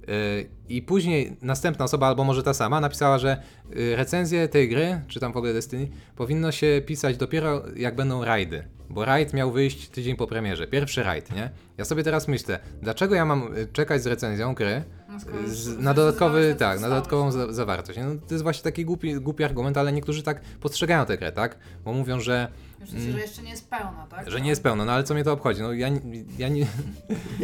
[0.07, 3.41] Yy, I później następna osoba, albo może ta sama, napisała, że
[3.77, 8.25] y, recenzję tej gry, czy tam w ogóle Destiny, powinno się pisać dopiero jak będą
[8.25, 8.63] rajdy.
[8.89, 10.67] Bo rajd miał wyjść tydzień po premierze.
[10.67, 11.49] Pierwszy rajd, nie?
[11.77, 15.93] Ja sobie teraz myślę, dlaczego ja mam y, czekać z recenzją gry No, z, na
[15.93, 17.99] dodatkowy, tak, na dodatkową za, zawartość.
[17.99, 21.57] No, to jest właśnie taki głupi, głupi argument, ale niektórzy tak postrzegają tę grę, tak?
[21.85, 22.47] Bo mówią, że,
[22.83, 24.19] Już sensie, że jeszcze nie jest pełna, tak?
[24.19, 24.31] Mm.
[24.31, 25.61] że nie jest pełno, no ale co mnie to obchodzi?
[25.61, 25.89] No ja,
[26.37, 26.65] ja nie...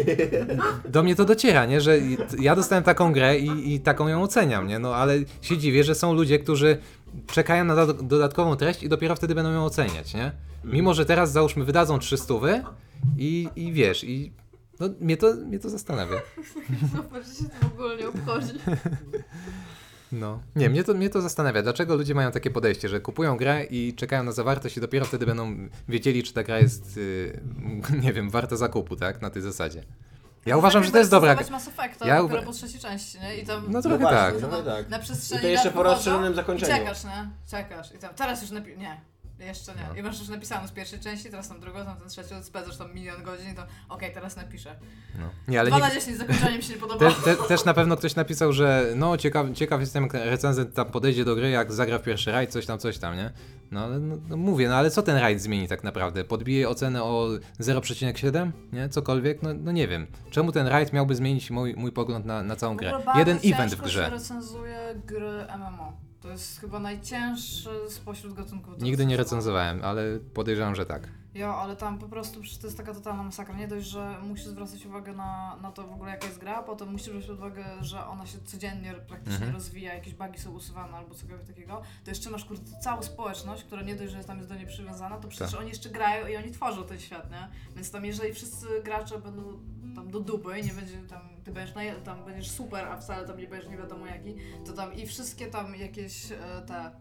[0.90, 1.82] Do mnie to dociera, nie?
[1.82, 1.98] Że
[2.40, 4.80] ja dostałem taką grę i, i taką ją oceniam, nie?
[4.80, 6.78] No ale się dziwię, że są ludzie, którzy
[7.28, 10.32] czekają na do, dodatkową treść i dopiero wtedy będą ją oceniać, nie?
[10.64, 12.34] Mimo, że teraz załóżmy wydadzą 300
[13.18, 14.32] i, i wiesz, i
[14.80, 16.22] no, mnie, to, mnie to zastanawia.
[16.96, 18.54] Zobacz, że się to w ogóle nie obchodzi.
[20.12, 20.40] No.
[20.56, 23.94] Nie, mnie to, mnie to zastanawia, dlaczego ludzie mają takie podejście, że kupują grę i
[23.94, 25.56] czekają na zawartość i dopiero wtedy będą
[25.90, 27.42] wiedzieli, czy ta gra jest, yy,
[28.04, 29.22] nie wiem, warta zakupu, tak?
[29.22, 29.84] Na tej zasadzie.
[30.46, 31.50] Ja uważam, że to jest dobra gra.
[31.52, 33.38] Mass Effecta, Ja dopiero po trzeciej części, nie?
[33.38, 33.66] I tam...
[33.68, 34.42] No trochę tak.
[34.42, 34.90] no Na, tak.
[34.90, 36.76] na przestrzeni I to jeszcze po rozszerzonym i zakończeniu.
[36.76, 37.30] Czekasz, nie?
[37.50, 37.92] Czekasz.
[37.96, 38.78] I tam, teraz już napi...
[38.78, 39.02] Nie.
[39.40, 39.86] Jeszcze nie.
[39.90, 39.96] No.
[39.96, 42.94] I masz już napisane z pierwszej części, teraz tam drugą, tam ten trzecią, spędzasz tam
[42.94, 44.76] milion godzin i to okej, teraz napiszę.
[45.20, 45.30] No.
[45.48, 47.12] Nie, ale 2 nie, na 10 zakończenie mi się nie podobało.
[47.12, 50.86] te, te, też na pewno ktoś napisał, że no ciekaw, ciekaw jestem, jak recenzent tam
[50.86, 53.32] podejdzie do gry, jak zagra w pierwszy rajd, coś tam, coś tam, nie?
[53.72, 56.24] No ale no, no mówię, no ale co ten rajd zmieni tak naprawdę?
[56.24, 57.28] Podbije ocenę o
[57.60, 58.52] 0,7?
[58.74, 58.90] Nie?
[58.90, 59.44] Cokolwiek?
[59.44, 60.08] No, no nie wiem.
[60.32, 62.92] Czemu ten rajd miałby zmienić mój, mój pogląd na, na całą grę?
[62.92, 64.06] bardzo Jeden event w grze.
[64.06, 66.09] się recenzuje gry MMO.
[66.22, 68.82] To jest chyba najcięższy spośród gatunków.
[68.82, 71.19] Nigdy nie recenzowałem, ale podejrzewam, że tak.
[71.34, 73.56] Jo, ale tam po prostu przecież to jest taka totalna masakra.
[73.56, 76.64] Nie dość, że musisz zwracać uwagę na, na to w ogóle jaka jest gra, a
[76.64, 79.54] potem musisz brać pod uwagę, że ona się codziennie praktycznie Mhm.
[79.54, 81.82] rozwija, jakieś bugi są usuwane albo cokolwiek takiego.
[82.04, 85.18] To jeszcze masz kurde całą społeczność, która nie dość, że tam jest do niej przywiązana,
[85.18, 85.60] to przecież Tak.
[85.60, 87.48] oni jeszcze grają i oni tworzą ten świat, nie?
[87.76, 89.60] Więc tam jeżeli wszyscy gracze będą
[89.96, 93.28] tam do dupy i nie będzie tam, ty będziesz, na, tam będziesz super, a wcale
[93.28, 96.92] tam nie będziesz nie wiadomo jaki, to tam i wszystkie tam jakieś e, te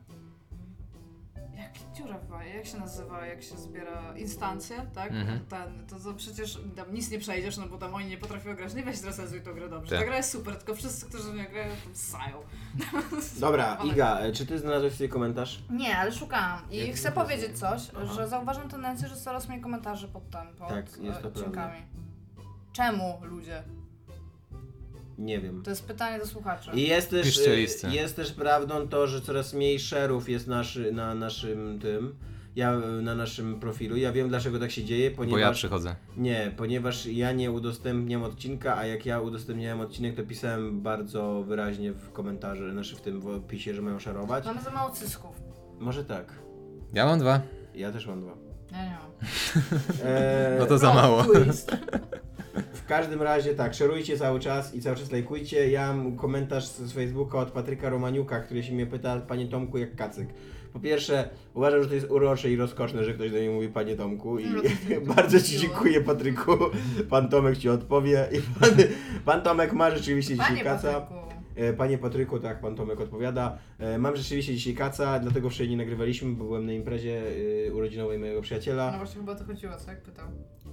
[1.58, 2.18] jak dziura
[2.54, 5.12] jak się nazywa, jak się zbiera instancje, tak?
[5.12, 5.40] Mhm.
[5.48, 8.74] Ten, to, to przecież tam nic nie przejdziesz, no bo tam oni nie potrafią grać.
[8.74, 9.90] Nie weź zrecenzuj tą grę dobrze.
[9.90, 9.98] Tak.
[9.98, 12.36] Ta gra jest super, tylko wszyscy, którzy w nią grają, to ssają.
[13.40, 15.62] Dobra, Iga, e, czy ty znalazłeś sobie komentarz?
[15.70, 18.14] Nie, ale szukałam i Jaki chcę powiedzieć coś, Aha.
[18.14, 21.82] że zauważam tendencję, że coraz mniej komentarzy pod tym, pod Tak, jest e, to odcinkami.
[22.72, 23.62] Czemu ludzie?
[25.18, 25.62] Nie wiem.
[25.62, 26.70] To jest pytanie do słuchaczy.
[26.74, 27.88] I jest też, Piszcie listy.
[27.90, 32.14] jest też prawdą to, że coraz mniej szerów jest naszy, na naszym tym,
[32.56, 33.96] ja, na naszym profilu.
[33.96, 35.56] Ja wiem dlaczego tak się dzieje, Bo ja ponieważ...
[35.58, 35.96] przychodzę.
[36.16, 41.92] Nie, ponieważ ja nie udostępniam odcinka, a jak ja udostępniałem odcinek, to pisałem bardzo wyraźnie
[41.92, 44.44] w komentarzu, znaczy w tym w opisie, że mają szarować.
[44.46, 45.40] Mamy za mało cysków.
[45.78, 46.32] Może tak.
[46.94, 47.40] Ja mam dwa.
[47.74, 48.32] Ja też mam dwa.
[48.72, 49.30] Ja nie mam.
[50.06, 51.24] Eee, No to za mało.
[52.72, 55.70] W każdym razie tak, szerujcie cały czas i cały czas lajkujcie.
[55.70, 59.96] Ja mam komentarz z Facebooka od Patryka Romaniuka, który się mnie pyta, panie Tomku, jak
[59.96, 60.28] kacyk.
[60.72, 63.96] Po pierwsze, uważam, że to jest urocze i rozkoszne, że ktoś do mnie mówi panie
[63.96, 64.46] Tomku i
[65.16, 66.52] bardzo ci dziękuję Patryku.
[67.10, 68.70] Pan Tomek ci odpowie i pan,
[69.24, 71.00] pan Tomek ma rzeczywiście dzisiaj kaca.
[71.00, 71.27] Patryku.
[71.58, 73.58] E, Panie Patryku, tak, pan Tomek odpowiada.
[73.78, 77.22] E, Mam rzeczywiście dzisiaj kaca, dlatego wczoraj nie nagrywaliśmy, bo byłem na imprezie
[77.66, 78.90] e, urodzinowej mojego przyjaciela.
[78.92, 80.26] No właśnie chyba o to chodziło, co jak pytał.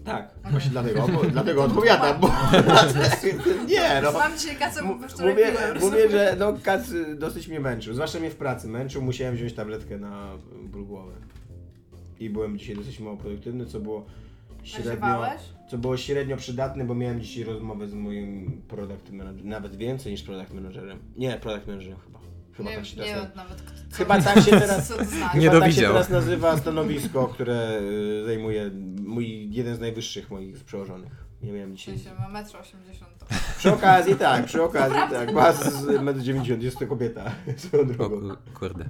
[0.03, 2.27] Tak, właśnie dlatego, dlatego odpowiadam, bo...
[3.69, 4.11] nie, no.
[4.11, 7.93] Mam dzisiaj kacę, M- bo wczoraj Mówię, mówię, że no kac y, dosyć mnie męczył,
[7.93, 10.33] zwłaszcza mnie w pracy męczył, musiałem wziąć tabletkę na
[10.65, 11.13] y, ból głowy.
[12.19, 14.05] I byłem dzisiaj dosyć mało produktywny, co było
[14.66, 15.26] średnio,
[15.70, 20.24] co było średnio przydatne, bo miałem dzisiaj rozmowę z moim product managerem, nawet więcej niż
[20.24, 20.99] product managerem.
[21.16, 22.20] Nie, product managerem chyba.
[22.53, 23.24] Chyba nie, tak się nie teraz...
[23.24, 24.88] wiem nawet kto, co, Chyba tak się teraz...
[24.88, 25.38] co to znaczy.
[25.38, 25.93] Nie Chyba tak się dowidział.
[25.93, 27.80] teraz nazywa stanowisko, które
[28.22, 28.72] y, zajmuje
[29.05, 31.26] mój, jeden z najwyższych moich przełożonych.
[31.41, 31.99] Nie miałem dzisiaj...
[31.99, 32.55] sensie ma 1,80
[33.01, 33.38] m.
[33.57, 35.34] Przy okazji tak, przy okazji tak.
[35.34, 37.32] Ma z 1,90 m, jest to kobieta.
[37.57, 38.30] Swoją O drogą.
[38.36, 38.86] ku- kurde.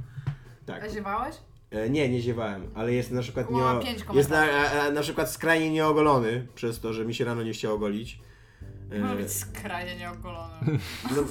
[0.66, 0.84] Tak.
[0.84, 1.36] A ziewałeś?
[1.72, 4.80] E, Nie, nie ziewałem, ale jest na przykład nie, pięć jest na, komentarzy.
[4.80, 8.20] a, a, na przykład skrajnie nieogolony, przez to, że mi się rano nie chciało golić.
[8.92, 10.54] E, Może być skrajnie nieogolony.
[11.16, 11.26] No, e,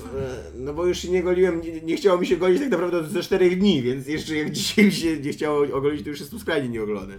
[0.54, 3.08] no bo już się nie goliłem, nie, nie chciało mi się golić tak naprawdę od
[3.08, 6.38] ze czterech dni, więc jeszcze jak dzisiaj mi się nie chciało ogolić, to już jestem
[6.38, 7.18] skrajnie nieogolony.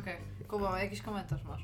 [0.00, 0.16] Okej.
[0.48, 1.62] Kuba, jakiś komentarz masz?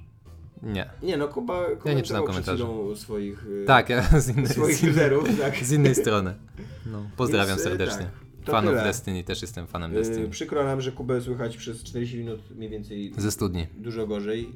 [0.63, 0.91] Nie.
[1.03, 2.65] Nie no, Kuba Ja nie czytam komentował przed komentarzy.
[2.65, 5.57] chwilą swoich, e, Tak, ja z innej, swoich z innej, userów, tak.
[5.57, 6.35] z innej strony.
[6.87, 7.97] No, pozdrawiam Więc, e, serdecznie.
[8.05, 8.85] tak, to Fanów tyle.
[8.85, 10.29] Destiny, też jestem fanem E, Destiny.
[10.29, 13.67] Przykro nam, że Kubę słychać przez 40 minut mniej więcej Ze studni.
[13.79, 14.49] dużo gorzej,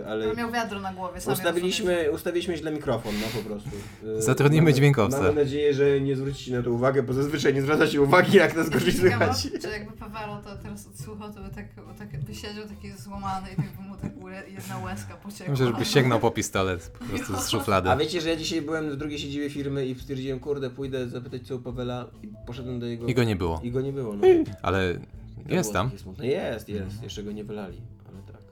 [0.00, 1.42] e, ale On miał wiadro na głowie, sami rozumiecie.
[1.48, 3.70] ustawiliśmy, ustawiliśmy źle mikrofon, no po prostu.
[4.18, 5.20] E, Zatrudnimy mamy- dźwiękowca.
[5.22, 8.56] Mamy nadzieję, że nie zwrócicie na to uwagi, bo zazwyczaj nie zwraca się uwagi, jak
[8.56, 9.48] nas gorzej słychać.
[9.62, 11.66] czy jakby Pawelo to teraz odsłuchał, to by tak,
[11.98, 14.12] tak by siedział taki złamany i tak by mu tak
[14.48, 15.50] jedna łezka pociekła.
[15.52, 17.90] Myślę, żeby sięgnął po pistolet po prostu z szuflady.
[17.90, 21.42] A wiecie, że ja dzisiaj byłem w drugiej siedzibie firmy i stwierdziłem, kurde, pójdę zapytać
[21.46, 23.06] co u Pawela i poszedłem do jego...
[23.06, 23.60] I go nie było.
[23.62, 24.22] I go nie było, no.
[24.62, 25.90] Ale To jest było tam.
[25.90, 26.26] takie smutne.
[26.26, 27.02] Jest, jest.
[27.02, 28.42] Jeszcze go nie wylali, ale tak.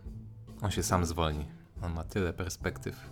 [0.62, 1.44] On się sam zwolni.
[1.82, 3.10] On ma tyle perspektyw.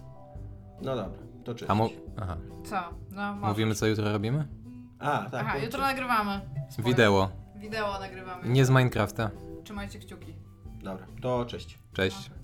[0.82, 1.70] No dobra, to cześć.
[1.70, 1.88] A mu...
[2.16, 2.36] Aha.
[2.64, 2.76] Co?
[3.10, 3.46] No, może.
[3.48, 4.48] Mówimy co jutro robimy?
[4.98, 5.46] A, tak.
[5.46, 6.40] Aha, jutro nagrywamy.
[6.70, 6.90] Spoiler.
[6.94, 7.30] Wideo.
[7.56, 8.48] Wideo nagrywamy.
[8.48, 9.30] Nie z Minecrafta.
[9.64, 10.34] Trzymajcie kciuki.
[10.82, 11.78] Dobra, to cześć.
[11.92, 12.30] Cześć.